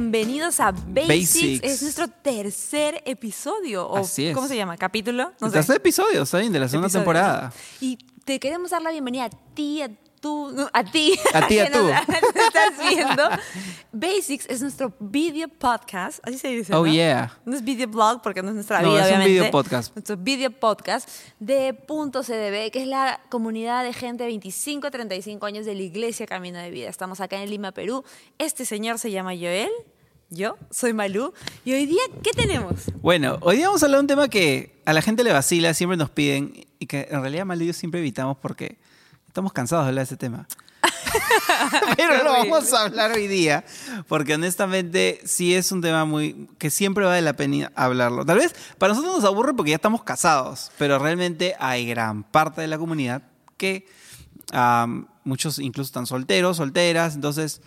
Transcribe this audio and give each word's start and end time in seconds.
bienvenidos 0.00 0.60
a 0.60 0.70
Basics. 0.70 1.08
Basics. 1.08 1.64
Es 1.64 1.82
nuestro 1.82 2.06
tercer 2.08 3.02
episodio. 3.04 3.84
O, 3.88 3.96
Así 3.98 4.26
es. 4.28 4.34
¿Cómo 4.34 4.46
se 4.46 4.56
llama? 4.56 4.76
¿Capítulo? 4.76 5.32
No 5.40 5.46
El 5.48 5.52
sé. 5.52 5.58
tercer 5.58 5.76
episodio, 5.76 6.22
está 6.22 6.38
bien, 6.38 6.52
de 6.52 6.60
la 6.60 6.68
segunda 6.68 6.86
Episodio. 6.86 7.02
temporada. 7.04 7.52
Y 7.80 7.98
te 8.24 8.38
queremos 8.38 8.70
dar 8.70 8.80
la 8.80 8.92
bienvenida 8.92 9.24
a 9.24 9.30
ti, 9.54 9.82
a 9.82 9.90
tú, 10.20 10.54
a 10.72 10.84
ti. 10.84 11.18
A 11.34 11.46
ti, 11.46 11.58
a 11.58 11.70
tú. 11.72 11.78
nos 11.78 11.90
estás 12.46 12.72
viendo. 12.88 13.22
Basics 13.92 14.46
es 14.48 14.60
nuestro 14.62 14.92
video 15.00 15.48
podcast, 15.48 16.20
así 16.26 16.38
se 16.38 16.48
dice. 16.48 16.74
Oh, 16.74 16.84
¿no? 16.86 16.92
yeah. 16.92 17.36
No 17.44 17.56
es 17.56 17.64
video 17.64 17.88
blog 17.88 18.20
porque 18.22 18.42
no 18.42 18.48
es 18.48 18.54
nuestra 18.54 18.82
No, 18.82 18.90
vida, 18.90 19.00
es 19.00 19.06
un 19.06 19.16
obviamente. 19.16 19.32
video 19.32 19.50
podcast. 19.50 19.94
Nuestro 19.94 20.16
video 20.16 20.50
podcast 20.50 21.08
de 21.40 21.74
Punto 21.74 22.22
CDB, 22.22 22.70
que 22.70 22.82
es 22.82 22.86
la 22.86 23.20
comunidad 23.30 23.84
de 23.84 23.92
gente 23.92 24.24
de 24.24 24.28
25 24.28 24.86
a 24.86 24.90
35 24.90 25.46
años 25.46 25.66
de 25.66 25.74
la 25.74 25.82
Iglesia 25.82 26.26
Camino 26.26 26.58
de 26.58 26.70
Vida. 26.70 26.88
Estamos 26.88 27.20
acá 27.20 27.42
en 27.42 27.48
Lima, 27.50 27.72
Perú. 27.72 28.04
Este 28.38 28.64
señor 28.64 28.98
se 28.98 29.10
llama 29.10 29.30
Joel. 29.34 29.70
Yo 30.30 30.58
soy 30.70 30.92
Malú. 30.92 31.32
Y 31.64 31.72
hoy 31.72 31.86
día, 31.86 32.02
¿qué 32.22 32.32
tenemos? 32.32 32.74
Bueno, 33.00 33.38
hoy 33.40 33.56
día 33.56 33.68
vamos 33.68 33.82
a 33.82 33.86
hablar 33.86 34.00
de 34.00 34.02
un 34.02 34.06
tema 34.08 34.28
que 34.28 34.82
a 34.84 34.92
la 34.92 35.00
gente 35.00 35.24
le 35.24 35.32
vacila, 35.32 35.72
siempre 35.72 35.96
nos 35.96 36.10
piden 36.10 36.52
y 36.78 36.86
que 36.86 37.08
en 37.10 37.22
realidad 37.22 37.46
Mal 37.46 37.62
y 37.62 37.66
yo 37.68 37.72
siempre 37.72 38.00
evitamos 38.00 38.36
porque 38.36 38.78
estamos 39.38 39.52
cansados 39.52 39.84
de 39.84 39.90
hablar 39.90 40.04
de 40.04 40.06
ese 40.06 40.16
tema. 40.16 40.48
Pero 41.96 42.24
lo 42.24 42.32
vamos 42.32 42.72
a 42.72 42.86
hablar 42.86 43.12
hoy 43.12 43.28
día 43.28 43.64
porque 44.08 44.34
honestamente 44.34 45.20
sí 45.24 45.54
es 45.54 45.70
un 45.70 45.80
tema 45.80 46.04
muy 46.04 46.48
que 46.58 46.70
siempre 46.70 47.04
vale 47.04 47.22
la 47.22 47.34
pena 47.34 47.70
hablarlo. 47.76 48.26
Tal 48.26 48.38
vez 48.38 48.52
para 48.78 48.94
nosotros 48.94 49.16
nos 49.16 49.24
aburre 49.24 49.54
porque 49.54 49.70
ya 49.70 49.76
estamos 49.76 50.02
casados, 50.02 50.72
pero 50.76 50.98
realmente 50.98 51.54
hay 51.60 51.86
gran 51.86 52.24
parte 52.24 52.60
de 52.60 52.66
la 52.66 52.78
comunidad 52.78 53.22
que 53.56 53.86
am, 54.52 55.06
muchos 55.22 55.60
incluso 55.60 55.86
están 55.86 56.06
solteros, 56.06 56.56
solteras, 56.56 57.14
entonces 57.14 57.60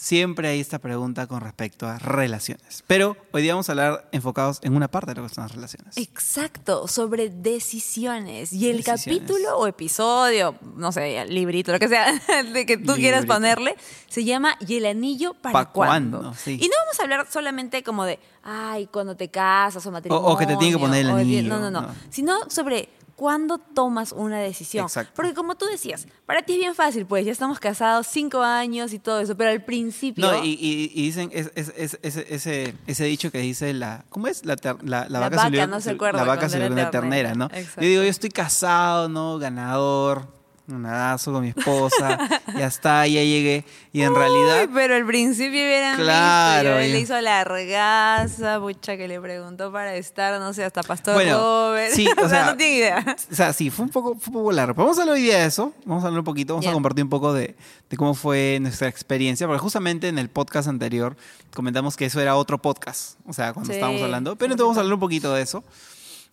siempre 0.00 0.46
hay 0.48 0.60
esta 0.60 0.78
pregunta 0.78 1.26
con 1.26 1.40
respecto 1.40 1.88
a 1.88 1.98
relaciones. 1.98 2.84
Pero 2.86 3.16
hoy 3.32 3.42
día 3.42 3.54
vamos 3.54 3.68
a 3.68 3.72
hablar 3.72 4.08
enfocados 4.12 4.60
en 4.62 4.76
una 4.76 4.86
parte 4.88 5.12
de 5.12 5.20
lo 5.20 5.26
que 5.28 5.34
son 5.34 5.42
las 5.42 5.52
relaciones. 5.54 5.96
Exacto, 5.96 6.86
sobre 6.86 7.30
decisiones. 7.30 8.52
Y 8.52 8.68
el 8.70 8.76
Decisiones. 8.78 9.04
capítulo 9.04 9.58
o 9.58 9.66
episodio, 9.66 10.54
no 10.76 10.92
sé, 10.92 11.24
librito, 11.26 11.72
lo 11.72 11.80
que 11.80 11.88
sea, 11.88 12.12
de 12.52 12.64
que 12.64 12.76
tú 12.78 12.94
quieras 12.94 13.26
ponerle, 13.26 13.76
se 14.08 14.24
llama 14.24 14.56
¿Y 14.66 14.76
el 14.76 14.86
anillo 14.86 15.34
para 15.34 15.52
¿Pa' 15.52 15.72
cuándo? 15.72 16.18
cuándo? 16.20 16.38
Sí. 16.38 16.52
Y 16.62 16.68
no 16.68 16.74
vamos 16.84 17.00
a 17.00 17.02
hablar 17.02 17.26
solamente 17.30 17.82
como 17.82 18.04
de, 18.04 18.20
ay, 18.44 18.86
cuando 18.86 19.16
te 19.16 19.28
casas 19.30 19.84
o 19.84 19.90
matrimonio. 19.90 20.24
o 20.26 20.36
que 20.38 20.46
te 20.46 20.56
tienen 20.56 20.74
que 20.78 20.78
poner 20.80 21.00
el 21.06 21.10
anillo, 21.10 21.48
No, 21.48 21.58
no, 21.58 21.70
no. 21.72 21.80
no. 21.82 21.94
Sino 22.10 22.48
sobre 22.48 22.88
cuándo 23.18 23.58
tomas 23.58 24.12
una 24.12 24.38
decisión. 24.38 24.84
Exacto. 24.86 25.12
Porque 25.16 25.34
como 25.34 25.56
tú 25.56 25.66
decías, 25.66 26.06
para 26.24 26.42
ti 26.42 26.52
es 26.52 26.58
bien 26.60 26.74
fácil, 26.76 27.04
pues 27.04 27.26
ya 27.26 27.32
estamos 27.32 27.58
casados 27.58 28.06
cinco 28.06 28.42
años 28.42 28.92
y 28.92 29.00
todo 29.00 29.18
eso, 29.20 29.36
pero 29.36 29.50
al 29.50 29.64
principio... 29.64 30.24
No, 30.30 30.44
y, 30.44 30.50
y- 30.50 30.92
y 30.94 31.02
dicen 31.02 31.28
es- 31.34 31.50
es- 31.56 31.72
es- 31.76 31.98
ese, 32.02 32.26
ese, 32.32 32.74
ese 32.86 33.04
dicho 33.04 33.32
que 33.32 33.38
dice 33.40 33.74
la. 33.74 34.04
¿Cómo 34.08 34.28
es? 34.28 34.46
La, 34.46 34.54
ter- 34.54 34.76
la, 34.84 35.00
La 35.08 35.08
la 35.08 35.18
vaca, 35.28 35.36
vaca 35.36 35.50
se 35.50 35.66
no 35.66 35.80
se 35.80 35.90
acuerda 35.90 36.18
La 36.20 36.24
vaca 36.24 36.48
se 36.48 36.56
una 36.58 36.66
ternera. 36.68 36.90
ternera, 36.92 37.34
¿no? 37.34 37.46
Exacto. 37.46 37.80
Yo 37.82 37.88
digo, 37.88 38.02
yo 38.04 38.08
estoy 38.08 38.30
casado, 38.30 39.08
¿no? 39.08 39.38
Ganador, 39.40 40.28
un 40.68 40.82
nadazo 40.82 41.32
con 41.32 41.42
mi 41.42 41.48
esposa, 41.48 42.18
ya 42.56 42.66
está, 42.66 43.06
ya 43.06 43.22
llegué. 43.22 43.64
Y 43.92 44.02
en 44.02 44.10
Uy, 44.12 44.18
realidad. 44.18 44.68
pero 44.74 44.94
al 44.96 45.06
principio 45.06 45.60
hubieran 45.60 45.96
Claro, 45.96 46.76
visto, 46.76 46.84
y 46.84 46.88
ya. 46.88 46.92
le 46.94 47.00
hizo 47.00 47.20
largaza, 47.20 48.60
mucha 48.60 48.96
que 48.96 49.08
le 49.08 49.20
preguntó 49.20 49.72
para 49.72 49.94
estar, 49.96 50.38
no 50.40 50.52
sé, 50.52 50.64
hasta 50.64 50.82
Pastor 50.82 51.14
Bueno, 51.14 51.38
Robert. 51.38 51.92
sí, 51.94 52.06
o 52.22 52.28
sea, 52.28 52.46
no 52.46 52.56
tiene 52.56 52.76
idea. 52.76 53.16
O 53.30 53.34
sea, 53.34 53.52
sí, 53.52 53.70
fue 53.70 53.84
un 53.86 53.90
poco, 53.90 54.14
fue 54.18 54.28
un 54.28 54.40
poco 54.40 54.52
largo. 54.52 54.74
Pero 54.74 54.84
vamos 54.84 54.98
a 54.98 55.02
hablar 55.02 55.16
hoy 55.16 55.22
día 55.22 55.38
de 55.38 55.46
eso. 55.46 55.72
Vamos 55.84 56.04
a 56.04 56.08
hablar 56.08 56.20
un 56.20 56.24
poquito, 56.24 56.54
vamos 56.54 56.66
a 56.66 56.72
compartir 56.72 57.04
un 57.04 57.10
poco 57.10 57.32
de, 57.32 57.56
de 57.88 57.96
cómo 57.96 58.14
fue 58.14 58.58
nuestra 58.60 58.88
experiencia. 58.88 59.46
Porque 59.46 59.60
justamente 59.60 60.08
en 60.08 60.18
el 60.18 60.28
podcast 60.28 60.68
anterior 60.68 61.16
comentamos 61.54 61.96
que 61.96 62.04
eso 62.06 62.20
era 62.20 62.36
otro 62.36 62.58
podcast. 62.58 63.18
O 63.26 63.32
sea, 63.32 63.52
cuando 63.52 63.68
Sí, 63.72 63.76
estábamos 63.76 64.02
hablando. 64.02 64.36
Pero 64.36 64.52
entonces 64.52 64.64
vamos 64.66 64.76
a 64.76 64.80
hablar 64.80 64.94
un 64.94 65.00
poquito 65.00 65.32
de 65.34 65.42
eso. 65.42 65.64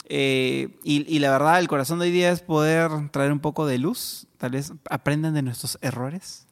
Eh, 0.07 0.77
y, 0.83 1.05
y 1.13 1.19
la 1.19 1.31
verdad, 1.31 1.59
el 1.59 1.67
corazón 1.67 1.99
de 1.99 2.05
hoy 2.05 2.11
día 2.11 2.31
es 2.31 2.41
poder 2.41 2.91
traer 3.11 3.31
un 3.31 3.39
poco 3.39 3.65
de 3.65 3.77
luz. 3.77 4.27
Tal 4.37 4.51
vez 4.51 4.71
aprendan 4.89 5.33
de 5.33 5.41
nuestros 5.41 5.77
errores. 5.81 6.45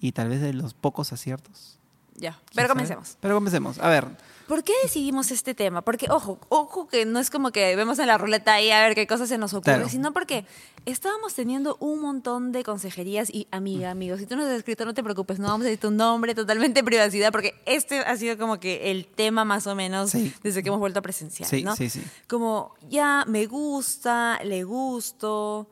Y 0.00 0.12
tal 0.12 0.28
vez 0.28 0.40
de 0.40 0.52
los 0.54 0.74
pocos 0.74 1.12
aciertos. 1.12 1.78
Ya, 2.14 2.32
¿Quién 2.32 2.44
pero 2.54 2.68
sabe? 2.68 2.76
comencemos. 2.78 3.16
Pero 3.20 3.34
comencemos. 3.34 3.78
A 3.80 3.88
ver, 3.88 4.06
¿Por 4.48 4.64
qué 4.64 4.72
decidimos 4.82 5.30
este 5.30 5.54
tema? 5.54 5.82
Porque, 5.82 6.06
ojo, 6.10 6.38
ojo 6.48 6.88
que 6.88 7.04
no 7.04 7.20
es 7.20 7.28
como 7.30 7.52
que 7.52 7.76
vemos 7.76 7.98
en 7.98 8.06
la 8.06 8.16
ruleta 8.16 8.54
ahí 8.54 8.70
a 8.70 8.80
ver 8.80 8.94
qué 8.94 9.06
cosas 9.06 9.28
se 9.28 9.36
nos 9.36 9.52
ocurre, 9.52 9.74
Claro. 9.74 9.88
sino 9.90 10.12
porque 10.14 10.46
estábamos 10.86 11.34
teniendo 11.34 11.76
un 11.80 12.00
montón 12.00 12.50
de 12.50 12.64
consejerías 12.64 13.28
y 13.30 13.46
amiga, 13.50 13.90
amigos, 13.90 14.20
si 14.20 14.26
tú 14.26 14.36
nos 14.36 14.46
has 14.46 14.52
escrito, 14.52 14.86
no 14.86 14.94
te 14.94 15.04
preocupes, 15.04 15.38
no 15.38 15.48
vamos 15.48 15.60
a 15.60 15.64
decir 15.64 15.80
tu 15.80 15.90
nombre, 15.90 16.34
totalmente 16.34 16.82
privacidad, 16.82 17.30
porque 17.30 17.54
este 17.66 17.98
ha 18.00 18.16
sido 18.16 18.38
como 18.38 18.58
que 18.58 18.90
el 18.90 19.06
tema 19.06 19.44
más 19.44 19.66
o 19.66 19.74
menos 19.74 20.10
Sí. 20.12 20.32
desde 20.42 20.62
que 20.62 20.68
hemos 20.70 20.80
vuelto 20.80 21.00
a 21.00 21.02
presenciar, 21.02 21.48
Sí, 21.48 21.62
¿no? 21.62 21.76
sí, 21.76 21.90
sí. 21.90 22.02
Como 22.26 22.74
ya 22.88 23.24
me 23.28 23.44
gusta, 23.46 24.40
le 24.44 24.64
gusto, 24.64 25.68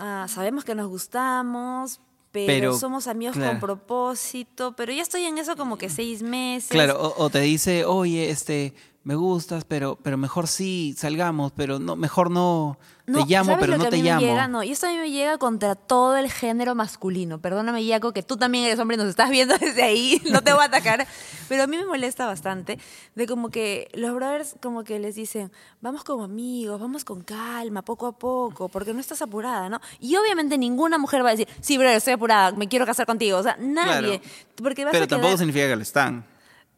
ah, 0.00 0.26
sabemos 0.30 0.64
que 0.64 0.74
nos 0.74 0.88
gustamos, 0.88 2.00
pero, 2.34 2.46
Pero, 2.48 2.76
somos 2.76 3.06
amigos 3.06 3.36
claro. 3.36 3.52
con 3.52 3.60
propósito, 3.60 4.74
pero 4.76 4.92
ya 4.92 5.02
estoy 5.02 5.22
en 5.24 5.38
eso 5.38 5.54
como 5.54 5.78
que 5.78 5.88
seis 5.88 6.20
meses. 6.20 6.68
Claro, 6.68 7.00
o, 7.00 7.24
o 7.24 7.30
te 7.30 7.38
dice, 7.40 7.84
oye, 7.84 8.28
este, 8.28 8.74
me 9.04 9.14
gustas, 9.16 9.64
pero, 9.64 9.98
pero 10.02 10.16
mejor 10.16 10.48
sí, 10.48 10.94
salgamos, 10.96 11.52
pero 11.52 11.78
no, 11.78 11.94
mejor 11.94 12.30
no, 12.30 12.78
No, 13.06 13.26
te 13.26 13.30
llamo, 13.30 13.50
¿sabes 13.50 13.60
pero 13.60 13.72
lo 13.72 13.76
no 13.76 13.82
que 13.84 13.88
a 13.88 13.90
te 13.90 13.96
mí 13.98 14.02
me 14.02 14.08
llamo. 14.08 14.20
Llega? 14.22 14.48
No, 14.48 14.62
y 14.62 14.70
esto 14.72 14.86
a 14.86 14.90
mí 14.90 14.96
me 14.96 15.10
llega 15.10 15.36
contra 15.36 15.74
todo 15.74 16.16
el 16.16 16.30
género 16.32 16.74
masculino. 16.74 17.38
Perdóname, 17.38 17.84
Yaco, 17.84 18.14
que 18.14 18.22
tú 18.22 18.38
también 18.38 18.64
eres 18.64 18.78
hombre 18.78 18.94
y 18.96 18.98
nos 18.98 19.08
estás 19.08 19.28
viendo 19.28 19.58
desde 19.60 19.82
ahí, 19.82 20.22
no 20.30 20.40
te 20.40 20.54
voy 20.54 20.62
a 20.62 20.66
atacar. 20.66 21.06
Pero 21.50 21.64
a 21.64 21.66
mí 21.66 21.76
me 21.76 21.84
molesta 21.84 22.24
bastante 22.26 22.78
de 23.14 23.26
como 23.26 23.50
que 23.50 23.88
los 23.92 24.14
brothers 24.14 24.56
como 24.62 24.84
que 24.84 24.98
les 24.98 25.14
dicen, 25.16 25.52
vamos 25.82 26.02
como 26.02 26.24
amigos, 26.24 26.80
vamos 26.80 27.04
con 27.04 27.20
calma, 27.22 27.82
poco 27.82 28.06
a 28.06 28.18
poco, 28.18 28.70
porque 28.70 28.94
no 28.94 29.00
estás 29.00 29.20
apurada, 29.20 29.68
¿no? 29.68 29.82
Y 30.00 30.16
obviamente 30.16 30.56
ninguna 30.56 30.96
mujer 30.96 31.22
va 31.22 31.28
a 31.28 31.32
decir, 31.32 31.46
sí, 31.60 31.76
brother, 31.76 31.98
estoy 31.98 32.14
apurada, 32.14 32.52
me 32.52 32.68
quiero 32.68 32.86
casar 32.86 33.04
contigo. 33.04 33.36
O 33.36 33.42
sea, 33.42 33.58
nadie. 33.60 34.18
Claro. 34.20 34.34
Porque 34.62 34.84
vas 34.86 34.92
Pero 34.92 35.04
a 35.04 35.08
tampoco 35.08 35.28
quedar- 35.28 35.38
significa 35.38 35.68
que 35.68 35.76
lo 35.76 35.82
están. 35.82 36.24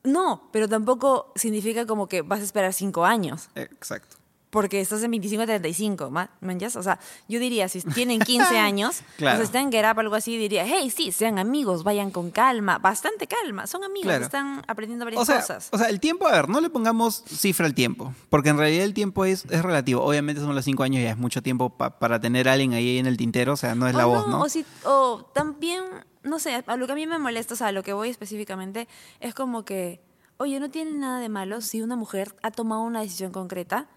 No, 0.06 0.48
pero 0.52 0.68
tampoco 0.68 1.32
significa 1.34 1.86
como 1.86 2.06
que 2.08 2.22
vas 2.22 2.40
a 2.40 2.44
esperar 2.44 2.72
cinco 2.72 3.04
años. 3.04 3.48
Exacto. 3.54 4.16
Porque 4.48 4.80
estás 4.80 5.02
en 5.02 5.10
25 5.10 5.42
a 5.42 5.46
35, 5.46 6.08
¿ma- 6.10 6.30
¿manjas? 6.40 6.76
O 6.76 6.82
sea, 6.82 6.98
yo 7.28 7.38
diría, 7.40 7.68
si 7.68 7.82
tienen 7.82 8.20
15 8.20 8.56
años, 8.58 9.02
Claro. 9.18 9.34
o 9.34 9.38
sea, 9.38 9.44
están 9.44 9.62
en 9.64 9.72
Get 9.72 9.84
Up, 9.92 9.98
algo 9.98 10.14
así, 10.14 10.38
diría, 10.38 10.64
hey, 10.64 10.88
sí, 10.88 11.12
sean 11.12 11.38
amigos, 11.38 11.82
vayan 11.82 12.10
con 12.10 12.30
calma, 12.30 12.78
bastante 12.78 13.26
calma, 13.26 13.66
son 13.66 13.84
amigos, 13.84 14.06
Claro. 14.06 14.24
están 14.24 14.62
aprendiendo 14.66 15.04
varias 15.04 15.20
O 15.20 15.26
sea, 15.26 15.40
cosas. 15.40 15.68
o 15.72 15.78
sea, 15.78 15.88
el 15.88 16.00
tiempo, 16.00 16.26
a 16.26 16.32
ver, 16.32 16.48
no 16.48 16.60
le 16.62 16.70
pongamos 16.70 17.22
cifra 17.26 17.66
al 17.66 17.74
tiempo, 17.74 18.14
porque 18.30 18.48
en 18.48 18.56
realidad 18.56 18.84
el 18.84 18.94
tiempo 18.94 19.24
es, 19.26 19.44
es 19.50 19.62
relativo. 19.62 20.02
Obviamente 20.02 20.40
son 20.40 20.54
los 20.54 20.64
cinco 20.64 20.84
años, 20.84 21.02
ya 21.02 21.10
es 21.10 21.18
mucho 21.18 21.42
tiempo 21.42 21.70
pa- 21.70 21.98
para 21.98 22.18
tener 22.20 22.48
a 22.48 22.52
alguien 22.52 22.72
ahí 22.72 22.96
en 22.98 23.06
el 23.06 23.16
tintero, 23.18 23.54
o 23.54 23.56
sea, 23.56 23.74
no 23.74 23.88
es 23.88 23.94
la 23.94 24.06
o 24.06 24.10
voz, 24.10 24.28
¿no? 24.28 24.40
O, 24.40 24.48
si- 24.48 24.64
o 24.84 25.28
también, 25.34 25.82
no 26.26 26.38
sé, 26.38 26.62
a 26.66 26.76
lo 26.76 26.86
que 26.86 26.92
a 26.92 26.96
mí 26.96 27.06
me 27.06 27.18
molesta, 27.18 27.54
o 27.54 27.56
sea, 27.56 27.68
a 27.68 27.72
lo 27.72 27.82
que 27.82 27.92
voy 27.92 28.08
específicamente, 28.10 28.88
es 29.20 29.34
como 29.34 29.64
que, 29.64 30.00
oye, 30.36 30.60
no 30.60 30.70
tiene 30.70 30.92
nada 30.92 31.20
de 31.20 31.28
malo 31.28 31.60
si 31.60 31.80
una 31.82 31.96
mujer 31.96 32.34
ha 32.42 32.50
tomado 32.50 32.82
una 32.82 33.00
decisión 33.00 33.32
concreta 33.32 33.88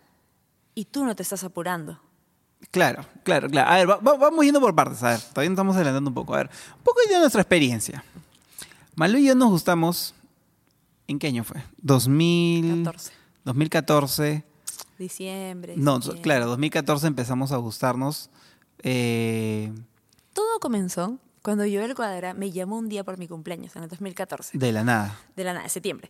y 0.76 0.86
tú 0.86 1.04
no 1.06 1.16
te 1.16 1.24
estás 1.24 1.44
apurando. 1.44 2.00
Claro, 2.72 3.06
claro, 3.24 3.50
claro. 3.50 3.70
A 3.72 3.78
ver, 3.78 3.90
va- 3.90 3.98
va- 3.98 4.18
vamos 4.18 4.44
yendo 4.46 4.60
por 4.62 4.76
partes, 4.76 5.02
a 5.04 5.10
ver, 5.12 5.20
todavía 5.22 5.50
nos 5.50 5.56
estamos 5.56 5.76
adelantando 5.76 6.10
un 6.10 6.14
poco. 6.14 6.34
A 6.34 6.38
ver, 6.38 6.50
un 6.78 6.84
poco 6.84 7.00
de 7.10 7.18
nuestra 7.20 7.42
experiencia. 7.42 8.04
Malu 8.96 9.18
y 9.18 9.26
yo 9.28 9.36
nos 9.36 9.50
gustamos, 9.50 10.14
¿en 11.08 11.20
qué 11.20 11.28
año 11.28 11.44
fue? 11.44 11.64
2000... 11.78 12.84
14. 12.84 13.12
2014. 13.46 14.44
Diciembre. 14.98 15.76
No, 15.78 16.00
claro, 16.22 16.48
2014 16.48 17.08
empezamos 17.08 17.54
a 17.54 17.58
gustarnos. 17.58 18.30
eh, 18.84 19.72
Todo 20.34 20.60
comenzó 20.60 21.18
cuando 21.42 21.64
Joel 21.64 21.96
Cuadra 21.96 22.34
me 22.34 22.52
llamó 22.52 22.78
un 22.78 22.90
día 22.90 23.04
por 23.04 23.18
mi 23.18 23.28
cumpleaños, 23.28 23.76
en 23.76 23.84
el 23.84 23.90
2014, 23.90 24.58
de 24.58 24.72
la 24.72 24.84
nada. 24.84 25.20
de 25.36 25.44
la 25.44 25.54
nada, 25.54 25.70
septiembre. 25.70 26.10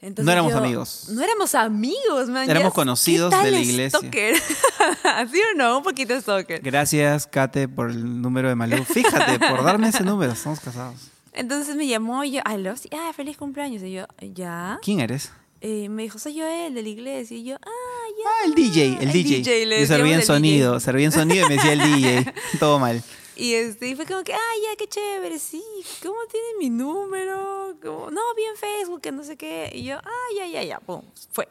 No 0.00 0.30
éramos 0.30 0.52
amigos. 0.52 1.08
No 1.10 1.22
éramos 1.22 1.54
amigos, 1.54 2.28
man. 2.28 2.48
Éramos 2.48 2.74
conocidos 2.74 3.30
¿qué 3.30 3.36
tal 3.36 3.44
de 3.46 3.50
la 3.50 3.60
iglesia. 3.60 3.98
Stalker? 3.98 4.36
¿Sí 5.32 5.40
o 5.54 5.56
no? 5.56 5.78
Un 5.78 5.84
poquito 5.84 6.20
stalker. 6.20 6.60
Gracias, 6.60 7.26
Kate, 7.26 7.66
por 7.66 7.90
el 7.90 8.20
número 8.20 8.48
de 8.48 8.54
Malú. 8.54 8.84
Fíjate, 8.84 9.38
por 9.38 9.64
darme 9.64 9.88
ese 9.88 10.04
número. 10.04 10.32
Estamos 10.32 10.60
casados. 10.60 10.96
Entonces 11.32 11.76
me 11.76 11.86
llamó 11.86 12.24
y 12.24 12.32
yo, 12.32 12.40
aló, 12.44 12.74
ah, 12.92 13.12
feliz 13.14 13.36
cumpleaños. 13.36 13.82
Y 13.82 13.92
yo, 13.92 14.06
ya. 14.34 14.78
¿Quién 14.82 15.00
eres? 15.00 15.32
Eh, 15.60 15.88
me 15.88 16.02
dijo, 16.02 16.18
soy 16.18 16.38
Joel 16.38 16.74
de 16.74 16.82
la 16.82 16.88
iglesia. 16.88 17.36
Y 17.36 17.44
yo, 17.44 17.56
ah, 17.56 18.06
ya. 18.18 18.28
Ah, 18.28 18.44
el 18.46 18.54
DJ, 18.54 18.86
el, 18.86 19.02
El 19.02 19.12
DJ. 19.12 19.36
DJ, 19.38 19.80
Yo 19.80 19.86
servía 19.86 20.14
en 20.14 20.20
el 20.20 20.26
sonido, 20.26 20.78
servía 20.78 21.06
en 21.06 21.12
sonido 21.12 21.46
y 21.46 21.48
me 21.48 21.56
decía 21.56 21.72
el 21.72 21.80
DJ. 21.80 22.34
Todo 22.58 22.78
mal. 22.78 23.02
Y, 23.36 23.52
este, 23.54 23.88
y 23.88 23.94
fue 23.94 24.06
como 24.06 24.24
que, 24.24 24.32
ah, 24.32 24.54
ya, 24.64 24.76
qué 24.76 24.88
chévere, 24.88 25.38
sí, 25.38 25.62
¿cómo 26.02 26.16
tiene 26.30 26.46
mi 26.58 26.70
número? 26.70 27.74
No, 27.84 28.34
vi 28.34 28.42
en 28.44 28.56
Facebook, 28.56 29.02
que 29.02 29.12
no 29.12 29.22
sé 29.24 29.36
qué. 29.36 29.70
Y 29.74 29.84
yo, 29.84 29.98
ah, 29.98 30.34
ya, 30.36 30.46
ya, 30.46 30.62
ya, 30.62 30.80
pum, 30.80 31.02
fue. 31.32 31.46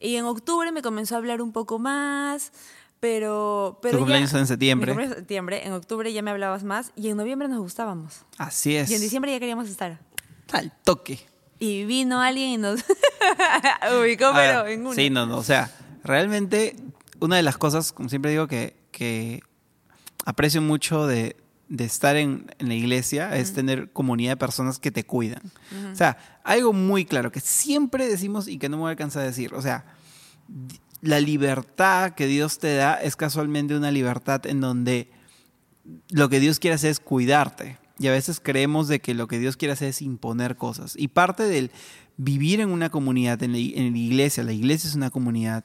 Y 0.00 0.14
en 0.14 0.24
octubre 0.24 0.70
me 0.70 0.80
comenzó 0.80 1.16
a 1.16 1.18
hablar 1.18 1.42
un 1.42 1.52
poco 1.52 1.80
más, 1.80 2.52
pero... 3.00 3.78
pero 3.82 3.94
Tu 3.94 3.98
cumpleaños 3.98 4.32
en 4.34 4.46
septiembre. 4.46 4.92
En 4.92 5.08
septiembre, 5.12 5.66
en 5.66 5.72
octubre 5.72 6.12
ya 6.12 6.22
me 6.22 6.30
hablabas 6.30 6.62
más 6.62 6.92
y 6.94 7.08
en 7.08 7.16
noviembre 7.16 7.48
nos 7.48 7.58
gustábamos. 7.58 8.20
Así 8.36 8.76
es. 8.76 8.88
Y 8.90 8.94
en 8.94 9.00
diciembre 9.00 9.32
ya 9.32 9.40
queríamos 9.40 9.68
estar. 9.68 9.98
Al 10.52 10.72
toque. 10.84 11.18
Y 11.58 11.84
vino 11.84 12.20
alguien 12.20 12.50
y 12.50 12.56
nos 12.58 12.84
ubicó, 14.00 14.30
pero 14.34 14.66
en 14.68 14.86
una. 14.86 14.94
Sí, 14.94 15.10
no, 15.10 15.26
no. 15.26 15.38
O 15.38 15.42
sea, 15.42 15.72
realmente 16.04 16.76
una 17.18 17.36
de 17.36 17.42
las 17.42 17.58
cosas, 17.58 17.92
como 17.92 18.08
siempre 18.08 18.30
digo, 18.30 18.46
que, 18.46 18.76
que 18.92 19.40
aprecio 20.24 20.60
mucho 20.62 21.06
de, 21.06 21.36
de 21.68 21.84
estar 21.84 22.16
en, 22.16 22.46
en 22.58 22.68
la 22.68 22.74
iglesia 22.74 23.36
es 23.36 23.52
tener 23.52 23.90
comunidad 23.92 24.32
de 24.32 24.36
personas 24.36 24.78
que 24.78 24.90
te 24.90 25.04
cuidan. 25.04 25.42
O 25.92 25.96
sea, 25.96 26.16
algo 26.44 26.72
muy 26.72 27.04
claro 27.04 27.30
que 27.32 27.40
siempre 27.40 28.06
decimos 28.08 28.48
y 28.48 28.58
que 28.58 28.68
no 28.68 28.76
me 28.76 28.82
voy 28.82 28.88
a 28.88 28.90
alcanzar 28.92 29.22
a 29.22 29.26
decir. 29.26 29.54
O 29.54 29.62
sea, 29.62 29.84
la 31.00 31.20
libertad 31.20 32.12
que 32.12 32.26
Dios 32.26 32.58
te 32.58 32.74
da 32.74 32.94
es 32.94 33.16
casualmente 33.16 33.76
una 33.76 33.90
libertad 33.90 34.44
en 34.46 34.60
donde 34.60 35.10
lo 36.10 36.28
que 36.28 36.40
Dios 36.40 36.58
quiere 36.58 36.74
hacer 36.74 36.90
es 36.90 37.00
cuidarte. 37.00 37.78
Y 38.00 38.06
a 38.06 38.12
veces 38.12 38.40
creemos 38.42 38.86
de 38.88 39.00
que 39.00 39.12
lo 39.14 39.26
que 39.26 39.38
Dios 39.38 39.56
quiere 39.56 39.72
hacer 39.72 39.88
es 39.88 40.02
imponer 40.02 40.56
cosas. 40.56 40.94
Y 40.96 41.08
parte 41.08 41.42
del 41.44 41.70
vivir 42.16 42.60
en 42.60 42.70
una 42.70 42.90
comunidad, 42.90 43.42
en 43.42 43.52
la, 43.52 43.58
i- 43.58 43.74
en 43.76 43.92
la 43.92 43.98
iglesia, 43.98 44.42
la 44.44 44.52
iglesia 44.52 44.88
es 44.88 44.94
una 44.94 45.10
comunidad, 45.10 45.64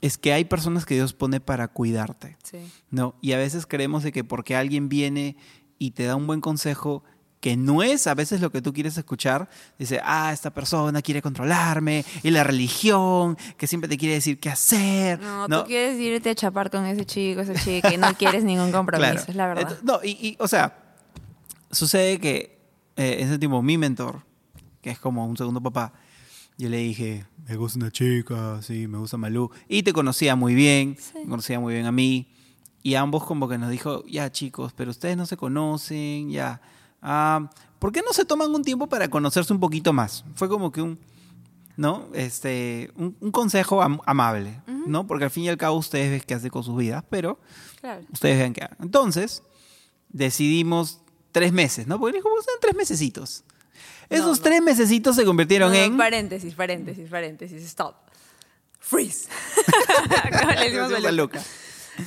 es 0.00 0.18
que 0.18 0.32
hay 0.32 0.44
personas 0.44 0.84
que 0.86 0.94
Dios 0.94 1.12
pone 1.14 1.40
para 1.40 1.68
cuidarte. 1.68 2.36
Sí. 2.42 2.58
¿no? 2.90 3.14
Y 3.20 3.32
a 3.32 3.38
veces 3.38 3.66
creemos 3.66 4.02
de 4.02 4.12
que 4.12 4.24
porque 4.24 4.56
alguien 4.56 4.88
viene 4.88 5.36
y 5.78 5.92
te 5.92 6.04
da 6.04 6.16
un 6.16 6.26
buen 6.26 6.40
consejo 6.40 7.02
que 7.40 7.56
no 7.56 7.82
es 7.82 8.06
a 8.06 8.14
veces 8.14 8.40
lo 8.40 8.50
que 8.50 8.60
tú 8.62 8.72
quieres 8.72 8.96
escuchar, 8.96 9.48
dice, 9.78 10.00
ah, 10.02 10.32
esta 10.32 10.52
persona 10.52 11.00
quiere 11.02 11.22
controlarme, 11.22 12.04
y 12.22 12.30
la 12.30 12.42
religión, 12.42 13.36
que 13.56 13.66
siempre 13.66 13.88
te 13.88 13.96
quiere 13.98 14.14
decir 14.14 14.40
qué 14.40 14.48
hacer. 14.48 15.20
No, 15.20 15.46
tú 15.46 15.66
quieres 15.66 16.00
irte 16.00 16.30
a 16.30 16.34
chapar 16.34 16.70
con 16.70 16.86
ese 16.86 17.04
chico, 17.04 17.42
esa 17.42 17.54
chica, 17.54 17.92
y 17.92 17.98
no 17.98 18.12
quieres 18.14 18.42
ningún 18.42 18.72
compromiso, 18.72 19.12
Claro. 19.12 19.28
es 19.28 19.36
la 19.36 19.46
verdad. 19.46 19.78
No, 19.84 20.00
y, 20.02 20.10
y, 20.12 20.36
o 20.40 20.48
sea, 20.48 20.76
sucede 21.70 22.18
que 22.18 22.58
eh, 22.96 23.18
ese 23.20 23.38
tipo, 23.38 23.62
mi 23.62 23.78
mentor, 23.78 24.22
que 24.80 24.90
es 24.90 24.98
como 24.98 25.24
un 25.26 25.36
segundo 25.36 25.60
papá, 25.60 25.92
yo 26.58 26.68
le 26.68 26.78
dije, 26.78 27.26
me 27.48 27.56
gusta 27.56 27.78
una 27.78 27.90
chica, 27.90 28.60
sí, 28.62 28.86
me 28.88 28.98
gusta 28.98 29.16
Malú. 29.16 29.50
Y 29.68 29.82
te 29.82 29.92
conocía 29.92 30.36
muy 30.36 30.54
bien, 30.54 30.96
Sí. 30.98 31.12
me 31.24 31.28
conocía 31.30 31.60
muy 31.60 31.74
bien 31.74 31.86
a 31.86 31.92
mí. 31.92 32.32
Y 32.82 32.94
ambos 32.94 33.24
como 33.24 33.48
que 33.48 33.58
nos 33.58 33.70
dijo, 33.70 34.04
ya 34.06 34.30
chicos, 34.30 34.72
pero 34.74 34.90
ustedes 34.90 35.16
no 35.16 35.26
se 35.26 35.36
conocen, 35.36 36.30
ya. 36.30 36.60
Ah, 37.02 37.50
¿Por 37.78 37.92
qué 37.92 38.00
no 38.02 38.12
se 38.12 38.24
toman 38.24 38.54
un 38.54 38.62
tiempo 38.62 38.86
para 38.88 39.08
conocerse 39.08 39.52
un 39.52 39.60
poquito 39.60 39.92
más? 39.92 40.24
Fue 40.34 40.48
como 40.48 40.72
que 40.72 40.80
un, 40.82 40.98
¿no? 41.76 42.08
Este, 42.14 42.90
un, 42.96 43.16
un 43.20 43.30
consejo 43.32 43.82
am- 43.82 44.00
amable, 44.06 44.62
¿no? 44.86 45.06
Porque 45.06 45.24
al 45.24 45.30
fin 45.30 45.44
y 45.44 45.48
al 45.48 45.58
cabo 45.58 45.76
ustedes 45.76 46.10
ven 46.10 46.22
qué 46.26 46.34
hacen 46.34 46.50
con 46.50 46.62
sus 46.64 46.76
vidas, 46.76 47.04
pero 47.10 47.38
Claro. 47.80 48.02
ustedes 48.12 48.38
vean 48.38 48.52
qué 48.54 48.62
hagan. 48.64 48.78
Entonces, 48.80 49.42
decidimos 50.08 51.00
tres 51.32 51.52
meses, 51.52 51.86
¿no? 51.86 51.98
Porque 51.98 52.16
dijo, 52.18 52.28
"Pues, 52.34 52.46
tres 52.60 52.74
mesecitos. 52.74 53.44
Esos 54.08 54.38
no. 54.38 54.42
tres 54.42 54.62
mesecitos 54.62 55.16
se 55.16 55.24
convirtieron 55.24 55.74
en... 55.74 55.96
Paréntesis, 55.96 56.54
paréntesis, 56.54 57.08
paréntesis, 57.08 57.62
stop. 57.64 57.94
Freeze. 58.78 59.28
Como 60.40 60.52
le 60.52 60.64
decimos 60.70 60.84
a 60.86 60.88
Gracias 60.88 61.04
a 61.06 61.12
Luca. 61.12 61.38
Luca. 61.38 61.42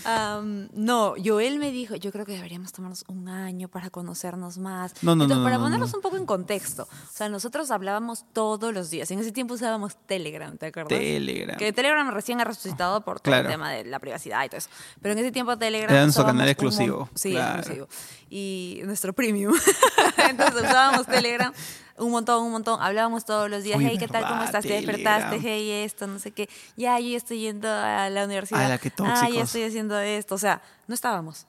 Am, 0.05 0.69
no, 0.73 1.15
Joel 1.23 1.57
me 1.57 1.71
dijo, 1.71 1.95
yo 1.95 2.11
creo 2.11 2.23
que 2.23 2.33
deberíamos 2.33 2.71
tomarnos 2.71 3.03
un 3.07 3.27
año 3.27 3.69
para 3.69 3.89
conocernos 3.89 4.59
más. 4.59 4.93
No, 5.01 5.15
no, 5.15 5.23
Entonces, 5.23 5.37
no, 5.37 5.43
para 5.43 5.55
no, 5.55 5.61
no, 5.61 5.65
ponernos 5.65 5.91
no. 5.91 5.97
un 5.97 6.01
poco 6.03 6.17
en 6.17 6.27
contexto, 6.27 6.83
o 6.83 7.11
sea, 7.11 7.27
nosotros 7.27 7.71
hablábamos 7.71 8.23
todos 8.31 8.71
los 8.71 8.91
días. 8.91 9.09
En 9.09 9.17
ese 9.17 9.31
tiempo 9.31 9.55
usábamos 9.55 9.97
Telegram, 10.05 10.55
¿te 10.57 10.67
acuerdas? 10.67 10.89
Telegram. 10.89 11.57
Que 11.57 11.73
Telegram 11.73 12.07
recién 12.11 12.39
ha 12.39 12.43
resucitado 12.43 13.01
por 13.03 13.19
todo 13.19 13.31
Claro. 13.31 13.47
el 13.47 13.53
tema 13.53 13.71
de 13.71 13.85
la 13.85 13.97
privacidad 13.97 14.43
y 14.45 14.49
todo 14.49 14.57
eso. 14.59 14.69
Pero 15.01 15.13
en 15.13 15.19
ese 15.19 15.31
tiempo 15.31 15.57
Telegram. 15.57 15.91
Era 15.91 16.03
nuestro 16.03 16.23
canal 16.25 16.47
exclusivo, 16.47 17.09
Sí, 17.15 17.31
claro. 17.31 17.57
exclusivo. 17.59 17.87
Y 18.29 18.81
nuestro 18.85 19.11
premium. 19.13 19.55
Entonces 20.29 20.61
usábamos 20.61 21.07
Telegram 21.07 21.51
un 21.99 22.11
montón, 22.11 22.43
un 22.43 22.51
montón. 22.51 22.81
Hablábamos 22.81 23.25
todos 23.25 23.49
los 23.49 23.63
días. 23.63 23.77
Uy, 23.77 23.85
hey, 23.89 23.97
¿qué 23.99 24.07
tal? 24.07 24.27
¿Cómo 24.27 24.43
estás? 24.43 24.63
¿Te 24.65 24.73
despertaste? 24.73 25.39
Hey, 25.41 25.83
esto, 25.85 26.07
no 26.07 26.19
sé 26.19 26.31
qué. 26.31 26.49
Ya, 26.77 26.99
yo 26.99 27.09
ya 27.09 27.17
estoy 27.17 27.39
yendo 27.41 27.67
a 27.69 28.09
la 28.09 28.25
universidad. 28.25 28.63
Ala, 28.65 28.77
qué 28.77 28.89
Ah, 28.99 29.03
ya 29.05 29.15
tóxicos. 29.21 29.43
estoy 29.43 29.63
haciendo 29.63 29.99
esto. 29.99 30.35
O 30.35 30.37
sea, 30.39 30.61
no 30.87 30.95
estábamos. 30.95 31.45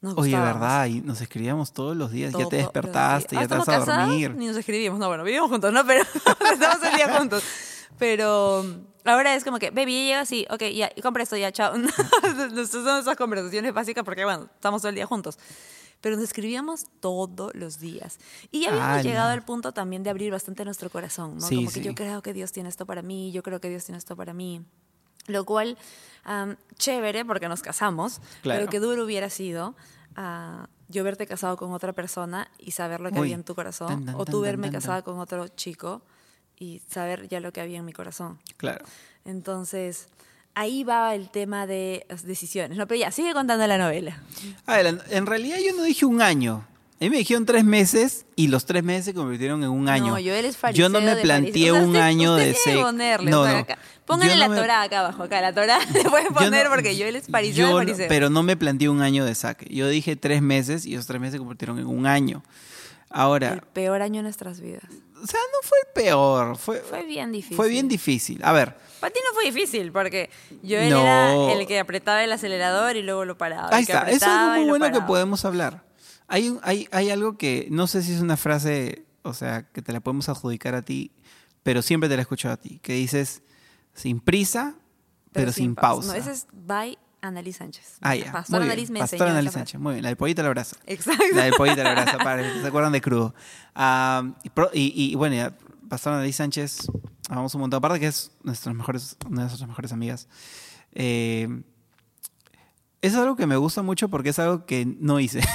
Nos 0.00 0.12
Oye, 0.16 0.30
gustábamos. 0.32 0.60
verdad, 0.60 0.86
y 0.86 1.00
nos 1.00 1.20
escribíamos 1.20 1.72
todos 1.72 1.96
los 1.96 2.10
días. 2.12 2.32
ya 2.32 2.38
Todos 2.38 2.50
te 2.50 2.56
despertaste, 2.56 3.34
ya 3.36 3.48
te 3.48 3.54
Ah, 3.54 3.58
vas 3.58 3.68
a 3.68 3.78
dormir. 3.78 4.34
Ni 4.36 4.46
nos 4.46 4.56
escribimos. 4.56 4.98
No, 4.98 5.08
bueno, 5.08 5.24
vivimos 5.24 5.50
juntos, 5.50 5.72
¿no? 5.72 5.84
Pero 5.86 6.02
estamos 6.52 6.82
el 6.84 6.94
día 6.96 7.18
juntos. 7.18 7.42
Pero 7.98 8.64
ahora 9.04 9.34
es 9.34 9.42
como 9.42 9.58
que, 9.58 9.70
baby, 9.70 9.92
ya 9.94 10.04
llega 10.06 10.20
así, 10.20 10.46
ok, 10.50 10.62
ya, 10.72 10.90
compra 11.02 11.24
esto, 11.24 11.36
ya, 11.36 11.50
chao. 11.50 11.74
Estas 11.76 12.70
son 12.70 13.00
esas 13.00 13.16
conversaciones 13.16 13.74
básicas 13.74 14.04
porque, 14.04 14.24
bueno, 14.24 14.48
estamos 14.54 14.82
todo 14.82 14.90
el 14.90 14.94
día 14.94 15.06
juntos. 15.06 15.36
Pero 16.00 16.14
nos 16.16 16.24
escribíamos 16.24 16.86
todos 17.00 17.52
los 17.54 17.78
días. 17.80 18.18
Y 18.52 18.60
ya 18.62 18.70
habíamos 18.70 19.04
llegado 19.04 19.30
al 19.30 19.44
punto 19.44 19.72
también 19.72 20.02
de 20.04 20.10
abrir 20.10 20.30
bastante 20.30 20.64
nuestro 20.64 20.90
corazón, 20.90 21.36
¿no? 21.38 21.46
Sí, 21.46 21.56
como 21.56 21.68
que 21.68 21.80
sí. 21.80 21.82
yo 21.82 21.94
creo 21.94 22.22
que 22.22 22.32
Dios 22.32 22.52
tiene 22.52 22.68
esto 22.68 22.86
para 22.86 23.02
mí, 23.02 23.32
yo 23.32 23.42
creo 23.42 23.60
que 23.60 23.68
Dios 23.68 23.84
tiene 23.84 23.98
esto 23.98 24.14
para 24.16 24.32
mí. 24.32 24.62
Lo 25.26 25.44
cual, 25.44 25.76
am, 26.24 26.56
chévere 26.76 27.24
porque 27.24 27.48
nos 27.48 27.62
casamos, 27.62 28.20
Claro. 28.42 28.60
pero 28.60 28.70
que 28.70 28.78
duro 28.80 29.04
hubiera 29.04 29.28
sido 29.28 29.74
ah, 30.16 30.68
yo 30.88 31.04
verte 31.04 31.26
casado 31.26 31.56
con 31.56 31.72
otra 31.72 31.92
persona 31.92 32.48
y 32.58 32.70
saber 32.70 33.00
lo 33.00 33.10
que 33.10 33.16
Uy. 33.16 33.26
había 33.26 33.34
en 33.34 33.44
tu 33.44 33.54
corazón, 33.54 33.88
Tan, 33.88 34.04
tan, 34.06 34.14
o 34.14 34.24
tú 34.24 34.40
verme 34.40 34.68
tan. 34.68 34.80
casada 34.80 35.02
con 35.02 35.18
otro 35.18 35.48
chico 35.48 36.00
y 36.56 36.80
saber 36.88 37.28
ya 37.28 37.40
lo 37.40 37.52
que 37.52 37.60
había 37.60 37.78
en 37.78 37.84
mi 37.84 37.92
corazón. 37.92 38.38
Claro. 38.56 38.84
Entonces, 39.24 40.08
ahí 40.54 40.84
va 40.84 41.14
el 41.14 41.28
tema 41.30 41.66
de 41.66 42.04
las 42.08 42.24
decisiones. 42.24 42.76
No, 42.78 42.86
pero 42.86 43.00
ya, 43.00 43.10
sigue 43.10 43.32
contando 43.32 43.66
la 43.66 43.78
novela. 43.78 44.20
A 44.66 44.76
ver, 44.76 45.00
en, 45.10 45.26
realidad 45.26 45.58
yo 45.64 45.74
no 45.76 45.82
dije 45.82 46.04
un 46.06 46.20
año. 46.22 46.64
A 47.00 47.04
mí 47.04 47.10
me 47.10 47.18
dijeron 47.18 47.46
tres 47.46 47.64
meses 47.64 48.26
y 48.34 48.48
los 48.48 48.64
tres 48.66 48.82
meses 48.82 49.04
se 49.04 49.14
convirtieron 49.14 49.62
en 49.62 49.70
un 49.70 49.88
año. 49.88 50.08
No, 50.08 50.18
yo 50.18 50.34
eres 50.34 50.58
Yo 50.74 50.88
no 50.88 51.00
me 51.00 51.14
planteé 51.14 51.70
un 51.70 51.90
usted- 51.90 52.00
año 52.00 52.32
usted 52.34 52.46
de 52.48 52.54
ser. 52.54 52.80
ponerle, 52.80 53.30
no, 53.30 53.46
no. 53.46 53.56
acá- 53.58 53.78
Póngale 54.04 54.34
la 54.34 54.48
me- 54.48 54.56
Torah 54.56 54.82
acá 54.82 55.00
abajo, 55.00 55.22
acá 55.22 55.40
la 55.40 55.52
Torah 55.52 55.78
le 55.94 56.02
pueden 56.10 56.28
Yo 56.28 56.34
poner 56.34 56.64
no- 56.64 56.70
porque 56.72 56.96
yo 56.96 57.06
eres 57.06 57.26
fariseo 57.28 57.68
yo 57.70 57.84
no- 57.84 57.94
pero 58.08 58.30
no 58.30 58.42
me 58.42 58.56
planteé 58.56 58.88
un 58.88 59.00
año 59.00 59.24
de 59.24 59.36
saque. 59.36 59.72
Yo 59.72 59.86
dije 59.88 60.16
tres 60.16 60.42
meses 60.42 60.86
y 60.86 60.94
esos 60.94 61.06
tres 61.06 61.20
meses 61.20 61.34
se 61.34 61.38
convirtieron 61.38 61.78
en 61.78 61.86
un 61.86 62.06
año. 62.06 62.42
Ahora, 63.10 63.54
el 63.54 63.60
peor 63.62 64.02
año 64.02 64.16
de 64.16 64.22
nuestras 64.24 64.60
vidas. 64.60 64.82
O 65.22 65.26
sea, 65.26 65.40
no 65.52 65.58
fue 65.62 65.78
el 65.86 65.92
peor. 65.94 66.56
Fue, 66.56 66.78
Fue 66.80 67.04
bien 67.04 67.32
difícil. 67.32 67.56
Fue 67.56 67.68
bien 67.68 67.88
difícil. 67.88 68.40
A 68.44 68.52
ver, 68.52 68.76
Para 69.00 69.12
ti 69.12 69.20
no 69.26 69.34
fue 69.34 69.44
difícil, 69.44 69.92
porque 69.92 70.30
yo 70.62 70.78
él 70.78 70.90
No. 70.90 71.00
era 71.00 71.52
el 71.52 71.66
que 71.66 71.78
apretaba 71.78 72.22
el 72.24 72.32
acelerador 72.32 72.96
y 72.96 73.02
luego 73.02 73.24
lo 73.24 73.36
paraba. 73.38 73.68
ahí 73.72 73.82
está. 73.82 74.02
Eso 74.10 74.16
es 74.16 74.22
algo 74.24 74.60
muy 74.62 74.78
bueno 74.78 74.92
que 74.92 75.00
podemos 75.06 75.44
hablar. 75.44 75.84
Hay, 76.26 76.58
hay, 76.62 76.88
hay 76.92 77.10
algo 77.10 77.38
que 77.38 77.68
no 77.70 77.86
sé 77.86 78.02
si 78.02 78.12
es 78.12 78.20
una 78.20 78.36
frase, 78.36 79.06
o 79.22 79.32
sea, 79.34 79.62
que 79.70 79.80
te 79.82 79.92
la 79.92 80.00
podemos 80.00 80.28
adjudicar 80.28 80.74
a 80.74 80.82
ti, 80.82 81.12
pero 81.62 81.80
siempre 81.80 82.08
te 82.08 82.16
la 82.16 82.20
he 82.20 82.22
escuchado 82.22 82.54
a 82.54 82.56
ti, 82.58 82.80
que 82.82 82.92
dices 82.92 83.42
sin 83.94 84.20
prisa, 84.20 84.74
pero, 85.32 85.52
sin 85.52 85.74
pausa. 85.74 86.08
No, 86.12 86.14
ese 86.18 86.32
es 86.32 86.46
by 86.52 86.98
Annalise 87.20 87.58
Sánchez. 87.58 87.96
Ah, 88.00 88.14
ya. 88.14 88.30
Pastor. 88.32 88.62
Annalise 88.62 88.92
me 88.92 89.00
Pastor 89.00 89.28
Annalise. 89.28 89.52
Sánchez. 89.54 89.80
Muy 89.80 89.94
bien. 89.94 90.02
La 90.02 90.08
del 90.10 90.16
pollito 90.16 90.40
al 90.42 90.46
abrazo. 90.48 90.76
Exacto. 90.86 91.22
La 91.34 91.44
del 91.44 91.54
pollito 91.54 91.80
al 91.80 91.86
abrazo, 91.88 92.18
para 92.22 92.42
que 92.42 92.60
se 92.60 92.66
acuerdan 92.66 92.92
de 92.92 93.00
crudo. 93.00 93.34
Y, 94.72 94.80
y- 94.80 95.12
y, 95.12 95.14
bueno, 95.16 95.34
ya, 95.36 95.56
Pastor 95.88 96.12
Annalise 96.14 96.36
Sánchez, 96.38 96.78
vamos 97.28 97.54
un 97.54 97.62
montón. 97.62 97.78
Aparte 97.78 97.98
que 98.00 98.06
es 98.06 98.30
nuestras 98.42 98.74
mejores, 98.74 99.16
una 99.26 99.42
de 99.42 99.48
nuestras 99.48 99.68
mejores 99.68 99.92
amigas. 99.92 100.28
Eh, 100.92 101.62
es 103.02 103.14
algo 103.14 103.36
que 103.36 103.46
me 103.46 103.56
gusta 103.56 103.82
mucho 103.82 104.08
porque 104.08 104.30
es 104.30 104.38
algo 104.38 104.64
que 104.66 104.86
no 104.86 105.18
hice. 105.20 105.40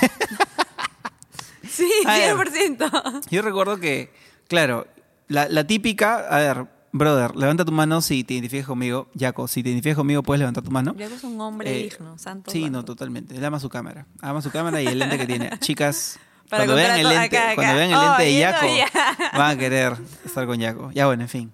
Sí, 1.70 1.90
A 2.06 2.14
ver. 2.18 2.36
100%. 2.36 3.22
Yo 3.32 3.42
recuerdo 3.42 3.80
que, 3.80 4.14
claro, 4.48 4.86
la, 5.28 5.48
la 5.50 5.66
típica, 5.66 6.18
a 6.30 6.38
ver, 6.38 6.68
brother, 6.94 7.36
levanta 7.36 7.66
tu 7.66 7.72
mano 7.74 8.02
si 8.02 8.24
te 8.24 8.36
identificas 8.36 8.66
conmigo. 8.68 9.10
Jaco, 9.20 9.48
si 9.50 9.62
te 9.62 9.70
identificas 9.70 9.98
conmigo, 9.98 10.24
puedes 10.24 10.40
levantar 10.40 10.64
tu 10.64 10.72
mano. 10.72 10.94
Diego 10.94 11.14
es 11.16 11.24
un 11.26 11.40
hombre 11.42 11.70
Eh, 11.78 11.84
digno, 11.90 12.18
santo. 12.18 12.50
Sí, 12.52 12.62
santo. 12.62 12.78
no, 12.78 12.86
totalmente. 12.86 13.36
Él 13.36 13.44
ama 13.44 13.60
su 13.60 13.68
cámara. 13.68 14.06
Ama 14.22 14.42
su 14.42 14.50
cámara 14.52 14.82
y 14.82 14.88
el 14.88 15.00
lente 15.00 15.18
que 15.18 15.26
tiene. 15.28 15.50
Chicas, 15.60 16.18
Para 16.50 16.64
cuando 16.66 16.76
vean, 16.76 17.00
el 17.00 17.10
lente, 17.10 17.38
acá, 17.38 17.46
acá. 17.48 17.56
cuando 17.56 17.74
vean 17.76 17.90
el 17.90 17.96
Oh, 17.98 18.02
lente 18.08 18.24
de 18.24 18.32
yendo 18.32 18.52
Yaco, 18.52 18.68
ya. 18.78 19.38
van 19.38 19.52
a 19.52 19.58
querer 19.60 19.98
estar 20.24 20.46
con 20.46 20.58
Yaco. 20.60 20.92
Ya 20.94 21.06
bueno, 21.08 21.24
en 21.24 21.30
fin. 21.30 21.52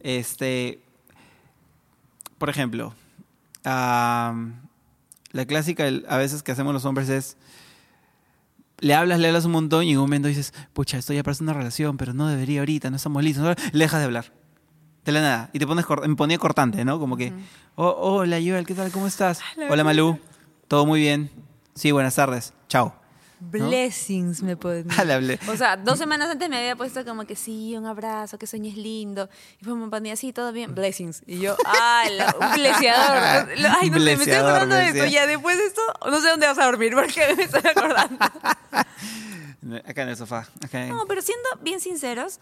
Este, 0.00 0.80
por 2.38 2.48
ejemplo, 2.48 2.94
la 3.64 5.44
clásica 5.46 5.84
a 6.08 6.16
veces 6.16 6.42
que 6.42 6.52
hacemos 6.52 6.72
los 6.72 6.84
hombres 6.84 7.08
es 7.08 7.36
le 8.78 8.94
hablas, 8.94 9.18
le 9.18 9.28
hablas 9.28 9.46
un 9.46 9.52
montón 9.52 9.84
y 9.84 9.92
en 9.92 9.96
un 9.96 10.02
momento 10.02 10.28
dices, 10.28 10.52
pucha, 10.74 10.98
esto 10.98 11.12
ya 11.14 11.22
parece 11.22 11.42
una 11.42 11.54
relación, 11.54 11.96
pero 11.96 12.12
no 12.12 12.28
debería 12.28 12.60
ahorita, 12.60 12.90
no 12.90 12.96
estamos 12.96 13.24
listos. 13.24 13.42
¿no? 13.44 13.54
Le 13.72 13.84
dejas 13.84 14.00
de 14.00 14.04
hablar. 14.04 14.32
De 15.06 15.12
la 15.12 15.20
nada. 15.20 15.50
Y 15.52 15.60
te 15.60 15.66
pones 15.68 15.86
me 16.06 16.16
ponía 16.16 16.36
cortante, 16.36 16.84
¿no? 16.84 16.98
Como 16.98 17.16
que, 17.16 17.32
oh, 17.76 17.94
hola, 17.98 18.38
Joel, 18.44 18.66
¿qué 18.66 18.74
tal? 18.74 18.90
¿Cómo 18.90 19.06
estás? 19.06 19.40
Hola, 19.56 19.68
Hola, 19.70 19.84
Malú. 19.84 20.18
¿Todo 20.66 20.84
muy 20.84 21.00
bien? 21.00 21.30
Sí, 21.76 21.92
buenas 21.92 22.16
tardes. 22.16 22.52
Chao. 22.68 22.92
Blessings 23.38 24.42
me 24.42 24.56
pueden 24.56 24.90
Ah, 24.98 25.04
ble- 25.04 25.38
O 25.48 25.56
sea, 25.56 25.76
dos 25.76 25.98
semanas 25.98 26.30
antes 26.30 26.48
me 26.48 26.56
había 26.56 26.74
puesto 26.76 27.04
como 27.04 27.24
que 27.26 27.36
sí, 27.36 27.76
un 27.76 27.86
abrazo, 27.86 28.38
que 28.38 28.46
sueñes 28.46 28.76
lindo. 28.76 29.28
Y 29.60 29.64
pues 29.64 29.76
me 29.76 29.88
ponía 29.88 30.14
así, 30.14 30.32
todo 30.32 30.52
bien, 30.52 30.74
blessings. 30.74 31.22
Y 31.26 31.40
yo, 31.40 31.56
ay, 31.66 32.16
la- 32.16 32.34
un 32.40 32.52
blesiador. 32.54 33.48
Lo- 33.58 33.68
Ay, 33.80 33.90
no 33.90 33.98
sé, 33.98 34.04
me 34.04 34.12
estoy 34.12 34.32
acordando 34.32 34.74
de 34.76 34.86
esto. 34.88 35.06
Ya 35.06 35.26
después 35.26 35.56
de 35.58 35.64
esto, 35.66 35.82
no 36.10 36.20
sé 36.20 36.28
dónde 36.28 36.46
vas 36.46 36.58
a 36.58 36.64
dormir 36.64 36.92
porque 36.94 37.34
me 37.36 37.42
estoy 37.44 37.62
acordando. 37.64 38.24
Acá 39.84 40.02
en 40.02 40.08
el 40.10 40.16
sofá. 40.16 40.48
No, 40.88 41.04
pero 41.08 41.20
siendo 41.22 41.48
bien 41.60 41.80
sinceros, 41.80 42.38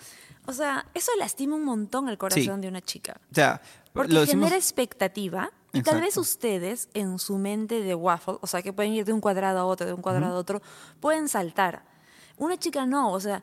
o 0.47 0.53
sea, 0.53 0.85
eso 0.95 1.11
lastima 1.19 1.57
un 1.57 1.65
montón 1.65 2.09
el 2.09 2.19
corazón 2.19 2.61
de 2.61 2.69
una 2.69 2.83
chica. 2.83 3.19
O 3.31 3.35
sea, 3.35 3.61
Porque 3.93 4.13
lo 4.13 4.21
decimos... 4.21 4.45
genera 4.45 4.57
expectativa 4.57 5.51
y 5.75 5.83
tal 5.83 5.97
vez 5.97 6.17
Exacto. 6.17 6.21
ustedes 6.21 6.89
en 6.95 7.19
su 7.19 7.37
mente 7.37 7.81
de 7.81 7.95
waffle, 7.95 8.39
o 8.41 8.47
sea, 8.47 8.63
que 8.63 8.73
pueden 8.73 8.93
ir 8.93 9.05
de 9.05 9.13
un 9.13 9.21
cuadrado 9.21 9.59
a 9.59 9.65
otro, 9.67 9.87
de 9.87 9.93
un 9.93 10.01
cuadrado 10.01 10.37
a 10.37 10.39
otro, 10.39 10.63
pueden 11.01 11.29
saltar. 11.29 11.85
Una 12.37 12.57
chica 12.57 12.87
no, 12.87 13.13
o 13.13 13.21
sea, 13.21 13.43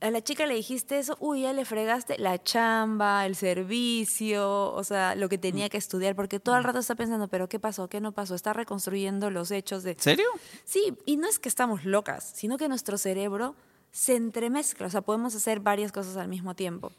a 0.00 0.10
la 0.10 0.22
chica 0.22 0.46
le 0.46 0.54
dijiste 0.54 0.98
eso, 0.98 1.16
uy, 1.18 1.42
ya 1.42 1.52
le 1.52 1.64
fregaste 1.64 2.18
la 2.18 2.42
chamba, 2.42 3.26
el 3.26 3.36
servicio, 3.36 4.72
o 4.72 4.84
sea, 4.84 5.14
lo 5.14 5.28
que 5.28 5.38
tenía 5.38 5.68
que 5.68 5.78
estudiar, 5.78 6.14
porque 6.14 6.38
todo 6.38 6.56
el 6.56 6.64
rato 6.64 6.78
está 6.78 6.94
pensando, 6.94 7.28
pero 7.28 7.48
¿qué 7.48 7.58
pasó? 7.58 7.88
¿Qué 7.88 8.00
no 8.00 8.12
pasó? 8.12 8.34
Está 8.34 8.52
reconstruyendo 8.52 9.30
los 9.30 9.50
hechos 9.50 9.82
de... 9.82 9.96
¿Serio? 9.98 10.26
Sí, 10.64 10.96
y 11.06 11.16
no 11.16 11.28
es 11.28 11.38
que 11.38 11.48
estamos 11.48 11.84
locas, 11.84 12.32
sino 12.34 12.58
que 12.58 12.68
nuestro 12.68 12.98
cerebro 12.98 13.56
se 13.92 14.16
entremezcla, 14.16 14.86
o 14.86 14.90
sea, 14.90 15.00
podemos 15.00 15.34
hacer 15.34 15.60
varias 15.60 15.90
cosas 15.90 16.16
al 16.16 16.28
mismo 16.28 16.54
tiempo. 16.54 16.92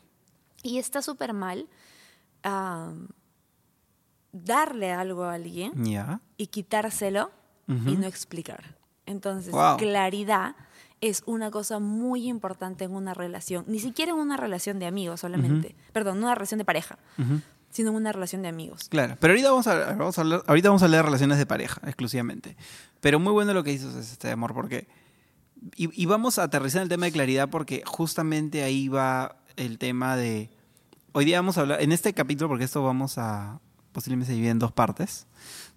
Y 0.63 0.79
está 0.79 1.01
súper 1.01 1.33
mal 1.33 1.67
ah, 2.43 2.93
darle 4.43 4.91
algo 4.91 5.23
a 5.23 5.33
alguien 5.33 5.71
y 6.37 6.47
quitárselo 6.47 7.31
y 7.67 7.95
no 7.95 8.05
explicar. 8.07 8.75
Entonces, 9.05 9.51
Wow. 9.53 9.77
claridad 9.77 10.55
es 11.01 11.23
una 11.25 11.51
cosa 11.51 11.79
muy 11.79 12.27
importante 12.27 12.83
en 12.85 12.91
una 12.95 13.13
relación, 13.13 13.65
ni 13.67 13.79
siquiera 13.79 14.11
en 14.11 14.17
una 14.17 14.37
relación 14.37 14.79
de 14.79 14.85
amigos 14.87 15.19
solamente, 15.21 15.75
perdón, 15.93 16.19
no 16.19 16.25
una 16.27 16.35
relación 16.35 16.57
de 16.57 16.65
pareja, 16.65 16.97
sino 17.69 17.89
en 17.91 17.95
una 17.95 18.11
relación 18.11 18.41
de 18.41 18.47
amigos. 18.47 18.87
Claro, 18.89 19.15
pero 19.19 19.33
ahorita 19.33 19.49
vamos 19.51 19.67
a, 19.67 19.93
vamos 19.93 20.17
a 20.17 20.21
hablar, 20.21 20.43
ahorita 20.47 20.69
vamos 20.69 20.81
a 20.81 20.85
hablar 20.85 20.99
de 20.99 21.03
relaciones 21.03 21.37
de 21.37 21.45
pareja 21.45 21.81
exclusivamente. 21.85 22.55
Pero 23.01 23.19
muy 23.19 23.33
bueno 23.33 23.53
lo 23.53 23.63
que 23.63 23.71
dices, 23.71 23.93
este 23.95 24.31
amor, 24.31 24.53
porque 24.53 24.87
y, 25.75 26.01
y 26.01 26.05
vamos 26.05 26.39
a 26.39 26.43
aterrizar 26.43 26.79
en 26.79 26.83
el 26.83 26.89
tema 26.89 27.05
de 27.05 27.11
claridad 27.11 27.49
porque 27.49 27.83
justamente 27.85 28.63
ahí 28.63 28.87
va 28.87 29.37
el 29.55 29.77
tema 29.77 30.15
de 30.15 30.49
hoy 31.13 31.25
día 31.25 31.39
vamos 31.39 31.57
a 31.57 31.61
hablar 31.61 31.81
en 31.81 31.91
este 31.91 32.13
capítulo 32.13 32.49
porque 32.49 32.65
esto 32.65 32.83
vamos 32.83 33.17
a 33.17 33.59
posiblemente 33.95 34.27
se 34.27 34.33
divide 34.33 34.51
en 34.51 34.59
dos 34.59 34.73
partes, 34.73 35.25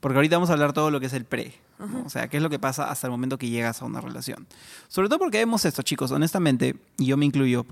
porque 0.01 0.17
ahorita 0.17 0.37
vamos 0.37 0.51
a 0.51 0.55
hablar 0.55 0.73
todo 0.73 0.91
lo 0.91 0.99
que 0.99 1.07
es 1.07 1.13
el 1.13 1.25
pre, 1.25 1.55
¿no? 1.79 2.03
o 2.05 2.11
sea, 2.11 2.27
qué 2.27 2.39
es 2.39 2.43
lo 2.43 2.51
que 2.51 2.59
pasa 2.59 2.91
hasta 2.91 3.07
el 3.07 3.13
momento 3.13 3.39
que 3.39 3.49
llegas 3.49 3.81
a 3.81 3.85
una 3.85 4.01
relación. 4.01 4.49
Sobre 4.89 5.09
todo 5.09 5.21
porque 5.21 5.39
vemos 5.39 5.65
esto, 5.65 5.83
chicos, 5.83 6.11
honestamente, 6.11 6.75
y 6.99 7.07
yo 7.07 7.17
me 7.17 7.27
incluyo, 7.27 7.65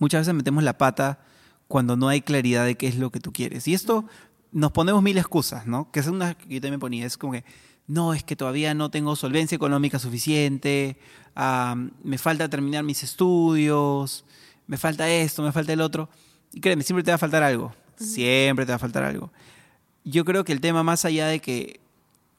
muchas 0.00 0.22
veces 0.22 0.34
metemos 0.34 0.64
la 0.64 0.76
pata 0.76 1.20
cuando 1.68 1.96
no 1.96 2.08
hay 2.08 2.20
claridad 2.20 2.64
de 2.64 2.74
qué 2.74 2.88
es 2.88 2.96
lo 2.96 3.10
que 3.10 3.20
tú 3.20 3.32
quieres. 3.32 3.68
Y 3.68 3.74
esto 3.74 4.06
nos 4.50 4.72
ponemos 4.72 5.04
mil 5.04 5.16
excusas, 5.16 5.68
¿no? 5.68 5.88
Que 5.92 6.00
es 6.00 6.08
una 6.08 6.34
que 6.34 6.54
yo 6.54 6.60
también 6.60 6.80
ponía, 6.80 7.06
es 7.06 7.16
como 7.16 7.34
que, 7.34 7.44
no, 7.86 8.14
es 8.14 8.24
que 8.24 8.34
todavía 8.34 8.74
no 8.74 8.90
tengo 8.90 9.14
solvencia 9.14 9.54
económica 9.54 10.00
suficiente, 10.00 10.98
ah, 11.36 11.76
me 12.02 12.18
falta 12.18 12.48
terminar 12.48 12.82
mis 12.82 13.04
estudios, 13.04 14.24
me 14.66 14.76
falta 14.76 15.08
esto, 15.08 15.44
me 15.44 15.52
falta 15.52 15.72
el 15.72 15.80
otro. 15.80 16.08
Y 16.52 16.60
créeme, 16.60 16.82
siempre 16.82 17.04
te 17.04 17.12
va 17.12 17.14
a 17.14 17.18
faltar 17.18 17.44
algo, 17.44 17.72
siempre 17.98 18.64
te 18.64 18.72
va 18.72 18.76
a 18.76 18.80
faltar 18.80 19.04
algo. 19.04 19.32
Yo 20.04 20.24
creo 20.24 20.44
que 20.44 20.52
el 20.52 20.60
tema 20.60 20.82
más 20.82 21.04
allá 21.04 21.26
de 21.26 21.40
que 21.40 21.80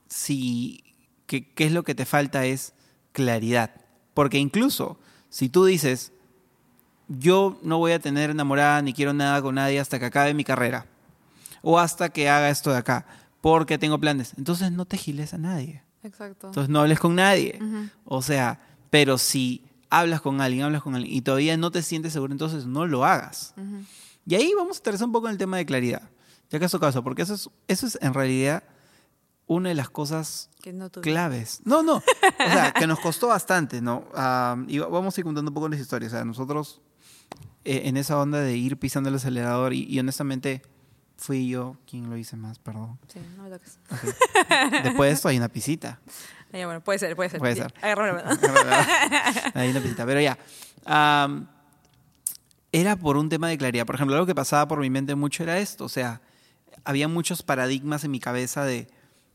si 0.07 0.83
que, 1.25 1.47
qué 1.47 1.65
es 1.65 1.71
lo 1.71 1.83
que 1.83 1.95
te 1.95 2.05
falta 2.05 2.45
es 2.45 2.73
claridad. 3.11 3.71
Porque 4.13 4.37
incluso 4.37 4.99
si 5.29 5.49
tú 5.49 5.65
dices, 5.65 6.11
yo 7.07 7.59
no 7.61 7.77
voy 7.77 7.91
a 7.91 7.99
tener 7.99 8.31
enamorada 8.31 8.81
ni 8.81 8.93
quiero 8.93 9.13
nada 9.13 9.41
con 9.41 9.55
nadie 9.55 9.79
hasta 9.79 9.99
que 9.99 10.05
acabe 10.05 10.33
mi 10.33 10.43
carrera. 10.43 10.87
O 11.61 11.77
hasta 11.79 12.09
que 12.09 12.29
haga 12.29 12.49
esto 12.49 12.71
de 12.71 12.77
acá. 12.77 13.05
Porque 13.41 13.77
tengo 13.77 13.99
planes. 13.99 14.33
Entonces 14.37 14.71
no 14.71 14.85
te 14.85 14.97
giles 14.97 15.33
a 15.33 15.37
nadie. 15.37 15.83
Exacto. 16.03 16.47
Entonces 16.47 16.69
no 16.69 16.81
hables 16.81 16.99
con 16.99 17.15
nadie. 17.15 17.59
O 18.05 18.21
sea, 18.21 18.59
pero 18.89 19.17
si 19.17 19.63
hablas 19.89 20.21
con 20.21 20.41
alguien, 20.41 20.63
hablas 20.63 20.81
con 20.81 20.95
alguien 20.95 21.13
y 21.13 21.21
todavía 21.21 21.57
no 21.57 21.71
te 21.71 21.81
sientes 21.81 22.13
seguro, 22.13 22.31
entonces 22.31 22.65
no 22.65 22.85
lo 22.85 23.05
hagas. 23.05 23.53
Y 24.29 24.35
ahí 24.35 24.53
vamos 24.55 24.77
a 24.77 24.79
aterrizar 24.79 25.07
un 25.07 25.11
poco 25.11 25.27
en 25.27 25.31
el 25.33 25.37
tema 25.37 25.57
de 25.57 25.65
claridad. 25.65 26.03
Ya 26.49 26.59
caso 26.59 26.79
caso, 26.79 27.03
porque 27.03 27.23
eso 27.23 27.33
es, 27.33 27.49
eso 27.67 27.87
es 27.87 27.97
en 28.01 28.13
realidad 28.13 28.63
una 29.47 29.69
de 29.69 29.75
las 29.75 29.89
cosas 29.89 30.49
Que 30.61 30.71
no 30.73 30.89
tuve. 30.89 31.01
claves. 31.03 31.61
No, 31.65 31.81
no. 31.83 31.95
O 31.95 32.03
sea, 32.37 32.71
que 32.71 32.85
nos 32.87 32.99
costó 32.99 33.27
bastante, 33.27 33.81
¿no? 33.81 34.05
Ah, 34.13 34.55
y 34.67 34.77
va- 34.77 34.87
vamos 34.87 35.17
a 35.17 35.21
ir 35.21 35.25
contando 35.25 35.49
un 35.49 35.55
poco 35.55 35.67
las 35.69 35.79
historias. 35.79 36.13
O 36.13 36.15
sea, 36.15 36.25
nosotros 36.25 36.81
eh, 37.65 37.81
en 37.85 37.97
esa 37.97 38.17
onda 38.19 38.39
de 38.41 38.55
ir 38.55 38.77
pisando 38.77 39.09
el 39.09 39.15
acelerador 39.15 39.73
y, 39.73 39.83
y 39.85 39.99
honestamente 39.99 40.61
fui 41.17 41.49
yo 41.49 41.77
quien 41.87 42.09
lo 42.09 42.15
hice 42.17 42.35
más, 42.37 42.59
perdón. 42.59 42.97
Sí, 43.11 43.19
no 43.35 43.43
me 43.43 43.49
toques. 43.49 43.77
Después 44.83 45.09
de 45.09 45.13
esto 45.13 45.27
hay 45.27 45.37
una 45.37 45.49
pisita. 45.49 45.99
Ya, 46.53 46.65
bueno, 46.65 46.81
puede 46.83 46.97
ser, 46.99 47.15
puede 47.15 47.29
ser. 47.29 47.39
Puede 47.39 47.55
ser. 47.55 47.73
agárrame 47.81 48.23
la 48.23 48.23
mano. 48.23 48.39
Hay 49.55 49.69
una 49.69 49.81
pisita, 49.81 50.05
pero 50.05 50.21
ya. 50.21 50.37
Era 52.71 52.95
por 52.95 53.17
un 53.17 53.29
tema 53.29 53.49
de 53.49 53.57
claridad. 53.57 53.85
Por 53.85 53.95
ejemplo, 53.95 54.15
algo 54.15 54.27
que 54.27 54.35
pasaba 54.35 54.67
por 54.67 54.79
mi 54.79 54.89
mente 54.89 55.15
mucho 55.15 55.43
era 55.43 55.59
esto. 55.59 55.85
O 55.85 55.89
sea, 55.89 56.21
había 56.83 57.07
muchos 57.07 57.41
paradigmas 57.43 58.03
en 58.03 58.11
mi 58.11 58.19
cabeza 58.19 58.63
de, 58.65 58.87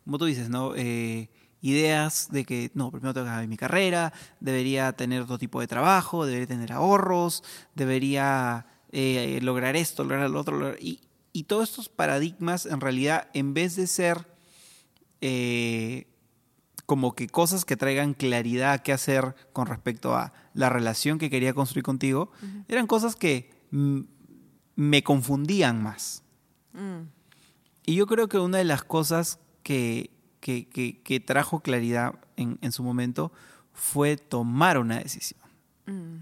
como 0.04 0.18
tú 0.18 0.24
dices, 0.26 0.48
¿no? 0.48 0.74
Eh, 0.76 1.28
ideas 1.60 2.28
de 2.30 2.44
que, 2.44 2.70
no, 2.74 2.90
primero 2.90 3.14
tengo 3.14 3.24
que 3.24 3.30
acabar 3.30 3.48
mi 3.48 3.56
carrera, 3.56 4.12
debería 4.40 4.92
tener 4.92 5.22
otro 5.22 5.38
tipo 5.38 5.60
de 5.60 5.66
trabajo, 5.66 6.26
debería 6.26 6.46
tener 6.46 6.72
ahorros, 6.72 7.42
debería 7.74 8.66
eh, 8.92 9.38
lograr 9.42 9.74
esto, 9.74 10.04
lograr 10.04 10.28
lo 10.30 10.40
otro. 10.40 10.58
lograr- 10.58 10.78
Y, 10.80 11.00
y 11.32 11.44
todos 11.44 11.70
estos 11.70 11.88
paradigmas, 11.88 12.66
en 12.66 12.80
realidad, 12.80 13.28
en 13.34 13.54
vez 13.54 13.76
de 13.76 13.86
ser 13.86 14.26
eh, 15.20 16.06
como 16.86 17.14
que 17.14 17.28
cosas 17.28 17.64
que 17.64 17.76
traigan 17.76 18.14
claridad 18.14 18.72
a 18.74 18.82
qué 18.82 18.92
hacer 18.92 19.34
con 19.52 19.66
respecto 19.66 20.14
a 20.14 20.32
la 20.52 20.68
relación 20.68 21.18
que 21.18 21.30
quería 21.30 21.54
construir 21.54 21.82
contigo, 21.84 22.30
eran 22.68 22.86
cosas 22.86 23.16
que 23.16 23.50
me 24.76 25.02
confundían 25.02 25.82
más. 25.82 26.22
Mm, 26.72 27.08
Y 27.86 27.94
yo 27.96 28.06
creo 28.06 28.28
que 28.28 28.38
una 28.38 28.58
de 28.58 28.64
las 28.64 28.82
cosas 28.82 29.38
que, 29.62 30.10
que, 30.40 30.68
que- 30.68 31.00
que 31.02 31.20
trajo 31.20 31.60
claridad 31.60 32.14
en, 32.36 32.58
en 32.62 32.72
su 32.72 32.82
momento 32.82 33.30
fue 33.72 34.16
tomar 34.16 34.78
una 34.78 34.98
decisión. 34.98 35.40
mm. 35.86 36.16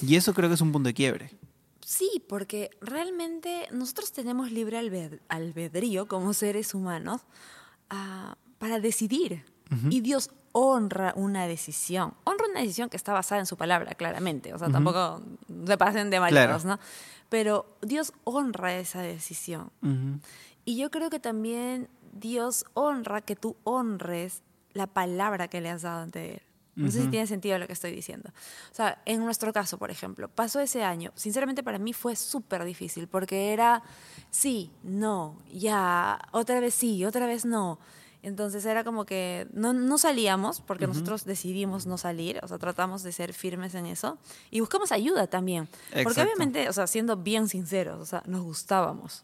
Y 0.00 0.16
eso 0.16 0.34
creo 0.34 0.48
que 0.50 0.54
es 0.56 0.60
un 0.60 0.72
punto 0.72 0.88
de 0.88 0.94
quiebre. 0.94 1.30
Sí, 1.80 2.22
porque 2.28 2.68
realmente 2.82 3.66
nosotros 3.72 4.12
tenemos 4.12 4.50
libre 4.50 4.78
albed- 4.78 5.20
albedrío 5.28 6.06
como 6.06 6.34
seres 6.34 6.74
humanos 6.74 7.22
ah, 7.88 8.36
para 8.58 8.80
decidir. 8.80 9.44
Y 9.90 10.00
Dios 10.00 10.30
honra 10.52 11.12
una 11.16 11.46
decisión. 11.46 12.14
Honra 12.24 12.46
una 12.50 12.60
decisión 12.60 12.88
que 12.88 12.96
está 12.96 13.12
basada 13.12 13.40
en 13.40 13.46
su 13.46 13.56
palabra, 13.56 13.94
claramente. 13.94 14.54
O 14.54 14.58
sea, 14.58 14.68
tampoco 14.70 15.20
se 15.66 15.76
pasen 15.76 16.08
de 16.10 16.20
malvados, 16.20 16.62
Claro. 16.62 16.80
¿no? 16.80 16.86
Pero 17.28 17.76
Dios 17.82 18.12
honra 18.24 18.76
esa 18.76 19.02
decisión. 19.02 19.70
Y 20.64 20.76
yo 20.76 20.90
creo 20.90 21.10
que 21.10 21.18
también 21.18 21.88
Dios 22.12 22.64
honra 22.74 23.20
que 23.22 23.34
tú 23.36 23.56
honres 23.64 24.42
la 24.72 24.86
palabra 24.86 25.48
que 25.48 25.60
le 25.60 25.70
has 25.70 25.82
dado 25.82 26.02
ante 26.02 26.34
Él. 26.34 26.42
No 26.76 26.90
sé 26.90 27.02
si 27.02 27.08
tiene 27.08 27.26
sentido 27.26 27.58
lo 27.58 27.66
que 27.66 27.72
estoy 27.72 27.90
diciendo. 27.90 28.28
O 28.70 28.74
sea, 28.74 29.00
en 29.06 29.24
nuestro 29.24 29.50
caso, 29.52 29.78
por 29.78 29.90
ejemplo, 29.90 30.28
pasó 30.28 30.60
ese 30.60 30.84
año. 30.84 31.10
Sinceramente 31.14 31.62
para 31.62 31.78
mí 31.78 31.94
fue 31.94 32.14
súper 32.16 32.64
difícil 32.64 33.08
porque 33.08 33.54
era 33.54 33.82
sí, 34.30 34.70
no, 34.82 35.38
ya, 35.50 36.20
otra 36.32 36.60
vez 36.60 36.74
sí, 36.74 37.04
otra 37.06 37.26
vez 37.26 37.46
no. 37.46 37.78
Entonces 38.26 38.66
era 38.66 38.82
como 38.82 39.04
que 39.04 39.46
no, 39.52 39.72
no 39.72 39.98
salíamos 39.98 40.60
porque 40.60 40.88
nosotros 40.88 41.24
decidimos 41.24 41.86
no 41.86 41.96
salir, 41.96 42.40
o 42.42 42.48
sea, 42.48 42.58
tratamos 42.58 43.04
de 43.04 43.12
ser 43.12 43.32
firmes 43.32 43.76
en 43.76 43.86
eso 43.86 44.18
y 44.50 44.58
buscamos 44.58 44.90
ayuda 44.90 45.28
también. 45.28 45.68
Porque 46.02 46.22
obviamente, 46.22 46.68
o 46.68 46.72
sea, 46.72 46.88
siendo 46.88 47.16
bien 47.16 47.48
sinceros, 47.48 48.00
o 48.00 48.04
sea, 48.04 48.24
nos 48.26 48.42
gustábamos. 48.42 49.22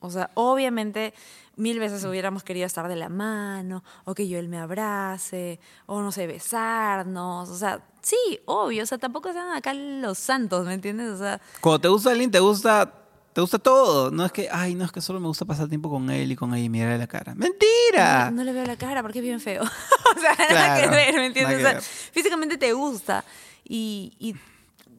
O 0.00 0.10
sea, 0.10 0.32
obviamente 0.34 1.14
mil 1.54 1.78
veces 1.78 2.02
hubiéramos 2.04 2.42
querido 2.42 2.66
estar 2.66 2.88
de 2.88 2.96
la 2.96 3.08
mano, 3.08 3.84
o 4.04 4.12
que 4.12 4.26
yo 4.26 4.40
él 4.40 4.48
me 4.48 4.58
abrace, 4.58 5.60
o 5.86 6.02
no 6.02 6.10
sé, 6.10 6.26
besarnos. 6.26 7.48
O 7.48 7.56
sea, 7.56 7.80
sí, 8.00 8.40
obvio. 8.46 8.82
O 8.82 8.86
sea, 8.86 8.98
tampoco 8.98 9.32
sean 9.32 9.54
acá 9.54 9.72
los 9.72 10.18
santos, 10.18 10.66
¿me 10.66 10.74
entiendes? 10.74 11.10
O 11.10 11.18
sea, 11.18 11.40
Cuando 11.60 11.78
te 11.78 11.88
gusta 11.88 12.10
alguien, 12.10 12.32
te 12.32 12.40
gusta, 12.40 13.01
te 13.32 13.40
gusta 13.40 13.58
todo. 13.58 14.10
No 14.10 14.24
es 14.24 14.32
que, 14.32 14.48
ay, 14.50 14.74
no 14.74 14.84
es 14.84 14.92
que 14.92 15.00
solo 15.00 15.20
me 15.20 15.26
gusta 15.26 15.44
pasar 15.44 15.68
tiempo 15.68 15.88
con 15.90 16.10
él 16.10 16.32
y 16.32 16.36
con 16.36 16.54
ella 16.54 16.64
y 16.64 16.68
mirarle 16.68 16.98
la 16.98 17.06
cara. 17.06 17.34
¡Mentira! 17.34 18.30
no, 18.30 18.38
no 18.38 18.44
le 18.44 18.52
veo 18.52 18.64
la 18.64 18.76
cara 18.76 19.02
porque 19.02 19.18
es 19.20 19.24
bien 19.24 19.40
feo. 19.40 19.62
o 20.16 20.20
sea, 20.20 20.34
nada 20.50 20.76
que 20.80 20.88
Claro, 20.88 20.90
ver, 20.90 21.14
¿me 21.14 21.26
entiendes? 21.26 21.56
O 21.58 21.60
sea, 21.60 21.72
ver. 21.74 21.82
físicamente 21.82 22.58
te 22.58 22.72
gusta. 22.72 23.24
Y, 23.64 24.12
y, 24.18 24.34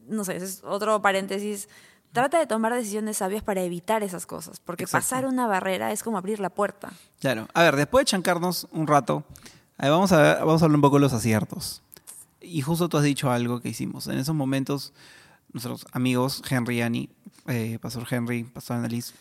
no 0.08 0.24
sé, 0.24 0.36
ese 0.36 0.46
es 0.46 0.62
otro 0.64 1.00
paréntesis. 1.02 1.68
Trata 2.12 2.38
de 2.38 2.46
tomar 2.46 2.72
decisiones 2.72 3.16
sabias 3.16 3.42
para 3.42 3.62
evitar 3.62 4.02
esas 4.04 4.24
cosas, 4.26 4.60
porque 4.60 4.84
Exacto. 4.84 5.02
pasar 5.04 5.26
una 5.26 5.46
barrera 5.48 5.90
es 5.90 6.02
como 6.04 6.16
abrir 6.16 6.38
la 6.38 6.48
puerta. 6.50 6.92
Claro. 7.20 7.48
A 7.54 7.62
ver, 7.62 7.74
después 7.76 8.02
de 8.02 8.10
chancarnos 8.10 8.68
un 8.70 8.86
rato, 8.86 9.24
ahí 9.78 9.90
vamos, 9.90 10.12
a 10.12 10.22
ver- 10.22 10.38
vamos 10.38 10.62
a 10.62 10.66
hablar 10.66 10.76
un 10.76 10.82
poco 10.82 10.96
de 10.96 11.00
los 11.02 11.12
aciertos. 11.12 11.82
Y 12.40 12.60
justo 12.62 12.88
tú 12.88 12.98
has 12.98 13.04
dicho 13.04 13.30
algo 13.32 13.60
que 13.60 13.68
hicimos. 13.70 14.06
En 14.06 14.18
esos 14.18 14.34
momentos, 14.34 14.92
nuestros 15.54 15.86
amigos, 15.92 16.42
Henry 16.48 16.78
y 16.78 16.80
Annie, 16.82 17.08
eh, 17.46 17.78
Pastor 17.80 18.06
Henry, 18.10 18.44
Pastor 18.44 18.76
Annalise, 18.76 19.14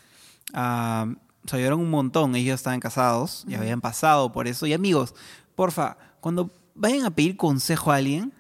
ah, 0.54 1.08
se 1.46 1.56
ayudaron 1.56 1.80
un 1.80 1.90
montón. 1.90 2.36
Ellos 2.36 2.56
estaban 2.56 2.80
casados 2.80 3.46
y 3.48 3.56
habían 3.56 3.80
pasado 3.80 4.32
por 4.32 4.48
eso. 4.48 4.66
Y 4.66 4.74
amigos, 4.74 5.16
porfa, 5.56 5.98
cuando 6.20 6.52
vayan 6.76 7.06
a 7.06 7.12
pedir 7.12 7.38
consejo 7.38 7.92
a 7.92 7.98
alguien, 7.98 8.34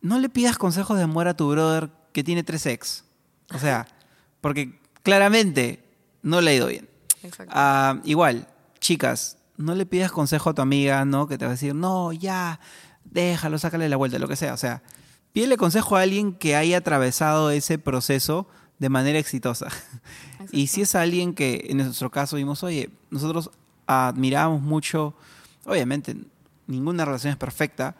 no 0.00 0.18
le 0.18 0.28
pidas 0.28 0.58
consejos 0.58 0.96
de 0.96 1.04
amor 1.04 1.28
a 1.28 1.36
tu 1.36 1.48
brother 1.50 1.90
que 2.12 2.24
tiene 2.24 2.42
tres 2.42 2.66
ex. 2.66 3.04
O 3.54 3.58
sea, 3.58 3.86
porque 4.40 4.78
claramente 5.02 5.84
no 6.22 6.40
le 6.40 6.50
ha 6.50 6.54
ido 6.54 6.66
bien. 6.66 6.88
Exacto. 7.22 7.52
Ah, 7.54 8.00
igual, 8.04 8.48
chicas, 8.80 9.38
no 9.56 9.74
le 9.74 9.86
pidas 9.86 10.10
consejo 10.10 10.50
a 10.50 10.54
tu 10.54 10.62
amiga, 10.62 11.04
¿no? 11.04 11.26
Que 11.26 11.38
te 11.38 11.44
va 11.44 11.52
a 11.52 11.54
decir, 11.54 11.74
no, 11.74 12.12
ya, 12.12 12.60
déjalo, 13.04 13.58
sácale 13.58 13.88
la 13.88 13.96
vuelta, 13.96 14.18
lo 14.18 14.28
que 14.28 14.36
sea. 14.36 14.54
O 14.54 14.58
sea, 14.58 14.82
pídele 15.34 15.58
consejo 15.58 15.96
a 15.96 16.00
alguien 16.00 16.32
que 16.32 16.56
haya 16.56 16.78
atravesado 16.78 17.50
ese 17.50 17.76
proceso 17.78 18.46
de 18.78 18.88
manera 18.88 19.18
exitosa. 19.18 19.68
Y 20.52 20.66
si 20.68 20.82
es 20.82 20.94
alguien 20.94 21.34
que, 21.34 21.66
en 21.70 21.78
nuestro 21.78 22.10
caso, 22.10 22.36
vimos, 22.36 22.62
oye, 22.62 22.90
nosotros 23.10 23.50
admiramos 23.86 24.60
mucho, 24.60 25.14
obviamente, 25.64 26.16
ninguna 26.66 27.04
relación 27.06 27.30
es 27.32 27.38
perfecta, 27.38 27.96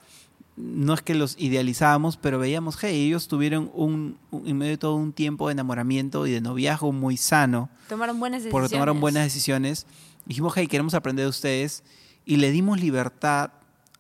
no 0.57 0.93
es 0.95 1.01
que 1.03 1.15
los 1.15 1.37
idealizábamos, 1.39 2.17
pero 2.19 2.39
veíamos, 2.39 2.77
hey, 2.83 3.07
ellos 3.07 3.27
tuvieron 3.29 3.71
un, 3.75 4.19
un- 4.31 4.47
en 4.47 4.59
medio 4.59 4.73
de 4.73 4.79
todo 4.79 4.95
un 4.95 5.13
tiempo 5.15 5.49
de 5.49 5.53
enamoramiento 5.53 6.27
y 6.27 6.33
de 6.33 6.41
noviazgo 6.43 6.93
muy 6.93 7.17
sano 7.17 7.71
Tomaron 7.89 8.21
buenas 8.21 8.43
decisiones. 8.43 8.53
porque 8.53 8.73
tomaron 8.75 9.01
buenas 9.01 9.25
decisiones. 9.25 9.87
Dijimos, 10.27 10.53
hey, 10.57 10.67
queremos 10.69 10.93
aprender 10.95 11.25
de 11.25 11.31
ustedes. 11.31 11.83
Y 12.27 12.37
le 12.37 12.51
dimos 12.53 12.79
libertad 12.81 13.51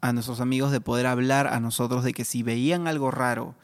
a 0.05 0.13
nuestros 0.13 0.41
amigos 0.41 0.71
de 0.71 0.81
poder 0.83 1.07
hablar 1.07 1.47
a 1.47 1.61
nosotros 1.61 2.05
de 2.05 2.13
que 2.13 2.25
si 2.27 2.43
veían 2.43 2.87
algo 2.87 3.11
raro 3.11 3.55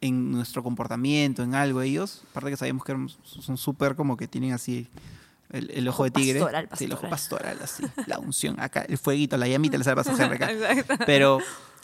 en 0.00 0.30
nuestro 0.30 0.62
comportamiento, 0.62 1.42
en 1.42 1.54
algo, 1.54 1.82
ellos, 1.82 2.22
aparte 2.30 2.50
que 2.50 2.56
sabíamos 2.56 2.84
que 2.84 2.94
son 3.24 3.56
súper 3.58 3.94
como 3.94 4.16
que 4.16 4.26
tienen 4.26 4.52
así 4.52 4.88
el, 5.50 5.70
el 5.70 5.86
ojo 5.88 6.04
de 6.04 6.10
tigre. 6.12 6.40
pastoral, 6.40 6.68
Sí, 6.74 6.84
el 6.84 6.92
ojo 6.94 7.08
pastoral. 7.10 7.58
pastoral, 7.58 7.90
así. 7.92 8.04
La 8.10 8.18
unción, 8.18 8.58
acá, 8.58 8.86
el 8.88 8.96
fueguito, 8.96 9.36
la 9.36 9.48
llamita, 9.48 9.76
le 9.76 9.84
sale 9.84 9.96
paso 9.96 10.12
acá. 10.12 10.50
Exacto. 10.50 10.94
Pero, 11.04 11.40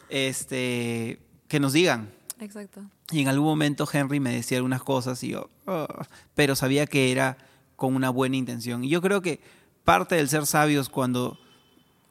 este, 0.09 1.19
que 1.47 1.59
nos 1.59 1.73
digan, 1.73 2.09
Exacto. 2.39 2.81
y 3.11 3.21
en 3.21 3.27
algún 3.27 3.47
momento 3.47 3.87
Henry 3.91 4.19
me 4.19 4.33
decía 4.33 4.57
algunas 4.57 4.81
cosas 4.83 5.23
y 5.23 5.29
yo, 5.29 5.49
"Oh", 5.65 5.87
pero 6.35 6.55
sabía 6.55 6.87
que 6.87 7.11
era 7.11 7.37
con 7.75 7.95
una 7.95 8.09
buena 8.09 8.37
intención. 8.37 8.83
Y 8.83 8.89
yo 8.89 9.01
creo 9.01 9.21
que 9.21 9.39
parte 9.83 10.15
del 10.15 10.29
ser 10.29 10.45
sabios 10.45 10.89
cuando 10.89 11.37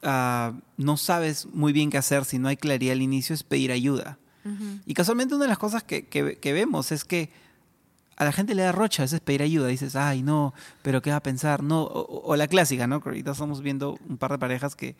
ah, 0.03 0.53
no 0.77 0.97
sabes 0.97 1.47
muy 1.53 1.73
bien 1.73 1.89
qué 1.89 1.97
hacer, 1.97 2.25
si 2.25 2.39
no 2.39 2.47
hay 2.47 2.57
claridad 2.57 2.93
al 2.93 3.01
inicio, 3.01 3.33
es 3.33 3.43
pedir 3.43 3.71
ayuda. 3.71 4.17
Y 4.85 4.93
casualmente 4.93 5.35
una 5.35 5.45
de 5.45 5.49
las 5.49 5.57
cosas 5.57 5.83
que, 5.83 6.07
que- 6.07 6.37
que 6.39 6.51
vemos 6.53 6.91
es 6.91 7.05
que 7.05 7.29
a 8.17 8.25
la 8.25 8.31
gente 8.33 8.53
le 8.55 8.61
da 8.63 8.71
rocha 8.73 9.01
a 9.03 9.05
veces 9.05 9.21
pedir 9.21 9.41
ayuda. 9.41 9.67
Dices, 9.67 9.95
ay, 9.95 10.21
no, 10.21 10.53
pero 10.81 11.01
¿qué 11.01 11.09
va 11.11 11.15
a 11.17 11.23
pensar? 11.23 11.63
No, 11.63 11.83
o, 11.83 12.35
la 12.35 12.47
clásica, 12.47 12.85
¿no? 12.85 13.01
Ahorita 13.03 13.31
estamos 13.31 13.61
viendo 13.61 13.97
un 14.07 14.17
par 14.17 14.31
de 14.31 14.37
parejas 14.39 14.75
que, 14.75 14.95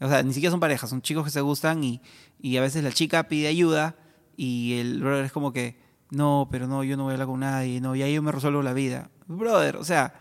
o 0.00 0.08
sea, 0.08 0.22
ni 0.22 0.34
siquiera 0.34 0.50
son 0.50 0.60
parejas, 0.60 0.90
son 0.90 1.00
chicos 1.00 1.24
que 1.24 1.30
se 1.30 1.40
gustan 1.40 1.82
y, 1.84 2.00
y 2.40 2.56
a 2.56 2.60
veces 2.60 2.82
la 2.84 2.90
chica 2.92 3.22
pide 3.28 3.46
ayuda 3.48 3.94
y 4.36 4.74
el 4.80 5.00
brother 5.00 5.24
es 5.26 5.32
como 5.32 5.52
que, 5.52 5.78
no, 6.10 6.48
pero 6.50 6.66
no, 6.66 6.82
yo 6.84 6.96
no 6.96 7.04
voy 7.04 7.12
a 7.12 7.14
hablar 7.14 7.28
con 7.28 7.40
nadie, 7.40 7.80
no, 7.80 7.94
ya 7.96 8.08
yo 8.08 8.20
me 8.22 8.32
resuelvo 8.32 8.62
la 8.62 8.72
vida. 8.72 9.10
Brother, 9.28 9.76
o 9.76 9.84
sea, 9.84 10.12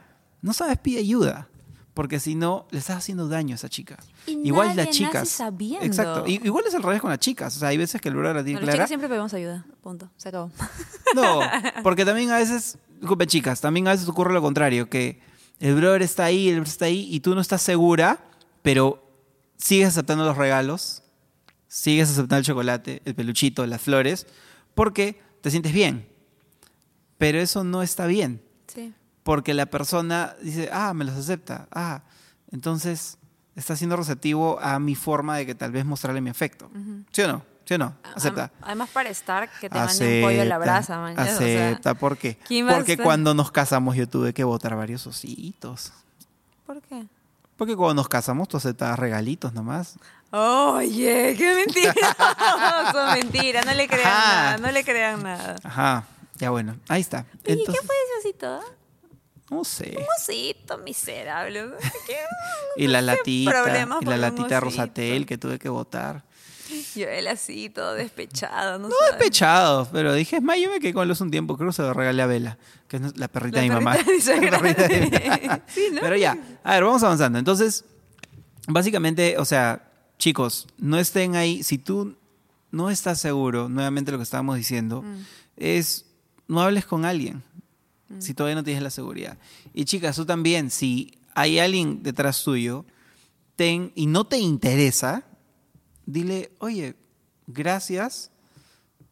no 0.42 0.54
sabes, 0.54 0.78
pide 0.78 1.00
ayuda. 1.00 1.50
Porque 1.98 2.20
si 2.20 2.36
no, 2.36 2.68
le 2.70 2.78
estás 2.78 2.98
haciendo 2.98 3.28
daño 3.28 3.54
a 3.54 3.56
esa 3.56 3.70
chica. 3.70 3.98
Y 4.28 4.48
igual 4.50 4.68
nadie 4.68 4.86
las 4.86 4.96
chicas. 4.96 5.14
nace 5.16 5.26
sabiendo. 5.38 5.84
Exacto. 5.84 6.26
Y- 6.28 6.36
igual 6.46 6.64
es 6.68 6.76
al 6.76 6.84
revés 6.84 7.02
con 7.02 7.10
las 7.10 7.18
chicas. 7.18 7.58
O 7.58 7.60
sea, 7.60 7.70
hay 7.70 7.78
veces 7.78 8.00
que 8.00 8.10
el 8.10 8.16
brother 8.16 8.36
la 8.36 8.44
tiene 8.44 8.60
No, 8.60 8.64
clara. 8.66 8.78
chicos 8.78 8.88
siempre 8.88 9.10
pedimos 9.10 9.34
ayuda. 9.34 9.66
Punto. 9.82 10.12
Se 10.16 10.30
acabó. 10.30 10.52
No, 11.16 11.40
porque 11.82 12.06
también 12.06 12.30
a 12.30 12.38
veces, 12.38 12.78
disculpe 13.00 13.26
chicas, 13.26 13.62
también 13.62 13.88
a 13.88 13.92
veces 13.92 14.08
ocurre 14.08 14.32
lo 14.34 14.42
contrario, 14.44 14.90
que 14.90 15.20
el 15.60 15.74
brother 15.74 16.04
está 16.04 16.26
ahí, 16.26 16.50
el 16.50 16.56
brother 16.58 16.68
está 16.70 16.86
ahí 16.86 17.08
y 17.10 17.20
tú 17.22 17.34
no 17.34 17.42
estás 17.42 17.62
segura, 17.64 18.20
pero 18.62 19.04
sigues 19.58 19.88
aceptando 19.88 20.24
los 20.24 20.38
regalos, 20.38 21.02
sigues 21.68 22.10
aceptando 22.12 22.38
el 22.38 22.44
chocolate, 22.46 23.02
el 23.06 23.16
peluchito, 23.16 23.66
las 23.66 23.82
flores, 23.82 24.28
porque 24.76 25.20
te 25.42 25.50
sientes 25.50 25.74
bien. 25.74 26.08
Pero 27.18 27.40
eso 27.40 27.64
no 27.64 27.82
está 27.82 28.06
bien. 28.06 28.42
Porque 29.28 29.54
la 29.54 29.66
persona 29.66 30.38
dice, 30.42 30.70
ah, 30.72 30.94
me 30.94 31.04
los 31.04 31.14
acepta, 31.14 31.68
ah, 31.74 32.02
entonces 32.50 33.18
está 33.58 33.76
siendo 33.76 33.98
receptivo 33.98 34.58
a 34.62 34.80
mi 34.80 34.96
forma 34.96 35.36
de 35.36 35.46
que 35.46 35.54
tal 35.54 35.74
vez 35.74 35.84
mostrarle 35.84 36.22
mi 36.22 36.30
afecto. 36.30 36.72
¿Sí 37.12 37.24
o 37.24 37.28
no? 37.28 37.44
¿Sí 37.66 37.74
o 37.74 37.78
no? 37.78 37.94
Acepta. 38.16 38.54
Además, 38.62 38.90
para 38.94 39.10
estar, 39.10 39.50
que 39.60 39.70
te 39.70 39.78
mande 39.78 40.22
un 40.22 40.30
pollo 40.30 40.42
a 40.44 40.46
la 40.46 40.58
brasa, 40.58 41.00
man. 41.00 41.12
o 41.20 41.26
sea, 41.26 41.34
Acepta, 41.34 41.96
¿por 41.96 42.18
qué? 42.18 42.38
¿quién 42.38 42.68
va 42.68 42.72
a 42.72 42.76
Porque 42.78 42.98
cuando 42.98 43.34
nos 43.34 43.52
casamos 43.52 43.98
yo 43.98 44.08
tuve 44.08 44.34
que 44.34 44.46
votar 44.46 44.78
varios 44.78 45.06
ositos. 45.06 45.92
¿Por 46.66 46.82
qué? 46.84 47.06
Porque 47.58 47.76
cuando 47.76 47.96
nos 47.96 48.08
casamos 48.08 48.48
tú 48.48 48.56
aceptabas 48.56 48.98
regalitos 48.98 49.52
nomás. 49.52 49.98
Oye, 50.32 51.36
qué 51.38 51.54
mentira. 51.54 51.94
Son 52.94 53.12
mentiras, 53.20 53.66
no 53.66 53.74
le 53.74 53.90
crean 53.90 54.08
Ajá. 54.08 54.34
nada, 54.34 54.58
no 54.58 54.72
le 54.72 54.86
crean 54.86 55.22
nada. 55.22 55.56
Ajá, 55.66 56.06
ya 56.38 56.50
bueno, 56.50 56.78
ahí 56.88 57.02
está. 57.02 57.26
¿Y 57.44 57.58
qué 57.58 57.66
fue 57.66 57.74
ese 57.76 58.30
osito? 58.30 58.77
No 59.50 59.64
sé. 59.64 59.96
Un 59.98 60.06
osito 60.18 60.78
miserable. 60.80 61.66
Y 62.76 62.88
la 62.88 63.02
latita, 63.02 63.64
y 64.02 64.06
la 64.06 64.18
latita. 64.18 64.60
Rosatel 64.60 65.26
que 65.26 65.38
tuve 65.38 65.58
que 65.60 65.70
votar. 65.70 66.24
Yo 66.96 67.08
él 67.08 67.28
así, 67.28 67.70
todo 67.70 67.94
despechado, 67.94 68.78
no, 68.78 68.90
despechado, 69.10 69.88
pero 69.94 70.14
dije, 70.14 70.36
es 70.36 70.42
más, 70.44 70.58
yo 70.60 70.70
me 70.70 70.82
quedé 70.82 70.94
con 70.94 71.08
los 71.08 71.22
un 71.22 71.32
tiempo, 71.32 71.56
creo 71.56 71.70
que 71.70 71.76
se 71.78 71.82
lo 71.82 71.94
regalé 71.94 72.22
a 72.22 72.26
Vela, 72.26 72.58
que 72.90 72.98
es 72.98 73.18
la 73.18 73.30
perrita 73.30 73.58
La 73.60 73.62
de 73.64 73.70
mi 73.70 73.76
mamá. 73.76 73.94
perrita 73.96 74.12
de 74.12 74.16
mi 74.18 74.22
suegra. 74.22 74.52
La 74.52 74.60
perrita 74.60 74.88
de 74.90 75.00
mi 75.00 75.48
mamá. 75.48 75.62
Sí, 75.68 75.88
¿no? 75.94 76.02
Pero 76.02 76.18
ya, 76.18 76.38
a 76.66 76.74
ver, 76.74 76.84
vamos 76.84 77.02
avanzando. 77.04 77.40
Entonces, 77.40 77.86
básicamente, 78.68 79.38
o 79.38 79.46
sea, 79.46 79.90
chicos, 80.20 80.68
no 80.78 81.00
estén 81.00 81.38
ahí, 81.38 81.64
si 81.64 81.78
tú 81.78 82.18
no 82.72 82.90
estás 82.90 83.22
seguro, 83.22 83.70
nuevamente 83.70 84.12
lo 84.12 84.18
que 84.18 84.24
estábamos 84.24 84.58
diciendo, 84.58 85.04
Mm. 85.04 85.22
es 85.56 86.06
no 86.50 86.62
hables 86.62 86.86
con 86.86 87.06
alguien 87.06 87.44
si 88.20 88.34
todavía 88.34 88.56
no 88.56 88.64
tienes 88.64 88.84
la 88.84 88.90
seguridad. 88.90 89.38
Y 89.74 89.86
chicas, 89.86 90.16
tú 90.16 90.26
también, 90.26 90.72
si 90.72 91.18
hay 91.36 91.60
alguien 91.60 92.04
detrás 92.04 92.44
tuyo 92.44 92.86
ten, 93.56 93.92
y 93.96 94.06
no 94.08 94.26
te 94.26 94.38
interesa, 94.38 95.24
dile, 96.06 96.52
oye, 96.60 96.96
gracias, 97.48 98.32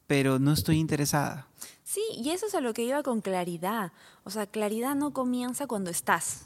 pero 0.07 0.39
no 0.39 0.53
estoy 0.53 0.77
interesada. 0.77 1.47
Sí, 1.83 2.01
y 2.17 2.29
eso 2.31 2.47
es 2.47 2.55
a 2.55 2.61
lo 2.61 2.73
que 2.73 2.83
iba 2.83 3.01
con 3.03 3.21
claridad. 3.21 3.91
O 4.23 4.29
sea, 4.29 4.45
claridad 4.47 4.95
no 4.95 5.13
comienza 5.13 5.67
cuando 5.67 5.89
estás. 5.91 6.41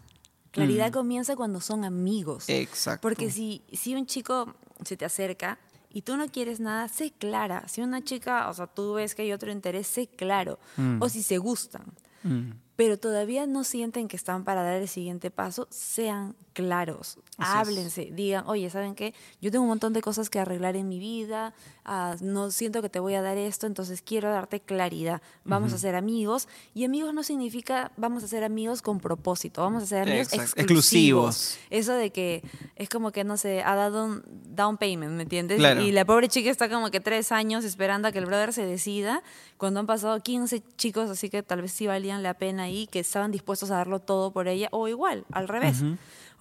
Claridad 0.51 0.89
Mm. 0.89 0.93
comienza 0.93 1.35
cuando 1.35 1.61
son 1.61 1.83
amigos. 1.85 2.45
Exacto. 2.49 3.01
Porque 3.01 3.29
si, 3.31 3.61
si 3.71 3.95
un 3.95 4.05
chico 4.05 4.53
se 4.83 4.97
te 4.97 5.05
acerca 5.05 5.59
y 5.91 6.01
tú 6.01 6.17
no 6.17 6.27
quieres 6.29 6.59
nada, 6.59 6.87
sé 6.87 7.11
clara. 7.11 7.67
Si 7.67 7.81
una 7.81 8.03
chica, 8.03 8.49
o 8.49 8.53
sea, 8.53 8.67
tú 8.67 8.93
ves 8.93 9.15
que 9.15 9.23
hay 9.23 9.31
otro 9.33 9.51
interés, 9.51 9.87
sé 9.87 10.07
claro. 10.07 10.59
Mm. 10.77 11.01
O 11.01 11.09
si 11.09 11.21
se 11.23 11.37
gustan, 11.37 11.83
Mm. 12.25 12.51
Pero 12.79 12.97
todavía 12.97 13.45
no 13.45 13.65
sienten 13.65 14.07
que 14.07 14.15
están 14.15 14.45
para 14.45 14.63
dar 14.63 14.75
el 14.75 14.87
siguiente 14.87 15.31
paso, 15.31 15.67
sean 15.69 16.37
claros. 16.53 17.17
Así 17.37 17.51
es. 17.51 17.67
Háblense, 17.67 18.09
digan, 18.13 18.45
oye, 18.47 18.69
¿saben 18.69 18.95
qué? 18.95 19.13
Yo 19.41 19.51
tengo 19.51 19.63
un 19.63 19.69
montón 19.69 19.91
de 19.91 20.01
cosas 20.01 20.29
que 20.29 20.39
arreglar 20.39 20.77
en 20.77 20.87
mi 20.87 20.97
vida, 20.97 21.53
ah, 21.83 22.15
no 22.21 22.51
siento 22.51 22.81
que 22.81 22.87
te 22.87 22.99
voy 22.99 23.15
a 23.15 23.21
dar 23.21 23.37
esto, 23.37 23.67
entonces 23.67 24.01
quiero 24.01 24.29
darte 24.29 24.61
claridad. 24.61 25.21
Vamos 25.43 25.73
a 25.73 25.77
ser 25.77 25.95
amigos. 25.95 26.47
Y 26.73 26.85
amigos 26.85 27.13
no 27.13 27.23
significa 27.23 27.91
vamos 27.97 28.23
a 28.23 28.29
ser 28.29 28.45
amigos 28.45 28.81
con 28.81 29.01
propósito, 29.01 29.61
vamos 29.61 29.83
a 29.83 29.85
ser 29.85 30.03
amigos 30.03 30.31
exclusivos. 30.31 30.57
exclusivos. 30.57 31.57
Eso 31.69 31.93
de 31.95 32.11
que 32.11 32.43
es 32.77 32.87
como 32.87 33.11
que, 33.11 33.25
no 33.25 33.35
sé, 33.35 33.61
ha 33.61 33.75
dado 33.75 34.05
un 34.05 34.23
down 34.55 34.77
payment, 34.77 35.11
¿me 35.11 35.23
entiendes? 35.23 35.57
Claro. 35.57 35.81
Y 35.81 35.91
la 35.91 36.05
pobre 36.05 36.29
chica 36.29 36.49
está 36.49 36.69
como 36.69 36.91
que 36.91 37.01
tres 37.01 37.33
años 37.33 37.65
esperando 37.65 38.07
a 38.07 38.13
que 38.13 38.19
el 38.19 38.25
brother 38.25 38.53
se 38.53 38.65
decida, 38.65 39.21
cuando 39.57 39.81
han 39.81 39.87
pasado 39.87 40.17
15 40.21 40.63
chicos, 40.77 41.09
así 41.09 41.29
que 41.29 41.43
tal 41.43 41.61
vez 41.61 41.73
sí 41.73 41.85
valían 41.85 42.23
la 42.23 42.33
pena 42.33 42.68
ahí, 42.69 42.87
que 42.87 42.99
estaban 42.99 43.31
dispuestos 43.31 43.69
a 43.71 43.75
darlo 43.75 43.99
todo 43.99 44.31
por 44.31 44.47
ella, 44.47 44.69
o 44.71 44.87
igual, 44.87 45.25
al 45.31 45.47
revés. 45.47 45.83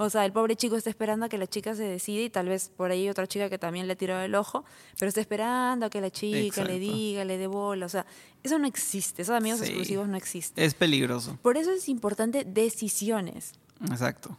O 0.01 0.09
sea, 0.11 0.25
el 0.25 0.31
pobre 0.33 0.55
chico 0.55 0.77
está 0.77 0.91
esperando 0.91 1.27
a 1.27 1.29
que 1.29 1.39
la 1.39 1.49
chica 1.49 1.75
se 1.75 1.83
decida 1.83 2.23
y 2.23 2.31
tal 2.31 2.47
vez 2.49 2.71
por 2.77 2.93
ahí 2.93 3.09
otra 3.09 3.27
chica 3.27 3.51
que 3.51 3.59
también 3.59 3.89
le 3.89 3.97
tiró 3.97 4.21
el 4.21 4.35
ojo, 4.37 4.65
pero 4.99 5.09
está 5.09 5.21
esperando 5.21 5.87
a 5.87 5.91
que 5.91 6.01
la 6.01 6.11
chica 6.11 6.63
le 6.63 6.79
diga, 6.79 7.25
le 7.25 7.37
dé 7.37 7.49
bola. 7.49 7.87
O 7.87 7.89
sea, 7.89 8.07
eso 8.45 8.59
no 8.61 8.67
existe, 8.69 9.23
esos 9.23 9.35
amigos 9.35 9.59
Sí. 9.59 9.67
exclusivos 9.67 10.07
no 10.07 10.17
existen. 10.17 10.63
Es 10.63 10.75
peligroso. 10.75 11.37
Por 11.43 11.57
eso 11.57 11.73
es 11.73 11.89
importante 11.89 12.45
decisiones. 12.45 13.53
Exacto. 13.91 14.37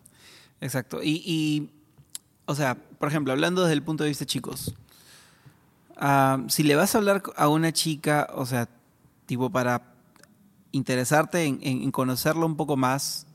Exacto. 0.62 1.04
Y, 1.04 1.22
y, 1.26 1.70
o 2.46 2.56
sea, 2.56 2.76
por 2.76 3.10
ejemplo, 3.10 3.34
hablando 3.34 3.62
desde 3.64 3.74
el 3.74 3.84
punto 3.84 4.04
de 4.06 4.10
vista 4.10 4.26
chicos, 4.26 4.74
ah, 5.98 6.42
si 6.48 6.64
le 6.64 6.76
vas 6.76 6.96
a 6.96 7.00
hablar 7.00 7.22
a 7.36 7.48
una 7.50 7.72
chica, 7.74 8.30
o 8.34 8.46
sea, 8.46 8.70
tipo 9.26 9.50
para 9.50 9.89
interesarte 10.72 11.44
en, 11.46 11.92
conocerla 11.92 12.46
un 12.46 12.56
poco 12.56 12.78
más, 12.78 13.28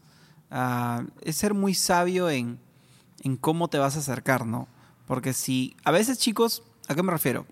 ah, 0.51 1.05
es 1.23 1.37
ser 1.37 1.55
muy 1.55 1.75
sabio 1.75 2.31
en, 2.31 2.59
en 3.23 3.37
cómo 3.37 3.69
te 3.69 3.79
vas 3.79 3.97
a 3.97 4.01
acercar, 4.01 4.47
¿no? 4.47 4.69
Porque 5.07 5.33
si, 5.33 5.77
a 5.85 5.91
veces 5.91 6.19
chicos, 6.19 6.63
¿a 6.89 6.95
qué 6.95 7.03
me 7.03 7.13
refiero? 7.13 7.47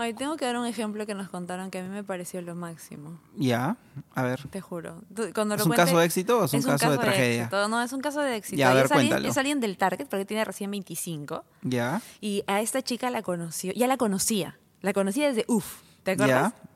Ay, 0.00 0.14
tengo 0.14 0.36
que 0.36 0.44
dar 0.44 0.56
un 0.56 0.64
ejemplo 0.64 1.06
que 1.06 1.14
nos 1.14 1.28
contaron 1.28 1.72
que 1.72 1.80
a 1.80 1.82
mí 1.82 1.88
me 1.88 2.04
pareció 2.04 2.40
lo 2.40 2.54
máximo. 2.54 3.18
Ya, 3.36 3.76
a 4.14 4.22
ver. 4.22 4.46
Te 4.48 4.60
juro. 4.60 5.02
Cuando 5.34 5.56
¿Es 5.56 5.60
lo 5.60 5.66
un 5.66 5.72
caso 5.72 5.98
de 5.98 6.04
éxito 6.04 6.38
o 6.38 6.44
es 6.44 6.54
un 6.54 6.62
caso 6.62 6.92
de 6.92 6.98
tragedia? 6.98 7.42
éxito. 7.42 7.68
No, 7.68 7.82
es 7.82 7.92
un 7.92 8.00
caso 8.00 8.20
de 8.20 8.36
éxito. 8.36 8.56
Ya, 8.56 8.70
a 8.70 8.74
ver, 8.74 8.84
es, 8.84 8.92
alguien, 8.92 9.26
es 9.26 9.36
alguien 9.36 9.58
del 9.58 9.76
Target 9.76 10.06
porque 10.06 10.24
tiene 10.24 10.44
recién 10.44 10.70
25. 10.70 11.44
Ya, 11.62 12.00
Y 12.20 12.44
a 12.46 12.60
esta 12.60 12.80
chica 12.80 13.10
la 13.10 13.22
conoció, 13.22 13.72
ya 13.72 13.88
la 13.88 13.96
conocía. 13.96 14.56
La 14.82 14.92
conocía 14.92 15.26
desde 15.26 15.44
UF. 15.48 15.80
¿Te 16.04 16.12
acuerdas? 16.12 16.52
ya. 16.52 16.67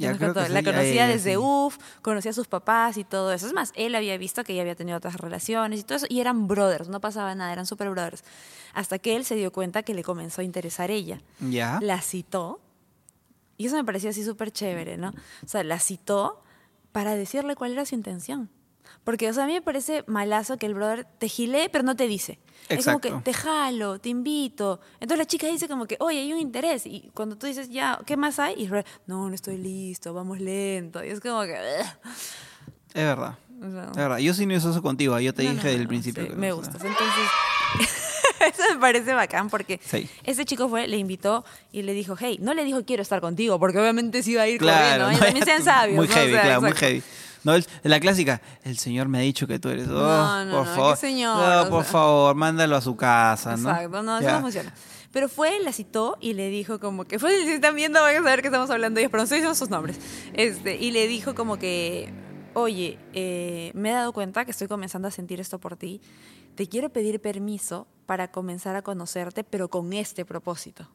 Ya 0.00 0.16
creo 0.16 0.32
la 0.48 0.62
conocía 0.62 1.06
desde 1.06 1.32
sí. 1.32 1.36
UF, 1.36 1.78
conocía 2.02 2.30
a 2.30 2.34
sus 2.34 2.48
papás 2.48 2.96
y 2.96 3.04
todo 3.04 3.32
eso. 3.32 3.46
Es 3.46 3.52
más, 3.52 3.72
él 3.74 3.94
había 3.94 4.16
visto 4.16 4.42
que 4.44 4.54
ella 4.54 4.62
había 4.62 4.74
tenido 4.74 4.96
otras 4.96 5.16
relaciones 5.16 5.80
y 5.80 5.82
todo 5.82 5.96
eso. 5.96 6.06
Y 6.08 6.20
eran 6.20 6.48
brothers, 6.48 6.88
no 6.88 7.00
pasaba 7.00 7.34
nada, 7.34 7.52
eran 7.52 7.66
super 7.66 7.90
brothers. 7.90 8.24
Hasta 8.72 8.98
que 8.98 9.16
él 9.16 9.24
se 9.24 9.34
dio 9.34 9.52
cuenta 9.52 9.82
que 9.82 9.94
le 9.94 10.02
comenzó 10.02 10.40
a 10.40 10.44
interesar 10.44 10.90
ella. 10.90 11.20
Ya. 11.40 11.78
La 11.82 12.00
citó. 12.00 12.60
Y 13.56 13.66
eso 13.66 13.76
me 13.76 13.84
pareció 13.84 14.10
así 14.10 14.24
súper 14.24 14.50
chévere, 14.50 14.96
¿no? 14.96 15.10
O 15.44 15.48
sea, 15.48 15.62
la 15.64 15.78
citó 15.78 16.42
para 16.92 17.14
decirle 17.14 17.54
cuál 17.56 17.72
era 17.72 17.84
su 17.84 17.94
intención. 17.94 18.48
Porque, 19.04 19.28
o 19.30 19.32
sea, 19.32 19.44
a 19.44 19.46
mí 19.46 19.54
me 19.54 19.62
parece 19.62 20.04
malazo 20.06 20.56
que 20.58 20.66
el 20.66 20.74
brother 20.74 21.06
te 21.18 21.28
gilee, 21.28 21.68
pero 21.70 21.82
no 21.84 21.96
te 21.96 22.06
dice. 22.06 22.38
Es 22.68 22.84
como 22.84 23.00
que 23.00 23.10
te 23.10 23.32
jalo, 23.32 23.98
te 23.98 24.10
invito. 24.10 24.80
Entonces 25.00 25.18
la 25.18 25.24
chica 25.24 25.46
dice 25.48 25.66
como 25.68 25.86
que, 25.86 25.96
oye, 26.00 26.20
hay 26.20 26.32
un 26.32 26.38
interés. 26.38 26.86
Y 26.86 27.10
cuando 27.14 27.36
tú 27.36 27.46
dices, 27.46 27.68
ya, 27.70 27.98
¿qué 28.06 28.16
más 28.16 28.38
hay? 28.38 28.54
Y 28.58 28.64
el 28.64 28.70
brother, 28.70 28.86
no, 29.06 29.28
no 29.28 29.34
estoy 29.34 29.56
listo, 29.56 30.12
vamos 30.14 30.38
lento. 30.38 31.02
Y 31.04 31.08
es 31.08 31.20
como 31.20 31.42
que... 31.42 31.54
Es 32.92 33.04
verdad. 33.04 33.38
O 33.60 33.70
sea, 33.70 33.84
Es 33.90 33.96
verdad. 33.96 34.18
Yo 34.18 34.34
sí 34.34 34.46
no 34.46 34.54
hice 34.54 34.70
eso 34.70 34.82
contigo. 34.82 35.18
Yo 35.18 35.32
te 35.34 35.42
no, 35.44 35.50
dije 35.52 35.64
no, 35.66 35.72
del 35.72 35.82
no, 35.82 35.88
principio. 35.88 36.22
sí, 36.24 36.28
que 36.30 36.36
me 36.36 36.52
gustas. 36.52 36.76
Entonces, 36.84 37.24
eso 38.40 38.62
me 38.74 38.80
parece 38.80 39.14
bacán 39.14 39.50
porque 39.50 39.80
Sí. 39.84 40.08
ese 40.24 40.44
chico 40.44 40.68
fue, 40.68 40.86
le 40.86 40.96
invitó 40.98 41.44
y 41.72 41.82
le 41.82 41.92
dijo, 41.94 42.16
hey, 42.18 42.38
no 42.40 42.54
le 42.54 42.64
dijo 42.64 42.84
quiero 42.84 43.02
estar 43.02 43.20
contigo, 43.20 43.58
porque 43.58 43.78
obviamente 43.78 44.22
se 44.22 44.32
iba 44.32 44.42
a 44.42 44.48
ir 44.48 44.58
Claro, 44.58 45.04
corriendo. 45.04 45.24
también 45.24 45.44
sean 45.44 45.64
sabios. 45.64 45.96
Muy 45.96 46.06
¿no? 46.06 46.12
O 46.12 46.16
heavy, 46.16 46.32
sea, 46.32 46.42
claro, 46.42 46.60
muy 46.62 46.72
heavy. 46.72 47.02
No, 47.44 47.54
el- 47.54 47.64
la 47.82 48.00
clásica, 48.00 48.40
el 48.64 48.76
señor 48.78 49.08
me 49.08 49.18
ha 49.18 49.20
dicho 49.22 49.46
que 49.46 49.58
tú 49.58 49.68
eres. 49.70 49.88
Oh, 49.88 49.92
No, 49.92 50.44
no, 50.44 50.56
por 50.58 50.66
no, 50.66 50.74
favor. 50.74 50.94
¿qué 50.94 51.00
señor? 51.00 51.36
No, 51.64 51.70
por 51.70 51.84
sea. 51.84 51.92
favor, 51.92 52.34
mándalo 52.34 52.76
a 52.76 52.80
su 52.80 52.96
casa, 52.96 53.56
¿no? 53.56 53.70
Exacto, 53.70 54.02
no, 54.02 54.18
eso 54.18 54.26
Ya. 54.28 54.34
no 54.36 54.40
funciona. 54.42 54.74
Pero 55.12 55.28
fue, 55.28 55.58
la 55.60 55.72
citó 55.72 56.16
y 56.20 56.34
le 56.34 56.50
dijo 56.50 56.78
como 56.78 57.04
que, 57.04 57.18
fue, 57.18 57.30
si 57.44 57.50
están 57.52 57.74
viendo 57.74 58.00
van 58.00 58.14
a 58.14 58.18
saber 58.18 58.42
que 58.42 58.48
estamos 58.48 58.70
hablando 58.70 58.96
de 58.98 59.02
ellos, 59.02 59.10
pero 59.10 59.20
no 59.22 59.24
estoy 59.24 59.38
diciendo 59.38 59.54
sus 59.56 59.68
nombres. 59.70 59.98
Este, 60.34 60.76
y 60.76 60.92
le 60.92 61.08
dijo 61.08 61.34
como 61.34 61.58
que, 61.58 62.12
oye, 62.54 62.98
eh, 63.12 63.72
me 63.74 63.90
he 63.90 63.92
dado 63.92 64.12
cuenta 64.12 64.44
que 64.44 64.52
estoy 64.52 64.68
comenzando 64.68 65.08
a 65.08 65.10
sentir 65.10 65.40
esto 65.40 65.58
por 65.58 65.76
ti. 65.76 66.00
Te 66.54 66.68
quiero 66.68 66.90
pedir 66.90 67.20
permiso 67.20 67.88
para 68.06 68.30
comenzar 68.30 68.76
a 68.76 68.82
conocerte, 68.82 69.42
pero 69.44 69.68
con 69.68 69.92
este 69.92 70.24
propósito. 70.24 70.88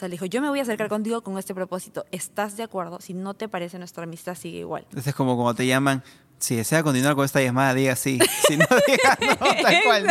Sea, 0.00 0.08
le 0.08 0.12
dijo, 0.14 0.24
yo 0.24 0.40
me 0.40 0.48
voy 0.48 0.58
a 0.60 0.62
acercar 0.62 0.88
contigo 0.88 1.20
con 1.20 1.36
este 1.36 1.54
propósito. 1.54 2.06
¿Estás 2.10 2.56
de 2.56 2.62
acuerdo? 2.62 3.02
Si 3.02 3.12
no 3.12 3.34
te 3.34 3.50
parece, 3.50 3.78
nuestra 3.78 4.04
amistad 4.04 4.34
sigue 4.34 4.60
igual. 4.60 4.84
Entonces 4.84 5.08
es 5.08 5.14
como 5.14 5.36
cuando 5.36 5.54
te 5.54 5.66
llaman, 5.66 6.02
si 6.38 6.56
desea 6.56 6.82
continuar 6.82 7.14
con 7.16 7.26
esta 7.26 7.42
llamada, 7.42 7.74
diga 7.74 7.94
sí. 7.96 8.18
Si 8.48 8.56
no, 8.56 8.64
diga 8.86 9.18
no, 9.20 9.36
tal 9.36 9.82
cual. 9.84 10.06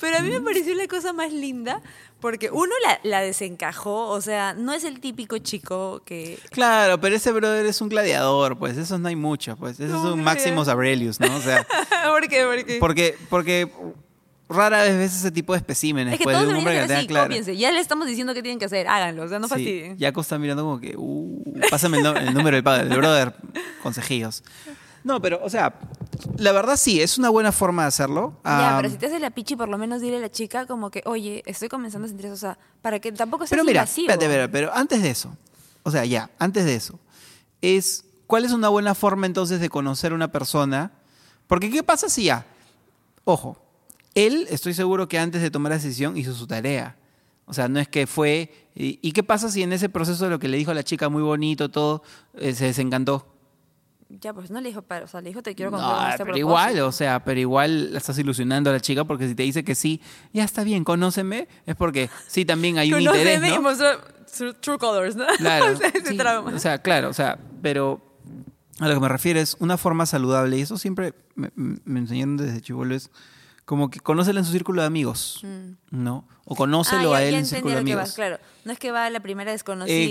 Pero 0.00 0.16
a 0.16 0.20
mí 0.20 0.30
me 0.30 0.40
pareció 0.40 0.74
la 0.74 0.88
cosa 0.88 1.12
más 1.12 1.32
linda 1.32 1.80
porque 2.18 2.50
uno 2.50 2.72
la, 2.84 2.98
la 3.04 3.20
desencajó, 3.20 4.08
o 4.08 4.20
sea, 4.20 4.54
no 4.54 4.72
es 4.72 4.82
el 4.82 4.98
típico 4.98 5.38
chico 5.38 6.02
que... 6.04 6.36
Claro, 6.50 7.00
pero 7.00 7.14
ese 7.14 7.30
brother 7.30 7.66
es 7.66 7.80
un 7.80 7.88
gladiador, 7.90 8.58
pues, 8.58 8.76
esos 8.76 8.98
no 8.98 9.06
hay 9.06 9.16
muchos, 9.16 9.56
pues. 9.56 9.78
Ese 9.78 9.92
No, 9.92 9.98
es 9.98 10.12
un 10.12 10.18
no, 10.18 10.24
Maximus 10.24 10.66
ya. 10.66 10.72
Aurelius, 10.72 11.20
¿no? 11.20 11.36
O 11.36 11.40
sea, 11.40 11.64
¿Por 12.08 12.26
qué? 12.26 12.42
¿Por 12.44 12.64
qué? 12.64 12.78
porque, 12.80 13.16
porque 13.30 13.72
rara 14.48 14.82
vez 14.82 14.96
ves 14.96 15.14
ese 15.16 15.30
tipo 15.30 15.52
de 15.52 15.58
especímenes, 15.58 16.14
es 16.14 16.18
que 16.18 16.24
pues, 16.24 16.34
todos 16.34 16.46
de 16.48 16.52
un 16.54 16.58
hombre 16.58 16.74
que 16.86 16.92
así, 16.94 17.06
cópiense. 17.06 17.56
Ya 17.56 17.70
le 17.70 17.80
estamos 17.80 18.06
diciendo 18.06 18.32
qué 18.34 18.42
tienen 18.42 18.58
que 18.58 18.64
hacer, 18.64 18.88
háganlo, 18.88 19.24
o 19.24 19.28
sea, 19.28 19.38
no 19.38 19.46
Sí, 19.46 19.50
fastidien. 19.50 19.98
Jaco 19.98 20.20
está 20.22 20.38
mirando 20.38 20.62
como 20.64 20.80
que, 20.80 20.94
uh, 20.96 21.42
pásame 21.70 21.98
el, 21.98 22.02
no- 22.02 22.16
el 22.16 22.32
número 22.34 22.56
del 22.56 22.64
padre, 22.64 22.88
del 22.88 22.96
brother, 22.98 23.34
consejillos. 23.82 24.42
No, 25.04 25.20
pero, 25.22 25.40
o 25.42 25.48
sea, 25.48 25.74
la 26.38 26.52
verdad 26.52 26.76
sí, 26.76 27.00
es 27.00 27.18
una 27.18 27.28
buena 27.30 27.52
forma 27.52 27.82
de 27.82 27.88
hacerlo. 27.88 28.32
Ya, 28.44 28.74
Ah, 28.74 28.76
pero 28.78 28.90
si 28.90 28.98
te 28.98 29.06
hace 29.06 29.18
la 29.20 29.30
pichi, 29.30 29.54
por 29.54 29.68
lo 29.68 29.78
menos 29.78 30.00
dile 30.02 30.16
a 30.16 30.20
la 30.20 30.30
chica 30.30 30.66
como 30.66 30.90
que, 30.90 31.02
oye, 31.06 31.42
estoy 31.46 31.68
comenzando 31.68 32.06
a 32.06 32.08
sentir 32.08 32.26
eso, 32.26 32.34
o 32.34 32.38
sea, 32.38 32.58
para 32.82 32.98
que 32.98 33.12
tampoco 33.12 33.46
sea 33.46 33.50
Pero 33.56 33.64
mira, 33.64 33.82
invasivo. 33.82 34.10
espérate, 34.10 34.24
espérate, 34.26 34.52
pero 34.52 34.74
antes 34.74 35.02
de 35.02 35.10
eso, 35.10 35.36
o 35.84 35.90
sea, 35.90 36.04
ya, 36.04 36.30
antes 36.38 36.64
de 36.64 36.74
eso, 36.74 36.98
es, 37.62 38.04
¿cuál 38.26 38.44
es 38.44 38.52
una 38.52 38.68
buena 38.68 38.94
forma 38.94 39.26
entonces 39.26 39.60
de 39.60 39.68
conocer 39.70 40.12
a 40.12 40.14
una 40.16 40.32
persona? 40.32 40.90
Porque, 41.46 41.70
¿qué 41.70 41.82
pasa 41.82 42.08
si 42.08 42.24
ya, 42.24 42.44
ojo, 43.24 43.56
él, 44.26 44.46
estoy 44.50 44.74
seguro 44.74 45.08
que 45.08 45.18
antes 45.18 45.42
de 45.42 45.50
tomar 45.50 45.70
la 45.70 45.76
decisión 45.76 46.16
hizo 46.16 46.34
su 46.34 46.46
tarea. 46.46 46.96
O 47.46 47.54
sea, 47.54 47.68
no 47.68 47.80
es 47.80 47.88
que 47.88 48.06
fue, 48.06 48.68
¿y, 48.74 48.98
y 49.00 49.12
qué 49.12 49.22
pasa 49.22 49.50
si 49.50 49.62
en 49.62 49.72
ese 49.72 49.88
proceso 49.88 50.24
de 50.24 50.30
lo 50.30 50.38
que 50.38 50.48
le 50.48 50.56
dijo 50.58 50.70
a 50.70 50.74
la 50.74 50.82
chica 50.84 51.08
muy 51.08 51.22
bonito, 51.22 51.70
todo, 51.70 52.02
eh, 52.34 52.52
se 52.54 52.66
desencantó? 52.66 53.34
Ya, 54.10 54.32
pues 54.32 54.50
no 54.50 54.60
le 54.60 54.68
dijo, 54.68 54.82
para, 54.82 55.04
o 55.04 55.08
sea, 55.08 55.20
le 55.20 55.28
dijo, 55.30 55.42
te 55.42 55.54
quiero 55.54 55.70
No, 55.70 55.76
contar 55.78 55.96
con 55.96 56.04
este 56.06 56.16
pero 56.16 56.24
propósito. 56.26 56.38
igual, 56.38 56.80
o 56.80 56.92
sea, 56.92 57.24
pero 57.24 57.40
igual 57.40 57.92
la 57.92 57.98
estás 57.98 58.18
ilusionando 58.18 58.70
a 58.70 58.72
la 58.74 58.80
chica 58.80 59.04
porque 59.04 59.28
si 59.28 59.34
te 59.34 59.42
dice 59.42 59.64
que 59.64 59.74
sí, 59.74 60.00
ya 60.32 60.44
está 60.44 60.64
bien, 60.64 60.82
conóceme, 60.84 61.46
es 61.66 61.76
porque 61.76 62.08
sí 62.26 62.44
también 62.46 62.78
hay 62.78 62.92
un 62.92 63.00
interés, 63.02 63.36
Conóceme 63.38 63.48
y 63.48 63.56
¿no? 63.56 63.62
mostró 63.62 64.54
true, 64.60 64.78
colors, 64.78 65.14
¿no? 65.16 65.26
Claro. 65.36 65.78
sí, 66.06 66.16
trauma. 66.16 66.52
O 66.54 66.58
sea, 66.58 66.78
claro, 66.80 67.10
o 67.10 67.12
sea, 67.14 67.38
pero 67.60 68.00
a 68.80 68.88
lo 68.88 68.94
que 68.94 69.00
me 69.00 69.08
refiero 69.08 69.40
es 69.40 69.56
una 69.58 69.76
forma 69.76 70.06
saludable, 70.06 70.56
y 70.58 70.62
eso 70.62 70.78
siempre 70.78 71.14
me, 71.34 71.50
me 71.54 72.00
enseñaron 72.00 72.36
desde 72.38 72.60
chivolo, 72.62 72.94
es 72.94 73.10
como 73.68 73.90
que 73.90 74.00
conócelo 74.00 74.38
en 74.38 74.46
su 74.46 74.52
círculo 74.52 74.80
de 74.80 74.86
amigos, 74.86 75.42
¿no? 75.90 76.26
O 76.46 76.54
conócelo 76.56 77.10
Mm. 77.10 77.12
Ah, 77.12 77.16
a 77.18 77.22
él 77.22 77.34
en 77.34 77.44
su 77.44 77.50
círculo 77.56 77.74
de 77.74 77.80
amigos. 77.80 78.00
vas, 78.00 78.14
claro. 78.14 78.38
No 78.64 78.72
es 78.72 78.78
que 78.78 78.90
va 78.92 79.04
a 79.04 79.10
la 79.10 79.20
primera 79.20 79.52
desconocida 79.52 80.06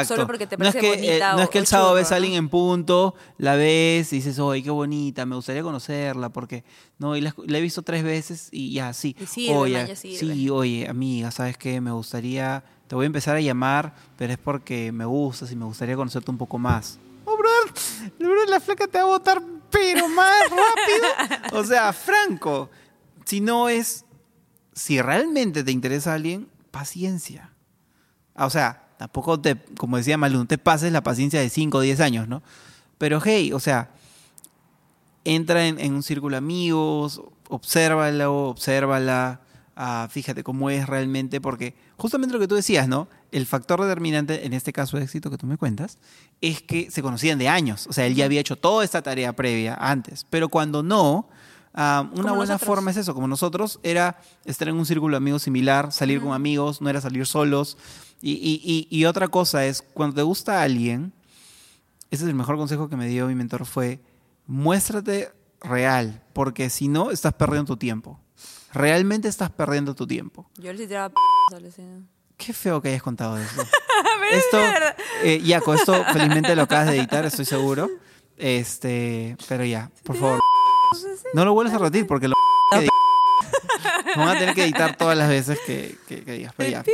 Exacto. 0.00 0.14
solo 0.14 0.26
porque 0.28 0.46
te 0.46 0.56
no 0.56 0.64
es 0.68 0.72
parece 0.72 0.78
que, 0.78 0.94
eh, 0.94 1.06
bonita 1.08 1.32
no 1.32 1.38
o- 1.38 1.40
es 1.42 1.48
que 1.50 1.58
el 1.58 1.66
sábado 1.66 1.94
ves 1.94 2.06
a 2.06 2.10
¿no? 2.10 2.16
alguien 2.18 2.34
en 2.34 2.48
punto, 2.48 3.16
la 3.38 3.56
ves 3.56 4.12
y 4.12 4.16
dices, 4.16 4.38
oye, 4.38 4.62
qué 4.62 4.70
bonita, 4.70 5.26
me 5.26 5.34
gustaría 5.34 5.64
conocerla 5.64 6.28
porque, 6.28 6.62
no, 6.98 7.16
y 7.16 7.20
la, 7.22 7.34
la 7.44 7.58
he 7.58 7.60
visto 7.60 7.82
tres 7.82 8.04
veces 8.04 8.48
y 8.52 8.72
ya, 8.72 8.92
sí. 8.92 9.16
Y 9.18 9.26
sirve, 9.26 9.56
oye, 9.56 9.74
man, 9.78 9.86
ya 9.88 9.96
sirve. 9.96 10.18
sí, 10.34 10.48
oye, 10.50 10.86
amiga, 10.88 11.32
¿sabes 11.32 11.58
qué? 11.58 11.80
Me 11.80 11.90
gustaría, 11.90 12.62
te 12.86 12.94
voy 12.94 13.02
a 13.02 13.06
empezar 13.06 13.34
a 13.34 13.40
llamar, 13.40 13.96
pero 14.16 14.32
es 14.32 14.38
porque 14.38 14.92
me 14.92 15.04
gustas 15.06 15.50
y 15.50 15.56
me 15.56 15.64
gustaría 15.64 15.96
conocerte 15.96 16.30
un 16.30 16.38
poco 16.38 16.56
más. 16.56 17.00
Oh, 17.24 17.36
brother, 17.36 17.72
brother, 18.20 18.48
la 18.48 18.60
flaca 18.60 18.86
te 18.86 18.98
va 18.98 19.04
a 19.04 19.06
botar, 19.08 19.42
pero 19.70 20.06
más 20.08 20.32
rápido. 20.50 21.08
O 21.60 21.64
sea, 21.64 21.92
Franco, 21.92 22.70
si 23.24 23.40
no 23.40 23.68
es, 23.68 24.04
si 24.72 25.00
realmente 25.00 25.64
te 25.64 25.72
interesa 25.72 26.12
a 26.12 26.14
alguien, 26.14 26.48
paciencia. 26.70 27.52
Ah, 28.34 28.46
O 28.46 28.50
sea, 28.50 28.88
tampoco 28.98 29.40
te, 29.40 29.56
como 29.76 29.96
decía 29.96 30.16
Malú, 30.18 30.38
no 30.38 30.46
te 30.46 30.58
pases 30.58 30.92
la 30.92 31.02
paciencia 31.02 31.40
de 31.40 31.48
5 31.48 31.78
o 31.78 31.80
10 31.80 32.00
años, 32.00 32.28
¿no? 32.28 32.42
Pero 32.98 33.20
hey, 33.22 33.52
o 33.52 33.60
sea, 33.60 33.90
entra 35.24 35.66
en, 35.66 35.78
en 35.80 35.94
un 35.94 36.02
círculo 36.02 36.34
de 36.34 36.38
amigos, 36.38 37.22
obsérvalo, 37.48 38.48
obsérvala, 38.48 39.40
ah, 39.76 40.08
fíjate 40.10 40.42
cómo 40.42 40.70
es 40.70 40.86
realmente, 40.86 41.40
porque 41.40 41.74
justamente 41.96 42.34
lo 42.34 42.40
que 42.40 42.48
tú 42.48 42.54
decías, 42.54 42.88
¿no? 42.88 43.08
El 43.30 43.46
factor 43.46 43.80
determinante, 43.80 44.46
en 44.46 44.52
este 44.52 44.72
caso 44.72 44.96
de 44.96 45.04
éxito 45.04 45.30
que 45.30 45.38
tú 45.38 45.46
me 45.46 45.56
cuentas, 45.56 45.98
es 46.40 46.62
que 46.62 46.90
se 46.90 47.02
conocían 47.02 47.38
de 47.38 47.48
años. 47.48 47.86
O 47.86 47.92
sea, 47.92 48.06
él 48.06 48.14
ya 48.14 48.24
había 48.24 48.40
hecho 48.40 48.56
toda 48.56 48.84
esta 48.84 49.02
tarea 49.02 49.34
previa 49.34 49.74
antes. 49.74 50.26
Pero 50.28 50.48
cuando 50.48 50.82
no, 50.82 51.28
ah, 51.74 52.02
una 52.12 52.22
Como 52.22 52.36
buena 52.36 52.52
nosotros. 52.54 52.66
forma 52.66 52.90
es 52.90 52.96
eso, 52.96 53.14
como 53.14 53.28
nosotros, 53.28 53.80
era 53.82 54.20
estar 54.44 54.68
en 54.68 54.76
un 54.76 54.86
círculo 54.86 55.12
de 55.14 55.18
amigos 55.18 55.42
similar, 55.42 55.92
salir 55.92 56.20
con 56.20 56.32
amigos, 56.32 56.80
no 56.80 56.88
era 56.90 57.00
salir 57.00 57.26
solos. 57.26 57.76
Y, 58.20 58.32
y- 58.32 58.60
y- 58.64 58.86
y 58.96 59.04
otra 59.06 59.28
cosa 59.28 59.64
es, 59.66 59.82
cuando 59.94 60.16
te 60.16 60.22
gusta 60.22 60.62
alguien, 60.62 61.12
ese 62.10 62.24
es 62.24 62.28
el 62.28 62.34
mejor 62.34 62.56
consejo 62.56 62.88
que 62.88 62.96
me 62.96 63.08
dio 63.08 63.26
mi 63.26 63.34
mentor, 63.34 63.66
fue 63.66 64.00
muéstrate 64.46 65.32
real, 65.60 66.22
porque 66.32 66.68
si 66.70 66.88
no, 66.88 67.10
estás 67.10 67.32
perdiendo 67.34 67.66
tu 67.66 67.76
tiempo. 67.76 68.18
Realmente 68.72 69.28
estás 69.28 69.50
perdiendo 69.50 69.94
tu 69.94 70.06
tiempo. 70.06 70.48
Yo 70.56 70.72
le 70.72 70.86
tiraba 70.86 71.10
p***. 71.10 71.16
Qué 72.36 72.52
feo 72.52 72.80
que 72.80 72.88
hayas 72.88 73.02
contado 73.02 73.36
eso. 73.38 73.62
Esto, 74.32 74.58
eh, 75.24 75.40
Yaco, 75.42 75.74
esto 75.74 75.92
felizmente 76.12 76.56
lo 76.56 76.62
acabas 76.62 76.86
de 76.86 76.96
editar, 76.98 77.24
estoy 77.26 77.44
seguro. 77.44 77.88
Este, 78.38 79.36
pero 79.48 79.64
ya, 79.64 79.90
por 80.04 80.16
favor. 80.16 80.40
No 81.34 81.44
lo 81.44 81.54
vuelvas 81.54 81.74
a 81.74 81.78
repetir 81.78 82.06
porque 82.06 82.28
lo 82.28 82.34
van 84.16 84.28
a 84.28 84.38
tener 84.38 84.54
que 84.54 84.64
editar 84.64 84.96
todas 84.96 85.16
las 85.16 85.28
veces 85.28 85.58
que, 85.66 85.96
que- 86.08 86.22
que 86.24 86.32
digas. 86.32 86.52
Pero 86.56 86.70
ya. 86.70 86.84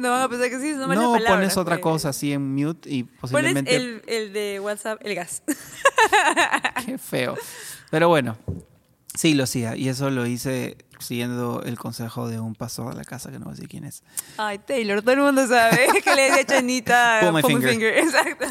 No 0.00 0.10
van 0.10 0.22
a 0.22 0.28
pensar 0.28 0.50
que 0.50 0.60
sí, 0.60 0.72
no, 0.72 0.86
No 0.88 1.12
palabra, 1.12 1.28
pones 1.28 1.56
otra 1.56 1.76
pues. 1.76 1.82
cosa 1.82 2.08
así 2.10 2.32
en 2.32 2.54
mute 2.54 2.90
y 2.90 3.04
Pones 3.04 3.20
posiblemente. 3.20 3.74
el, 3.76 4.02
el 4.06 4.32
de 4.32 4.60
WhatsApp, 4.60 5.00
el 5.04 5.14
gas. 5.14 5.42
Qué 6.86 6.98
feo. 6.98 7.36
Pero 7.90 8.08
bueno, 8.08 8.36
sí 9.14 9.34
lo 9.34 9.44
hacía. 9.44 9.76
Y 9.76 9.88
eso 9.88 10.10
lo 10.10 10.26
hice 10.26 10.76
siguiendo 10.98 11.62
el 11.64 11.78
consejo 11.78 12.28
de 12.28 12.40
un 12.40 12.54
pastor 12.56 12.90
de 12.90 12.96
la 12.96 13.04
casa, 13.04 13.30
que 13.30 13.38
no 13.38 13.46
a 13.48 13.50
decir 13.52 13.68
quién 13.68 13.84
es. 13.84 14.02
Ay, 14.36 14.58
Taylor, 14.58 15.00
todo 15.00 15.12
el 15.12 15.20
mundo 15.20 15.46
sabe 15.46 15.86
que 16.04 16.14
le 16.14 16.22
decía 16.22 16.44
Chanita. 16.44 17.20
Pull 17.22 17.32
my 17.32 17.42
finger. 17.42 17.98
Exacto. 17.98 18.46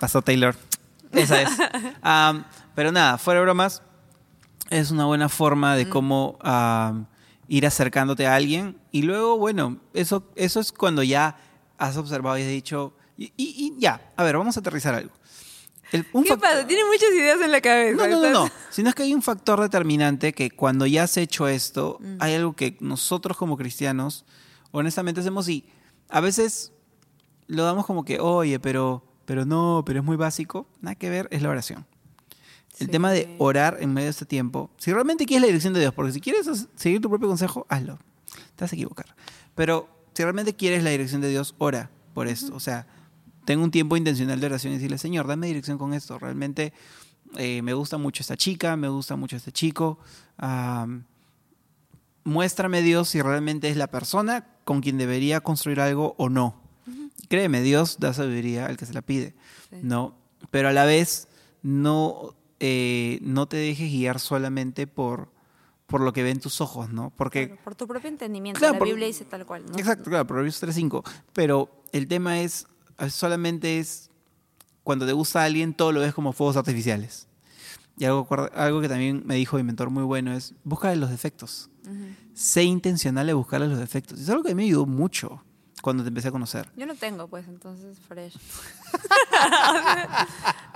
Pastor 0.00 0.22
Taylor. 0.22 0.56
Esa 1.12 1.42
es. 1.42 1.50
Pero 2.74 2.92
nada, 2.92 3.18
fuera 3.18 3.40
de 3.40 3.44
bromas, 3.44 3.82
es 4.70 4.90
una 4.90 5.04
buena 5.06 5.28
forma 5.28 5.76
de 5.76 5.88
cómo 5.88 6.38
am, 6.40 7.06
ir 7.48 7.66
acercándote 7.66 8.26
a 8.26 8.34
alguien. 8.36 8.78
Y 8.90 9.02
luego, 9.02 9.36
bueno, 9.38 9.78
eso, 9.94 10.24
eso 10.36 10.60
es 10.60 10.72
cuando 10.72 11.02
ya 11.02 11.36
has 11.78 11.96
observado 11.96 12.38
y 12.38 12.42
has 12.42 12.48
dicho, 12.48 12.94
y, 13.16 13.26
y- 13.36 13.54
y 13.76 13.80
ya, 13.80 14.12
a 14.16 14.24
ver, 14.24 14.36
vamos 14.38 14.56
a 14.56 14.60
aterrizar 14.60 14.94
algo. 14.94 15.12
El- 15.90 16.06
un 16.14 16.24
¿Qué 16.24 16.36
pasa? 16.38 16.66
Tiene 16.66 16.84
muchas 16.86 17.10
ideas 17.10 17.40
en 17.42 17.50
la 17.52 17.60
cabeza. 17.60 18.08
No, 18.08 18.20
no, 18.22 18.30
no, 18.30 18.48
Sino 18.70 18.88
es 18.88 18.94
que 18.94 19.02
hay 19.02 19.12
un 19.12 19.20
factor 19.20 19.60
determinante 19.60 20.32
que 20.32 20.50
cuando 20.50 20.86
ya 20.86 21.02
has 21.02 21.16
hecho 21.18 21.48
esto, 21.48 21.98
hay 22.18 22.34
algo 22.34 22.54
que 22.54 22.78
nosotros 22.80 23.36
como 23.36 23.58
cristianos, 23.58 24.24
honestamente 24.70 25.20
hacemos 25.20 25.48
y 25.50 25.66
a 26.08 26.20
veces 26.20 26.72
lo 27.46 27.64
damos 27.64 27.84
como 27.84 28.04
que, 28.06 28.20
oye, 28.20 28.58
pero, 28.58 29.04
pero 29.26 29.44
no, 29.44 29.82
pero 29.84 29.98
es 30.00 30.04
muy 30.06 30.16
básico. 30.16 30.66
Nada 30.80 30.94
que 30.94 31.10
ver, 31.10 31.28
es 31.30 31.42
la 31.42 31.50
oración. 31.50 31.86
El 32.78 32.86
Sí. 32.86 32.90
tema 32.92 33.10
de 33.12 33.34
orar 33.38 33.76
en 33.80 33.92
medio 33.92 34.06
de 34.06 34.10
este 34.10 34.24
tiempo, 34.24 34.70
si 34.78 34.92
realmente 34.92 35.26
quieres 35.26 35.42
la 35.42 35.46
dirección 35.48 35.74
de 35.74 35.80
Dios, 35.80 35.92
porque 35.94 36.12
si 36.12 36.20
quieres 36.20 36.46
seguir 36.74 37.00
tu 37.00 37.08
propio 37.10 37.28
consejo, 37.28 37.66
hazlo. 37.68 37.98
Te 38.56 38.64
vas 38.64 38.72
a 38.72 38.76
equivocar. 38.76 39.14
Pero 39.54 39.88
si 40.14 40.22
realmente 40.22 40.54
quieres 40.56 40.82
la 40.82 40.90
dirección 40.90 41.20
de 41.20 41.28
Dios, 41.28 41.54
ora 41.58 41.90
por 42.14 42.28
esto. 42.28 42.54
O 42.54 42.60
sea, 42.60 42.86
ten 43.44 43.58
un 43.60 43.70
tiempo 43.70 43.96
intencional 43.96 44.40
de 44.40 44.46
oración 44.46 44.72
y 44.72 44.76
decirle, 44.76 44.96
Señor, 44.98 45.26
dame 45.26 45.46
dirección 45.48 45.76
con 45.78 45.92
esto. 45.92 46.18
Realmente 46.18 46.72
eh, 47.36 47.60
me 47.62 47.74
gusta 47.74 47.98
mucho 47.98 48.22
esta 48.22 48.36
chica, 48.36 48.76
me 48.76 48.88
gusta 48.88 49.16
mucho 49.16 49.36
este 49.36 49.52
chico. 49.52 49.98
Am, 50.38 51.04
muéstrame 52.24 52.82
Dios 52.82 53.08
si 53.10 53.20
realmente 53.20 53.68
es 53.68 53.76
la 53.76 53.88
persona 53.88 54.46
con 54.64 54.80
quien 54.80 54.96
debería 54.98 55.40
construir 55.40 55.80
algo 55.80 56.14
o 56.18 56.28
no. 56.28 56.60
Créeme, 57.28 57.62
Dios 57.62 57.96
da 57.98 58.12
sabiduría 58.12 58.66
al 58.66 58.76
que 58.76 58.86
se 58.86 58.92
la 58.92 59.02
pide. 59.02 59.34
Sí. 59.70 59.76
¿no? 59.82 60.14
Pero 60.50 60.68
a 60.68 60.72
la 60.72 60.84
vez 60.84 61.28
no, 61.62 62.34
eh, 62.64 63.18
no 63.22 63.46
te 63.48 63.56
dejes 63.56 63.90
guiar 63.90 64.20
solamente 64.20 64.86
por, 64.86 65.30
por 65.88 66.00
lo 66.00 66.12
que 66.12 66.22
ven 66.22 66.38
tus 66.38 66.60
ojos, 66.60 66.90
¿no? 66.90 67.12
Porque, 67.16 67.48
Claro, 67.48 67.60
por 67.64 67.74
tu 67.74 67.88
propio 67.88 68.08
entendimiento. 68.08 68.58
Claro, 68.60 68.74
la 68.74 68.78
por- 68.78 68.86
Biblia 68.88 69.08
dice 69.08 69.24
tal 69.24 69.44
cual. 69.44 69.64
¿no? 69.66 69.76
exacto, 69.76 70.08
claro, 70.10 70.26
Proverbios 70.26 70.62
3.5. 70.62 71.02
Pero 71.32 71.68
el 71.90 72.06
tema 72.06 72.40
es, 72.40 72.66
solamente 73.10 73.80
es, 73.80 74.10
cuando 74.84 75.06
te 75.06 75.12
gusta 75.12 75.42
a 75.42 75.44
alguien, 75.46 75.74
todo 75.74 75.90
lo 75.90 76.00
ves 76.00 76.14
como 76.14 76.32
fuegos 76.32 76.56
artificiales. 76.56 77.26
Y 77.98 78.04
algo, 78.04 78.26
algo 78.54 78.80
que 78.80 78.88
también 78.88 79.22
me 79.26 79.34
dijo 79.34 79.56
mi 79.56 79.64
mentor 79.64 79.90
muy 79.90 80.04
bueno 80.04 80.32
es, 80.32 80.54
búscale 80.64 80.96
los 80.96 81.10
defectos. 81.10 81.68
Sé 82.32 82.62
intencional 82.62 83.26
de 83.26 83.32
buscarle 83.34 83.66
los 83.68 83.78
defectos. 83.78 84.20
Es 84.20 84.28
algo 84.30 84.44
que 84.44 84.54
me 84.54 84.62
ayudó 84.62 84.86
mucho 84.86 85.44
cuando 85.82 86.02
te 86.04 86.08
empecé 86.08 86.28
a 86.28 86.30
conocer. 86.30 86.66
Yo 86.76 86.86
no 86.86 86.94
tengo, 86.94 87.28
pues, 87.28 87.46
entonces, 87.48 87.98
fresh. 88.08 88.32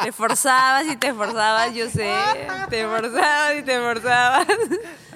te 0.03 0.13
forzabas 0.13 0.87
y 0.89 0.97
te 0.97 1.15
forzabas, 1.15 1.75
yo 1.75 1.89
sé. 1.89 2.13
Te 2.69 2.85
forzabas 2.85 3.57
y 3.59 3.63
te 3.63 3.79
forzabas. 3.79 4.47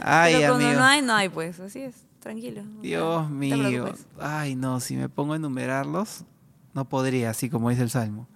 Ay, 0.01 0.35
Pero 0.37 0.53
cuando 0.53 0.67
amigo. 0.67 0.81
no 0.81 0.87
hay, 0.87 1.03
no 1.03 1.15
hay, 1.15 1.29
pues. 1.29 1.61
Así 1.61 1.81
es, 1.81 1.97
tranquilo. 2.21 2.63
Dios 2.81 3.29
no 3.29 3.37
mío. 3.37 3.93
Ay, 4.21 4.55
no, 4.55 4.81
si 4.81 4.97
me 4.97 5.09
pongo 5.09 5.35
a 5.35 5.37
enumerarlos, 5.37 6.25
no 6.73 6.89
podría, 6.89 7.31
así 7.31 7.51
como 7.51 7.69
dice 7.69 7.83
el 7.83 7.91
Salmo. 7.91 8.27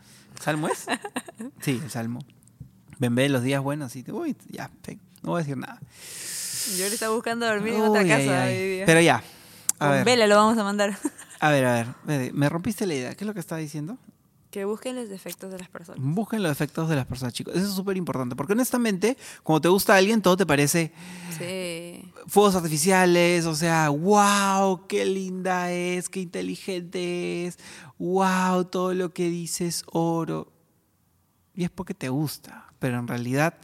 ¿Salmo 0.41 0.69
es? 0.69 0.87
Sí, 1.61 1.81
el 1.83 1.91
Salmo. 1.91 2.21
Ven, 2.99 3.15
ve 3.15 3.29
los 3.29 3.43
días 3.43 3.63
buenos 3.63 3.97
y 3.97 4.03
te 4.03 4.13
uy, 4.13 4.37
ya, 4.51 4.71
no 5.23 5.31
voy 5.31 5.41
a 5.41 5.43
decir 5.43 5.57
nada. 5.57 5.81
Yo 6.77 6.89
le 6.89 6.95
estaba 6.95 7.15
buscando 7.15 7.47
dormir 7.47 7.75
en 7.75 7.83
otra 7.83 8.03
ay, 8.03 8.09
casa 8.09 8.43
ay. 8.45 8.57
hoy 8.57 8.69
día. 8.77 8.87
Pero 8.87 9.01
ya. 9.01 9.23
A 9.79 9.79
Con 9.79 9.91
ver, 9.91 10.05
vela 10.05 10.27
lo 10.27 10.37
vamos 10.37 10.59
a 10.59 10.65
mandar. 10.65 10.97
A 11.49 11.51
ver, 11.51 11.65
a 11.67 11.95
ver. 12.07 12.33
Me 12.33 12.49
rompiste 12.49 12.87
la 12.87 12.95
idea. 12.95 13.15
¿Qué 13.15 13.25
es 13.25 13.27
lo 13.27 13.35
que 13.35 13.41
estaba 13.41 13.61
diciendo? 13.61 13.99
que 14.51 14.65
busquen 14.65 14.95
los 14.95 15.09
defectos 15.09 15.51
de 15.51 15.59
las 15.59 15.69
personas. 15.69 16.01
Busquen 16.01 16.41
los 16.41 16.53
defectos 16.53 16.89
de 16.89 16.95
las 16.95 17.07
personas, 17.07 17.35
chicos. 17.35 17.57
Eso 17.57 17.67
es 17.67 17.75
súper 17.75 17.97
importante. 17.97 18.37
Porque 18.37 18.53
honestamente, 18.53 19.17
cuando 19.43 19.63
te 19.63 19.69
gusta 19.69 19.97
alguien, 19.97 20.23
todo 20.23 20.37
te 20.37 20.47
parece 20.47 20.93
Sí. 21.37 22.09
fuegos 22.29 22.55
artificiales, 22.55 23.47
o 23.47 23.57
sea, 23.57 23.89
wow, 23.89 24.87
qué 24.87 25.07
linda 25.07 25.73
es, 25.73 26.09
qué 26.09 26.21
inteligente 26.21 27.47
es, 27.47 27.59
wow, 27.99 28.65
todo 28.67 28.95
lo 28.95 29.13
que 29.13 29.29
dice 29.29 29.67
es 29.67 29.83
oro. 29.91 30.53
Y 31.57 31.65
es 31.65 31.71
porque 31.71 31.95
te 31.95 32.09
gusta, 32.09 32.73
pero 32.79 33.01
en 33.01 33.09
realidad 33.09 33.55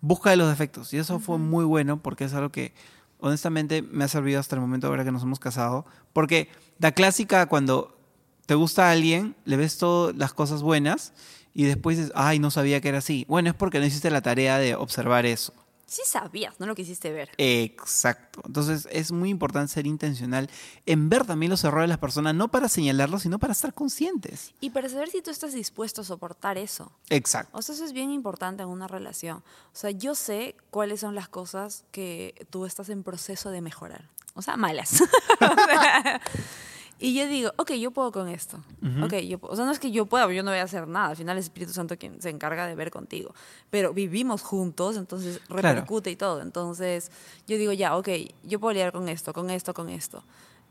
busca 0.00 0.30
de 0.30 0.36
los 0.38 0.48
defectos. 0.48 0.92
Y 0.92 0.96
eso 0.96 1.20
fue 1.20 1.38
muy 1.38 1.64
bueno 1.64 2.02
porque 2.02 2.24
es 2.24 2.34
algo 2.34 2.50
que 2.50 2.74
honestamente 3.20 3.82
me 3.82 4.02
ha 4.02 4.08
servido 4.08 4.40
hasta 4.40 4.56
el 4.56 4.60
momento 4.60 4.88
ahora 4.88 5.04
que 5.04 5.12
nos 5.12 5.22
hemos 5.22 5.38
casado. 5.38 5.86
Porque 6.12 6.48
la 6.82 6.90
clásica 6.90 7.46
cuando 7.46 7.96
te 8.44 8.56
gusta 8.56 8.88
a 8.88 8.90
alguien, 8.90 9.36
le 9.44 9.56
ves 9.56 9.78
todas 9.78 10.16
las 10.16 10.34
cosas 10.34 10.62
buenas 10.62 11.12
y 11.54 11.62
después 11.62 11.96
dices, 11.96 12.12
ay, 12.16 12.40
no 12.40 12.50
sabía 12.50 12.80
que 12.80 12.88
era 12.88 12.98
así. 12.98 13.24
Bueno, 13.28 13.50
es 13.50 13.54
porque 13.54 13.78
no 13.78 13.86
hiciste 13.86 14.10
la 14.10 14.20
tarea 14.20 14.58
de 14.58 14.74
observar 14.74 15.24
eso. 15.24 15.54
Sí 15.86 16.02
sabías, 16.04 16.58
no 16.58 16.66
lo 16.66 16.74
quisiste 16.74 17.12
ver. 17.12 17.30
Exacto. 17.38 18.42
Entonces 18.44 18.88
es 18.90 19.12
muy 19.12 19.28
importante 19.28 19.72
ser 19.72 19.86
intencional 19.86 20.50
en 20.84 21.08
ver 21.08 21.24
también 21.24 21.50
los 21.50 21.62
errores 21.62 21.84
de 21.84 21.88
las 21.88 21.98
personas, 21.98 22.34
no 22.34 22.48
para 22.48 22.68
señalarlos, 22.68 23.22
sino 23.22 23.38
para 23.38 23.52
estar 23.52 23.72
conscientes. 23.72 24.52
Y 24.60 24.70
para 24.70 24.88
saber 24.88 25.08
si 25.10 25.22
tú 25.22 25.30
estás 25.30 25.52
dispuesto 25.52 26.00
a 26.00 26.04
soportar 26.04 26.58
eso. 26.58 26.90
Exacto. 27.10 27.56
O 27.56 27.62
sea, 27.62 27.76
eso 27.76 27.84
es 27.84 27.92
bien 27.92 28.10
importante 28.10 28.64
en 28.64 28.70
una 28.70 28.88
relación. 28.88 29.36
O 29.36 29.76
sea, 29.76 29.92
yo 29.92 30.16
sé 30.16 30.56
cuáles 30.70 30.98
son 30.98 31.14
las 31.14 31.28
cosas 31.28 31.84
que 31.92 32.44
tú 32.50 32.66
estás 32.66 32.88
en 32.88 33.04
proceso 33.04 33.50
de 33.50 33.60
mejorar. 33.60 34.08
O 34.34 34.42
sea, 34.42 34.56
malas. 34.56 35.00
O 35.40 35.54
sea, 35.54 36.20
y 37.02 37.14
yo 37.14 37.26
digo, 37.26 37.50
ok, 37.56 37.72
yo 37.72 37.90
puedo 37.90 38.12
con 38.12 38.28
esto. 38.28 38.62
Ok, 39.02 39.14
yo, 39.16 39.38
o 39.42 39.56
sea, 39.56 39.64
no 39.64 39.72
es 39.72 39.80
que 39.80 39.90
yo 39.90 40.06
pueda, 40.06 40.32
yo 40.32 40.44
no 40.44 40.52
voy 40.52 40.60
a 40.60 40.62
hacer 40.62 40.86
nada. 40.86 41.08
Al 41.08 41.16
final 41.16 41.36
es 41.36 41.46
el 41.46 41.48
Espíritu 41.48 41.72
Santo 41.72 41.98
quien 41.98 42.22
se 42.22 42.30
encarga 42.30 42.64
de 42.68 42.76
ver 42.76 42.92
contigo. 42.92 43.34
Pero 43.70 43.92
vivimos 43.92 44.42
juntos, 44.42 44.96
entonces 44.96 45.40
repercute 45.48 46.12
y 46.12 46.16
todo. 46.16 46.40
Entonces, 46.42 47.10
yo 47.48 47.58
digo, 47.58 47.72
ya, 47.72 47.96
ok, 47.96 48.08
yo 48.44 48.60
puedo 48.60 48.72
lidiar 48.72 48.92
con 48.92 49.08
esto, 49.08 49.32
con 49.32 49.50
esto, 49.50 49.74
con 49.74 49.88
esto. 49.88 50.22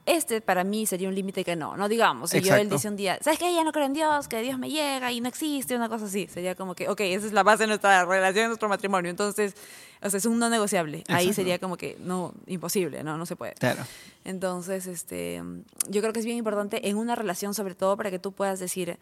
Este 0.06 0.42
para 0.42 0.64
mí 0.64 0.86
sería 0.86 1.08
un 1.08 1.16
límite 1.16 1.44
que 1.44 1.56
no, 1.56 1.78
no 1.78 1.88
digamos. 1.88 2.32
Si 2.32 2.42
yo 2.42 2.54
él 2.56 2.62
Exacto. 2.62 2.76
dice 2.76 2.88
un 2.90 2.96
día, 2.96 3.20
¿sabes 3.22 3.38
qué? 3.38 3.54
Ya 3.54 3.64
no 3.64 3.72
creo 3.72 3.86
en 3.86 3.94
Dios, 3.94 4.28
que 4.28 4.42
Dios 4.42 4.58
me 4.58 4.70
llega 4.70 5.12
y 5.12 5.22
no 5.22 5.30
existe, 5.30 5.76
una 5.76 5.90
cosa 5.90 6.06
así. 6.06 6.28
Sería 6.28 6.56
como 6.56 6.74
que, 6.74 6.90
ok, 6.90 7.02
esa 7.02 7.28
es 7.28 7.34
la 7.34 7.44
base 7.44 7.64
de 7.64 7.68
nuestra 7.68 8.04
relación, 8.06 8.46
de 8.46 8.48
nuestro 8.48 8.68
matrimonio. 8.68 9.12
Entonces, 9.12 9.56
o 10.02 10.10
sea, 10.10 10.18
es 10.18 10.26
un 10.26 10.40
no 10.40 10.50
negociable. 10.50 11.04
Ahí 11.08 11.28
Exacto. 11.28 11.34
sería 11.36 11.60
como 11.60 11.78
que, 11.78 11.98
no, 12.00 12.34
imposible, 12.48 13.04
no, 13.04 13.18
no 13.18 13.26
se 13.26 13.36
puede. 13.36 13.54
Claro. 13.54 13.84
Entonces, 14.26 14.88
este, 14.88 15.44
yo 15.90 16.02
creo 16.02 16.14
que 16.14 16.20
es 16.20 16.26
bien 16.26 16.38
importante 16.38 16.90
en 16.90 16.98
una 16.98 17.16
relación, 17.16 17.54
sobre 17.54 17.76
todo 17.76 17.96
para 17.98 18.10
que 18.10 18.20
tú 18.20 18.32
puedas 18.32 18.60
decir, 18.60 18.98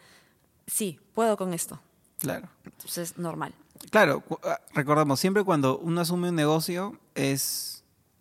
sí, 0.67 0.99
puedo 1.13 1.37
con 1.37 1.53
esto. 1.53 1.79
Claro. 2.19 2.49
Entonces, 2.65 3.17
normal. 3.17 3.53
Claro, 3.91 4.23
ah, 4.43 4.59
recordamos, 4.73 5.19
siempre 5.19 5.43
cuando 5.43 5.77
uno 5.79 6.01
asume 6.01 6.29
un 6.29 6.35
negocio 6.35 6.99
es 7.15 7.68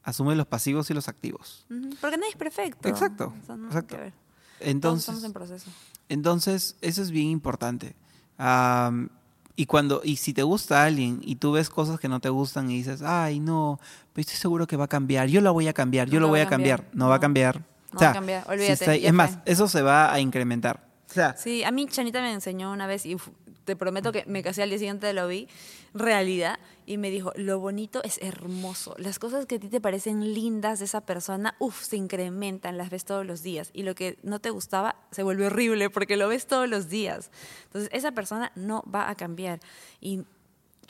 asume 0.08 0.34
los 0.36 0.46
pasivos 0.46 0.90
y 0.90 0.94
los 0.94 1.08
activos. 1.08 1.66
Porque 2.00 2.16
nadie 2.16 2.30
es 2.30 2.36
perfecto. 2.36 2.88
Exacto, 2.88 3.34
O 3.42 3.46
sea, 3.46 3.56
no 3.56 3.64
hay 3.64 3.68
exacto. 3.68 3.96
que 3.96 4.02
ver. 4.02 4.12
Todos 4.12 4.70
Entonces, 4.70 5.00
estamos 5.02 5.24
en 5.24 5.32
proceso. 5.32 5.70
entonces 6.08 6.76
eso 6.80 7.02
es 7.02 7.10
bien 7.10 7.26
importante. 7.28 7.94
Am, 8.38 9.08
y 9.56 9.66
cuando 9.66 10.00
y 10.04 10.16
si 10.16 10.32
te 10.32 10.42
gusta 10.42 10.84
alguien 10.84 11.20
y 11.22 11.36
tú 11.36 11.52
ves 11.52 11.68
cosas 11.68 11.98
que 11.98 12.08
no 12.08 12.20
te 12.20 12.28
gustan 12.28 12.70
y 12.70 12.76
dices, 12.78 13.02
ay 13.02 13.40
no, 13.40 13.80
pero 14.12 14.20
estoy 14.22 14.36
seguro 14.36 14.66
que 14.66 14.76
va 14.76 14.84
a 14.84 14.88
cambiar, 14.88 15.28
yo 15.28 15.40
lo 15.40 15.52
voy 15.52 15.66
a 15.68 15.72
cambiar, 15.72 16.08
yo 16.08 16.14
No 16.20 16.26
lo 16.26 16.28
voy 16.28 16.40
a 16.40 16.48
cambiar, 16.48 16.80
cambiar, 16.82 16.96
no, 16.96 17.08
va 17.08 17.14
a 17.14 17.18
no. 17.18 17.20
cambiar. 17.22 17.64
No 17.92 18.00
va 18.00 18.10
a 18.10 18.12
cambiar, 18.12 18.44
si 18.44 18.50
olvídate, 18.50 18.72
está 18.72 18.94
es 18.94 19.12
más, 19.12 19.38
eso 19.46 19.66
se 19.68 19.82
va 19.82 20.12
a 20.12 20.20
incrementar. 20.20 20.86
O 21.10 21.12
sea, 21.12 21.36
Sí, 21.36 21.64
a 21.64 21.70
mí 21.72 21.86
Chanita 21.86 22.20
me 22.20 22.32
enseñó 22.32 22.70
una 22.72 22.86
vez 22.86 23.06
y 23.06 23.14
uf, 23.14 23.28
te 23.68 23.76
prometo 23.76 24.12
que 24.12 24.24
me 24.26 24.42
casé 24.42 24.62
al 24.62 24.70
día 24.70 24.78
siguiente 24.78 25.12
lo 25.12 25.28
vi, 25.28 25.46
realidad, 25.92 26.58
y 26.86 26.96
me 26.96 27.10
dijo, 27.10 27.32
lo 27.36 27.58
bonito 27.60 28.02
es 28.02 28.18
hermoso. 28.22 28.94
Las 28.96 29.18
cosas 29.18 29.44
que 29.44 29.56
a 29.56 29.58
ti 29.60 29.68
te 29.68 29.78
parecen 29.78 30.32
lindas 30.32 30.78
de 30.78 30.86
esa 30.86 31.02
persona, 31.02 31.54
uff, 31.58 31.82
se 31.82 31.96
incrementan, 31.98 32.78
las 32.78 32.88
ves 32.88 33.04
todos 33.04 33.26
los 33.26 33.42
días. 33.42 33.68
Y 33.74 33.82
lo 33.82 33.94
que 33.94 34.18
no 34.22 34.38
te 34.40 34.48
gustaba 34.48 34.96
se 35.10 35.22
vuelve 35.22 35.46
horrible 35.46 35.90
porque 35.90 36.16
lo 36.16 36.28
ves 36.28 36.46
todos 36.46 36.66
los 36.66 36.88
días. 36.88 37.30
Entonces, 37.64 37.90
esa 37.92 38.12
persona 38.12 38.52
no 38.54 38.82
va 38.92 39.10
a 39.10 39.14
cambiar. 39.16 39.60
Y 40.00 40.22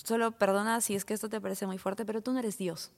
solo 0.04 0.30
perdona 0.30 0.80
si 0.80 0.94
es 0.94 1.04
que 1.04 1.14
esto 1.14 1.28
te 1.28 1.40
parece 1.40 1.66
muy 1.66 1.78
fuerte, 1.78 2.06
pero 2.06 2.22
tú 2.22 2.32
no 2.32 2.38
eres 2.38 2.58
Dios. 2.58 2.92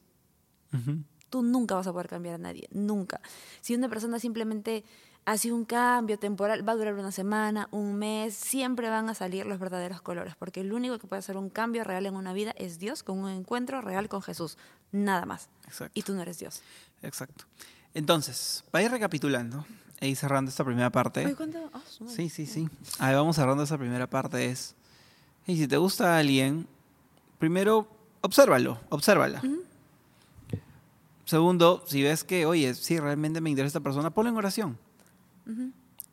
ujú, 0.74 1.02
Tú 1.30 1.42
nunca 1.42 1.74
vas 1.76 1.86
a 1.86 1.92
poder 1.92 2.08
cambiar 2.08 2.34
a 2.34 2.38
nadie, 2.38 2.68
nunca. 2.70 3.22
Si 3.62 3.74
una 3.74 3.88
persona 3.88 4.18
simplemente 4.18 4.84
hace 5.24 5.52
un 5.52 5.64
cambio 5.64 6.18
temporal, 6.18 6.66
va 6.66 6.72
a 6.72 6.76
durar 6.76 6.94
una 6.94 7.12
semana, 7.12 7.68
un 7.70 7.94
mes, 7.94 8.34
siempre 8.34 8.88
van 8.88 9.08
a 9.08 9.14
salir 9.14 9.46
los 9.46 9.58
verdaderos 9.58 10.02
colores, 10.02 10.34
porque 10.38 10.60
el 10.60 10.72
único 10.72 10.98
que 10.98 11.06
puede 11.06 11.20
hacer 11.20 11.36
un 11.36 11.50
cambio 11.50 11.84
real 11.84 12.06
en 12.06 12.14
una 12.14 12.32
vida 12.32 12.52
es 12.56 12.78
Dios 12.78 13.02
con 13.02 13.18
un 13.18 13.30
encuentro 13.30 13.80
real 13.80 14.08
con 14.08 14.22
Jesús, 14.22 14.56
nada 14.92 15.26
más. 15.26 15.48
Exacto. 15.66 15.92
Y 15.98 16.02
tú 16.02 16.14
no 16.14 16.22
eres 16.22 16.38
Dios. 16.38 16.62
exacto. 17.02 17.44
Entonces, 17.92 18.64
para 18.70 18.84
ir 18.84 18.90
recapitulando 18.90 19.66
e 19.98 20.08
ir 20.08 20.16
cerrando 20.16 20.48
esta 20.48 20.64
primera 20.64 20.90
parte. 20.90 21.34
¿cuánto? 21.34 21.70
Ah. 21.72 21.80
Sí, 22.06 22.28
sí, 22.28 22.46
sí. 22.46 22.68
Ahí 22.98 23.14
vamos 23.14 23.36
cerrando 23.36 23.64
esa 23.64 23.76
primera 23.76 24.08
parte. 24.08 24.46
Es, 24.46 24.74
y 25.46 25.56
si 25.56 25.66
te 25.66 25.76
gusta 25.76 26.16
alguien, 26.18 26.66
primero, 27.38 27.88
obsérvalo, 28.20 28.80
obsérvala. 28.88 29.42
Segundo, 31.24 31.84
si 31.86 32.02
ves 32.02 32.24
que, 32.24 32.46
oye, 32.46 32.74
sí, 32.74 32.98
realmente 32.98 33.40
me 33.40 33.50
interesa 33.50 33.78
esta 33.78 33.80
persona, 33.80 34.10
ponlo 34.10 34.30
en 34.30 34.36
oración. 34.36 34.78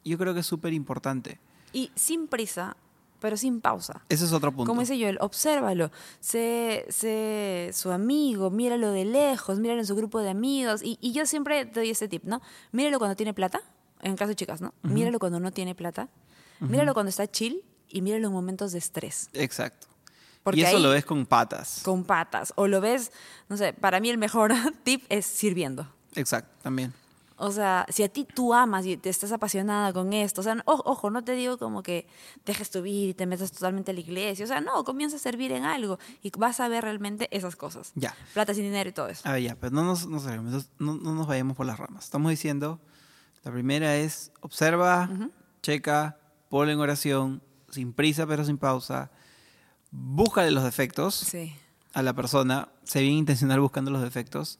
Yo 0.04 0.17
creo 0.17 0.34
que 0.34 0.39
es 0.41 0.45
súper 0.45 0.73
importante. 0.73 1.39
Y 1.73 1.91
sin 1.95 2.28
prisa, 2.28 2.78
pero 3.19 3.36
sin 3.36 3.62
pausa. 3.62 4.02
Ese 4.10 4.26
es 4.26 4.32
otro 4.32 4.52
punto. 4.52 4.69
Como 4.69 4.82
dice 4.82 4.97
Joel, 5.00 5.17
obsérvalo, 5.21 5.91
sé, 6.19 6.86
sé 6.89 7.71
su 7.73 7.91
amigo, 7.91 8.50
míralo 8.52 8.91
de 8.91 9.06
lejos, 9.06 9.60
míralo 9.60 9.80
en 9.82 9.86
su 9.88 9.95
grupo 9.95 10.19
de 10.21 10.30
amigos. 10.30 10.82
Y, 10.84 10.97
y 11.02 11.12
yo 11.13 11.26
siempre 11.26 11.65
te 11.65 11.80
doy 11.82 11.89
este 11.89 12.08
tip, 12.08 12.23
¿no? 12.23 12.41
Míralo 12.71 13.00
cuando 13.00 13.15
tiene 13.15 13.34
plata 13.34 13.62
en 14.02 14.15
caso 14.15 14.30
de 14.30 14.36
chicas, 14.36 14.62
¿no? 14.62 14.73
Míralo 14.84 15.19
cuando 15.19 15.39
no 15.39 15.52
tiene 15.52 15.73
plata, 15.76 16.08
míralo 16.60 16.93
cuando 16.93 17.10
está 17.10 17.28
chill 17.30 17.63
y 17.89 18.02
míralo 18.02 18.28
en 18.28 18.34
momentos 18.34 18.71
de 18.71 18.78
estrés. 18.78 19.30
Exacto. 19.34 19.88
Porque 20.43 20.62
y 20.62 20.63
eso 20.63 20.78
ahí- 20.78 20.84
lo 20.84 20.91
ves 20.91 21.04
con 21.04 21.26
patas. 21.26 21.82
Con 21.84 22.06
patas. 22.06 22.54
O 22.56 22.67
lo 22.67 22.80
ves, 22.80 23.12
no 23.50 23.58
sé, 23.58 23.73
para 23.73 24.00
mí 24.00 24.10
el 24.10 24.17
mejor 24.17 24.54
tip 24.84 25.04
es 25.10 25.26
sirviendo. 25.26 25.91
Exacto, 26.15 26.56
también. 26.62 26.93
O 27.39 27.52
sea, 27.52 27.86
si 27.89 28.02
a 28.04 28.10
ti 28.10 28.26
tú 28.26 28.54
amas 28.54 28.86
y 28.88 28.97
te 28.97 29.10
estás 29.10 29.32
apasionada 29.32 29.93
con 29.93 30.12
esto, 30.12 30.41
o 30.41 30.43
sea, 30.43 30.58
o- 30.65 30.82
ojo, 30.86 31.10
no 31.12 31.23
te 31.23 31.34
digo 31.34 31.58
como 31.60 31.84
que 31.84 32.08
dejes 32.45 32.71
tu 32.71 32.82
vida 32.82 33.10
y 33.10 33.13
te 33.13 33.26
metas 33.28 33.52
totalmente 33.52 33.91
a 33.91 33.93
la 33.93 34.00
iglesia, 34.00 34.43
o 34.43 34.47
sea, 34.47 34.60
no, 34.60 34.84
comienza 34.84 35.17
a 35.17 35.19
servir 35.19 35.52
en 35.52 35.63
algo 35.63 36.00
y 36.23 36.32
vas 36.38 36.60
a 36.60 36.67
ver 36.67 36.84
realmente 36.84 37.28
esas 37.36 37.56
cosas. 37.56 37.91
Ya. 37.95 38.15
Plata 38.34 38.54
sin 38.56 38.63
dinero 38.63 38.89
y 38.89 38.93
todo 38.93 39.08
eso. 39.08 39.21
A 39.28 39.34
ver, 39.34 39.43
ya, 39.43 39.56
pero 39.56 39.71
no 39.76 39.84
nos, 39.84 40.08
no, 40.08 40.19
no, 40.80 40.95
no 40.95 41.13
nos 41.13 41.28
vayamos 41.28 41.56
por 41.56 41.65
las 41.67 41.78
ramas. 41.78 42.06
Estamos 42.06 42.32
diciendo, 42.32 42.80
la 43.43 43.52
primera 43.52 43.95
es, 43.95 44.32
observa, 44.41 45.08
checa, 45.62 46.17
ponle 46.50 46.73
en 46.73 46.80
oración, 46.80 47.43
sin 47.69 47.93
prisa 47.93 48.26
pero 48.26 48.45
sin 48.45 48.58
pausa, 48.58 49.12
búscale 49.91 50.52
los 50.52 50.63
defectos 50.63 51.15
Sí. 51.15 51.54
a 51.93 52.02
la 52.02 52.13
persona, 52.13 52.69
sé 52.84 53.02
bien 53.02 53.13
intencional 53.13 53.60
buscando 53.60 53.91
los 53.91 54.02
defectos, 54.02 54.60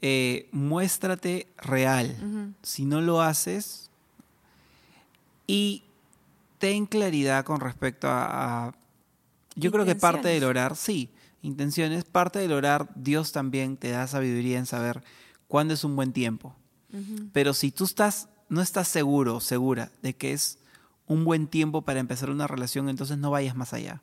eh, 0.00 0.48
muéstrate 0.52 1.48
real. 1.58 2.16
Si 2.62 2.84
no 2.84 3.00
lo 3.00 3.20
haces, 3.20 3.90
y 5.46 5.82
ten 6.58 6.86
claridad 6.86 7.44
con 7.44 7.60
respecto 7.60 8.08
a... 8.08 8.66
a- 8.68 8.74
yo 9.56 9.72
creo 9.72 9.84
que 9.84 9.92
parte 10.00 10.28
del 10.28 10.44
orar, 10.44 10.76
sí, 10.76 11.10
intenciones, 11.42 12.04
parte 12.04 12.38
del 12.38 12.52
orar, 12.52 12.88
Dios 12.94 13.32
también 13.32 13.76
te 13.76 13.90
da 13.90 14.06
sabiduría 14.06 14.58
en 14.58 14.66
saber 14.66 15.02
cuándo 15.48 15.74
es 15.74 15.82
un 15.84 15.96
buen 15.96 16.12
tiempo. 16.12 16.54
Pero 17.32 17.54
si 17.54 17.70
tú 17.72 17.84
estás, 17.84 18.28
no 18.48 18.60
estás 18.62 18.86
seguro 18.88 19.36
o 19.36 19.40
segura 19.40 19.90
de 20.02 20.14
que 20.14 20.32
es 20.32 20.58
un 21.06 21.24
buen 21.24 21.48
tiempo 21.48 21.82
para 21.82 21.98
empezar 22.00 22.30
una 22.30 22.46
relación, 22.46 22.88
entonces 22.88 23.18
no 23.18 23.30
vayas 23.32 23.56
más 23.56 23.72
allá. 23.72 24.00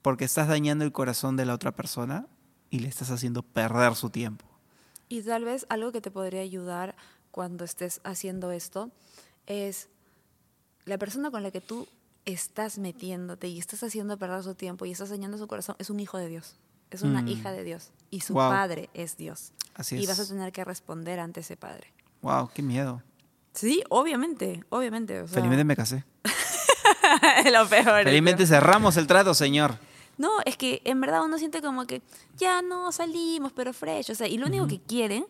Porque 0.00 0.24
estás 0.24 0.48
dañando 0.48 0.84
el 0.84 0.92
corazón 0.92 1.36
de 1.36 1.44
la 1.46 1.54
otra 1.54 1.72
persona 1.72 2.26
y 2.72 2.80
le 2.80 2.88
estás 2.88 3.10
haciendo 3.10 3.42
perder 3.44 3.94
su 3.94 4.10
tiempo. 4.10 4.44
Y 5.08 5.22
tal 5.22 5.44
vez 5.44 5.66
algo 5.68 5.92
que 5.92 6.00
te 6.00 6.10
podría 6.10 6.40
ayudar 6.40 6.96
cuando 7.30 7.64
estés 7.64 8.00
haciendo 8.02 8.50
esto 8.50 8.90
es 9.46 9.88
la 10.86 10.96
persona 10.98 11.30
con 11.30 11.42
la 11.44 11.50
que 11.50 11.60
tú 11.60 11.86
estás 12.24 12.78
metiéndote 12.78 13.46
y 13.48 13.58
estás 13.58 13.82
haciendo 13.82 14.16
perder 14.16 14.42
su 14.42 14.54
tiempo 14.54 14.86
y 14.86 14.92
estás 14.92 15.10
dañando 15.10 15.36
su 15.38 15.46
corazón 15.46 15.76
es 15.78 15.90
un 15.90 16.00
hijo 16.00 16.16
de 16.18 16.28
Dios, 16.28 16.56
es 16.90 17.02
una 17.02 17.20
Mm. 17.22 17.28
hija 17.28 17.52
de 17.52 17.62
Dios 17.62 17.90
y 18.10 18.20
su 18.22 18.32
Wow. 18.34 18.50
padre 18.50 18.88
es 18.94 19.16
Dios. 19.16 19.52
Así 19.74 19.96
y 19.96 20.02
es. 20.04 20.08
vas 20.08 20.20
a 20.20 20.26
tener 20.26 20.50
que 20.52 20.64
responder 20.64 21.20
ante 21.20 21.40
ese 21.40 21.56
padre. 21.56 21.92
Wow, 22.22 22.50
qué 22.54 22.62
miedo. 22.62 23.02
Sí, 23.52 23.82
obviamente, 23.90 24.64
obviamente. 24.70 25.20
o 25.20 25.26
sea, 25.26 25.34
Felizmente 25.34 25.64
me 25.64 25.76
casé. 25.76 26.04
lo 27.52 27.68
peor. 27.68 28.04
Felizmente 28.04 28.46
cerramos 28.46 28.96
el 28.96 29.06
trato, 29.06 29.34
señor. 29.34 29.76
No, 30.18 30.30
es 30.44 30.56
que 30.56 30.82
en 30.84 31.00
verdad 31.00 31.24
uno 31.24 31.38
siente 31.38 31.62
como 31.62 31.86
que 31.86 32.02
ya 32.36 32.62
no 32.62 32.92
salimos, 32.92 33.52
pero 33.52 33.72
fresh. 33.72 34.10
O 34.10 34.14
sea, 34.14 34.28
y 34.28 34.38
lo 34.38 34.46
único 34.46 34.66
que 34.66 34.80
quieren 34.80 35.26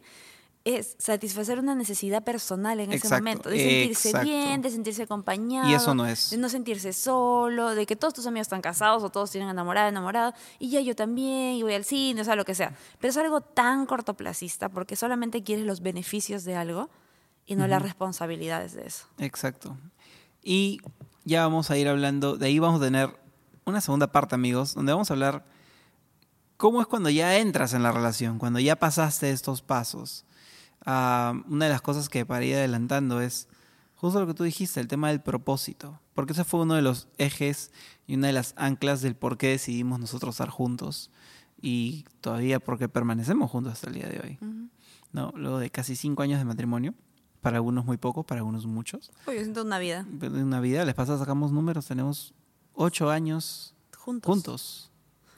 es 0.65 0.95
satisfacer 0.99 1.59
una 1.59 1.75
necesidad 1.75 2.23
personal 2.23 2.79
en 2.79 2.93
ese 2.93 3.09
momento. 3.09 3.49
De 3.49 3.59
sentirse 3.59 4.09
exacto. 4.11 4.29
bien, 4.29 4.63
de 4.63 4.71
sentirse 4.71 5.03
acompañado. 5.03 5.69
Y 5.69 5.75
eso 5.75 5.95
no 5.95 6.07
es. 6.07 6.31
De 6.31 6.37
no 6.37 6.49
sentirse 6.49 6.93
solo, 6.93 7.75
de 7.75 7.85
que 7.87 7.97
todos 7.97 8.15
tus 8.15 8.27
amigos 8.27 8.47
están 8.47 8.63
casados 8.63 9.03
o 9.03 9.11
todos 9.11 9.31
tienen 9.31 9.51
enamorada, 9.51 9.89
enamorado. 9.89 10.35
Y 10.59 10.71
ya 10.71 10.81
yo 10.81 10.95
también, 10.95 11.55
y 11.55 11.63
voy 11.63 11.75
al 11.75 11.85
cine, 11.85 12.21
o 12.21 12.25
sea, 12.25 12.37
lo 12.37 12.45
que 12.45 12.55
sea. 12.55 12.77
Pero 13.01 13.11
es 13.11 13.17
algo 13.17 13.41
tan 13.41 13.87
cortoplacista 13.87 14.69
porque 14.69 14.95
solamente 14.95 15.43
quieres 15.43 15.65
los 15.65 15.81
beneficios 15.81 16.45
de 16.45 16.55
algo 16.55 16.91
y 17.45 17.57
no 17.57 17.67
las 17.67 17.83
responsabilidades 17.83 18.75
de 18.75 18.87
eso. 18.87 19.07
Exacto. 19.19 19.77
Y 20.45 20.81
ya 21.25 21.43
vamos 21.43 21.71
a 21.71 21.77
ir 21.77 21.89
hablando, 21.89 22.37
de 22.37 22.47
ahí 22.47 22.59
vamos 22.59 22.81
a 22.81 22.85
tener 22.85 23.22
una 23.65 23.81
segunda 23.81 24.11
parte, 24.11 24.35
amigos, 24.35 24.75
donde 24.75 24.93
vamos 24.93 25.11
a 25.11 25.15
hablar 25.15 25.45
cómo 26.57 26.81
es 26.81 26.87
cuando 26.87 27.11
ya 27.11 27.39
entras 27.39 27.75
en 27.75 27.83
la 27.83 27.93
relación, 27.93 28.39
cuando 28.39 28.61
ya 28.61 28.77
pasaste 28.77 29.31
estos 29.31 29.63
pasos. 29.63 30.25
Ah, 30.85 31.35
una 31.49 31.67
de 31.67 31.73
las 31.73 31.83
cosas 31.83 32.09
que 32.09 32.27
para 32.27 32.45
ir 32.45 32.55
adelantando 32.55 33.21
es 33.21 33.49
justo 33.97 34.21
lo 34.21 34.27
que 34.27 34.35
tú 34.35 34.45
dijiste, 34.45 34.81
el 34.81 34.89
tema 34.89 35.09
del 35.09 35.21
propósito, 35.21 36.01
porque 36.15 36.33
ese 36.33 36.45
fue 36.45 36.61
uno 36.61 36.75
de 36.75 36.83
los 36.83 37.09
ejes 37.19 37.71
y 38.07 38.15
una 38.15 38.27
de 38.29 38.33
las 38.33 38.55
anclas 38.57 39.01
del 39.01 39.15
por 39.15 39.39
qué 39.39 39.49
decidimos 39.49 40.01
nosotros 40.01 40.35
estar 40.35 40.51
juntos 40.51 41.11
y 41.61 42.05
todavía 42.21 42.59
por 42.59 42.79
qué 42.79 42.89
permanecemos 42.89 43.51
juntos 43.51 43.75
hasta 43.75 43.89
el 43.89 43.95
día 43.95 44.09
de 44.09 44.21
hoy. 44.21 44.39
¿no? 45.13 45.33
Luego 45.37 45.59
de 45.59 45.71
casi 45.71 45.95
cinco 45.95 46.23
años 46.23 46.41
de 46.41 46.45
matrimonio, 46.45 46.95
para 47.41 47.57
algunos 47.57 47.85
muy 47.85 47.97
pocos, 47.97 48.25
para 48.25 48.41
algunos 48.41 48.67
muchos. 48.67 49.13
Uy, 49.27 49.35
yo 49.35 49.41
siento 49.41 49.63
una 49.63 49.79
vida 49.79 50.07
una 50.21 50.61
vida, 50.61 50.85
les 50.85 50.95
pasa, 50.95 51.19
sacamos 51.19 51.53
números, 51.53 51.87
tenemos 51.87 52.35
ocho 52.75 53.11
años 53.11 53.75
juntos. 53.97 54.27
juntos. 54.31 54.91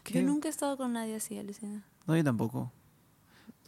Yo 0.07 0.23
nunca 0.23 0.49
he 0.49 0.51
estado 0.51 0.77
con 0.77 0.92
nadie 0.92 1.16
así, 1.16 1.38
Alucina. 1.38 1.83
No, 2.07 2.16
yo 2.16 2.23
tampoco. 2.25 2.73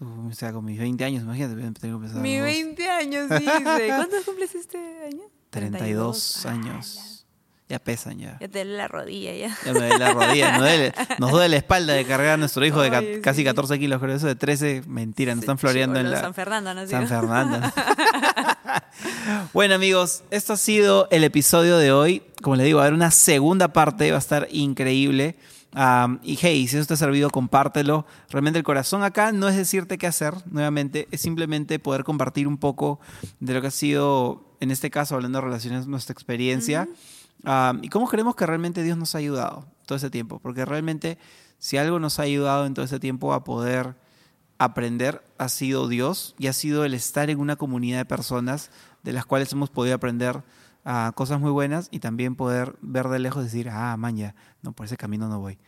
O 0.01 0.33
sea, 0.33 0.53
con 0.53 0.65
mis 0.65 0.79
20 0.79 1.03
años, 1.05 1.23
imagínate, 1.23 1.55
tengo 1.81 1.99
que 1.99 2.05
empezar. 2.05 2.21
Mi 2.21 2.37
a 2.37 2.41
los 2.41 2.47
20 2.47 2.91
años, 2.91 3.31
dice. 3.31 3.87
¿Cuántos 3.89 4.25
cumples 4.25 4.55
este 4.55 4.79
año? 5.07 5.23
32 5.51 6.45
Ala. 6.47 6.55
años. 6.55 7.27
Ya 7.69 7.79
pesan 7.81 8.19
ya. 8.19 8.33
Ya 8.39 8.47
te 8.49 8.61
duele 8.61 8.77
la 8.77 8.87
rodilla, 8.89 9.35
ya. 9.35 9.49
Ya 9.65 9.73
me 9.73 9.81
duele 9.81 9.99
la 9.99 10.13
rodilla, 10.13 10.51
nos 10.53 10.61
duele, 10.61 10.93
nos 11.19 11.31
duele 11.33 11.49
la 11.49 11.57
espalda 11.57 11.95
de 11.95 12.05
cargar 12.05 12.35
a 12.35 12.37
nuestro 12.37 12.65
hijo 12.65 12.81
de 12.81 12.91
ca- 12.91 12.99
Oye, 12.99 13.21
casi 13.21 13.39
sí. 13.39 13.45
14 13.45 13.79
kilos, 13.81 14.01
creo 14.01 14.15
eso 14.15 14.27
de 14.29 14.37
13, 14.37 14.83
mentira, 14.87 15.33
nos 15.35 15.41
Sí, 15.41 15.45
están 15.47 15.59
floreando 15.59 15.99
en 15.99 16.11
la... 16.11 16.21
San 16.21 16.35
Fernando, 16.35 16.75
¿no? 16.75 16.87
San 16.87 17.09
Fernando. 17.09 17.59
bueno, 19.53 19.75
amigos, 19.75 20.23
esto 20.31 20.53
ha 20.53 20.57
sido 20.57 21.09
el 21.11 21.25
episodio 21.25 21.79
de 21.79 21.93
hoy. 21.93 22.23
Como 22.43 22.57
les 22.57 22.67
digo, 22.67 22.79
va 22.79 22.85
a 22.85 22.87
haber 22.87 22.95
una 22.95 23.11
segunda 23.11 23.69
parte, 23.73 24.11
va 24.11 24.17
a 24.17 24.21
estar 24.21 24.49
increíble. 24.51 25.37
Y 26.23 26.39
hey, 26.41 26.67
si 26.69 26.77
eso 26.77 26.87
te 26.87 26.95
ha 26.95 26.97
servido, 26.97 27.31
compártelo. 27.31 28.07
Realmente 28.31 28.59
el 28.59 28.65
corazón 28.65 29.03
acá 29.03 29.33
no 29.33 29.49
es 29.49 29.57
decirte 29.57 29.99
qué 29.99 30.07
hacer, 30.07 30.35
nuevamente, 30.47 31.07
es 31.11 31.21
simplemente 31.21 31.79
poder 31.79 32.05
compartir 32.05 32.49
un 32.49 32.57
poco 32.57 32.99
de 33.41 33.55
lo 33.55 33.61
que 33.61 33.67
ha 33.67 33.73
sido, 33.73 34.57
en 34.61 34.71
este 34.71 34.91
caso, 34.91 35.15
hablando 35.15 35.39
de 35.39 35.45
relaciones, 35.45 35.87
nuestra 35.87 36.13
experiencia. 36.13 36.89
Y 37.83 37.89
cómo 37.89 38.09
creemos 38.09 38.37
que 38.37 38.47
realmente 38.47 38.83
Dios 38.83 38.97
nos 38.97 39.15
ha 39.15 39.19
ayudado 39.19 39.67
todo 39.87 39.97
ese 39.97 40.11
tiempo. 40.11 40.39
Porque 40.41 40.65
realmente, 40.65 41.19
si 41.59 41.77
algo 41.77 41.99
nos 41.99 42.19
ha 42.19 42.23
ayudado 42.23 42.67
en 42.67 42.75
todo 42.75 42.85
ese 42.85 42.99
tiempo 42.99 43.33
a 43.35 43.45
poder 43.45 43.95
aprender 44.59 45.23
ha 45.39 45.49
sido 45.49 45.89
Dios 45.89 46.35
y 46.39 46.47
ha 46.47 46.53
sido 46.53 46.85
el 46.85 46.95
estar 46.95 47.31
en 47.31 47.39
una 47.41 47.57
comunidad 47.57 47.99
de 47.99 48.05
personas 48.05 48.71
de 49.03 49.13
las 49.13 49.27
cuales 49.27 49.53
hemos 49.53 49.71
podido 49.71 49.95
aprender 49.95 50.43
ah, 50.85 51.13
cosas 51.15 51.41
muy 51.41 51.51
buenas 51.51 51.89
y 51.91 52.01
también 52.01 52.35
poder 52.35 52.77
ver 52.81 53.09
de 53.09 53.19
lejos 53.19 53.43
y 53.43 53.45
decir, 53.45 53.69
ah, 53.71 53.97
man, 53.97 54.17
ya, 54.17 54.35
no, 54.63 54.73
por 54.73 54.87
ese 54.87 54.97
camino 54.97 55.29
no 55.29 55.41
voy. 55.41 55.59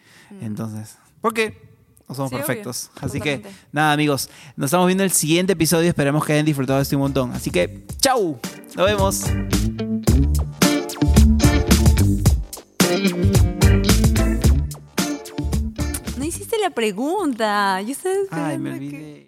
Entonces, 0.41 0.97
porque 1.21 1.77
no 2.09 2.15
somos 2.15 2.31
Sí, 2.31 2.37
obvio, 2.37 2.47
perfectos. 2.47 2.91
Así 3.01 3.21
que, 3.21 3.45
nada, 3.71 3.93
amigos, 3.93 4.31
nos 4.57 4.69
estamos 4.69 4.87
viendo 4.87 5.05
en 5.05 5.11
el 5.11 5.13
siguiente 5.13 5.53
episodio. 5.53 5.89
Esperamos 5.89 6.25
que 6.25 6.33
hayan 6.33 6.47
disfrutado 6.47 6.79
de 6.79 6.83
este 6.83 6.97
un 6.97 7.03
montón. 7.03 7.33
Así 7.33 7.51
que, 7.51 7.87
chau, 7.99 8.39
nos 8.75 8.87
vemos. 8.87 9.25
La 16.61 16.71
pregunta. 16.71 17.81
Yo 17.83 17.93
estaba 17.93 18.15
Ay, 18.15 18.21
esperando 18.57 18.59
me 18.59 18.71
que- 18.71 18.77
olvidé. 18.87 19.27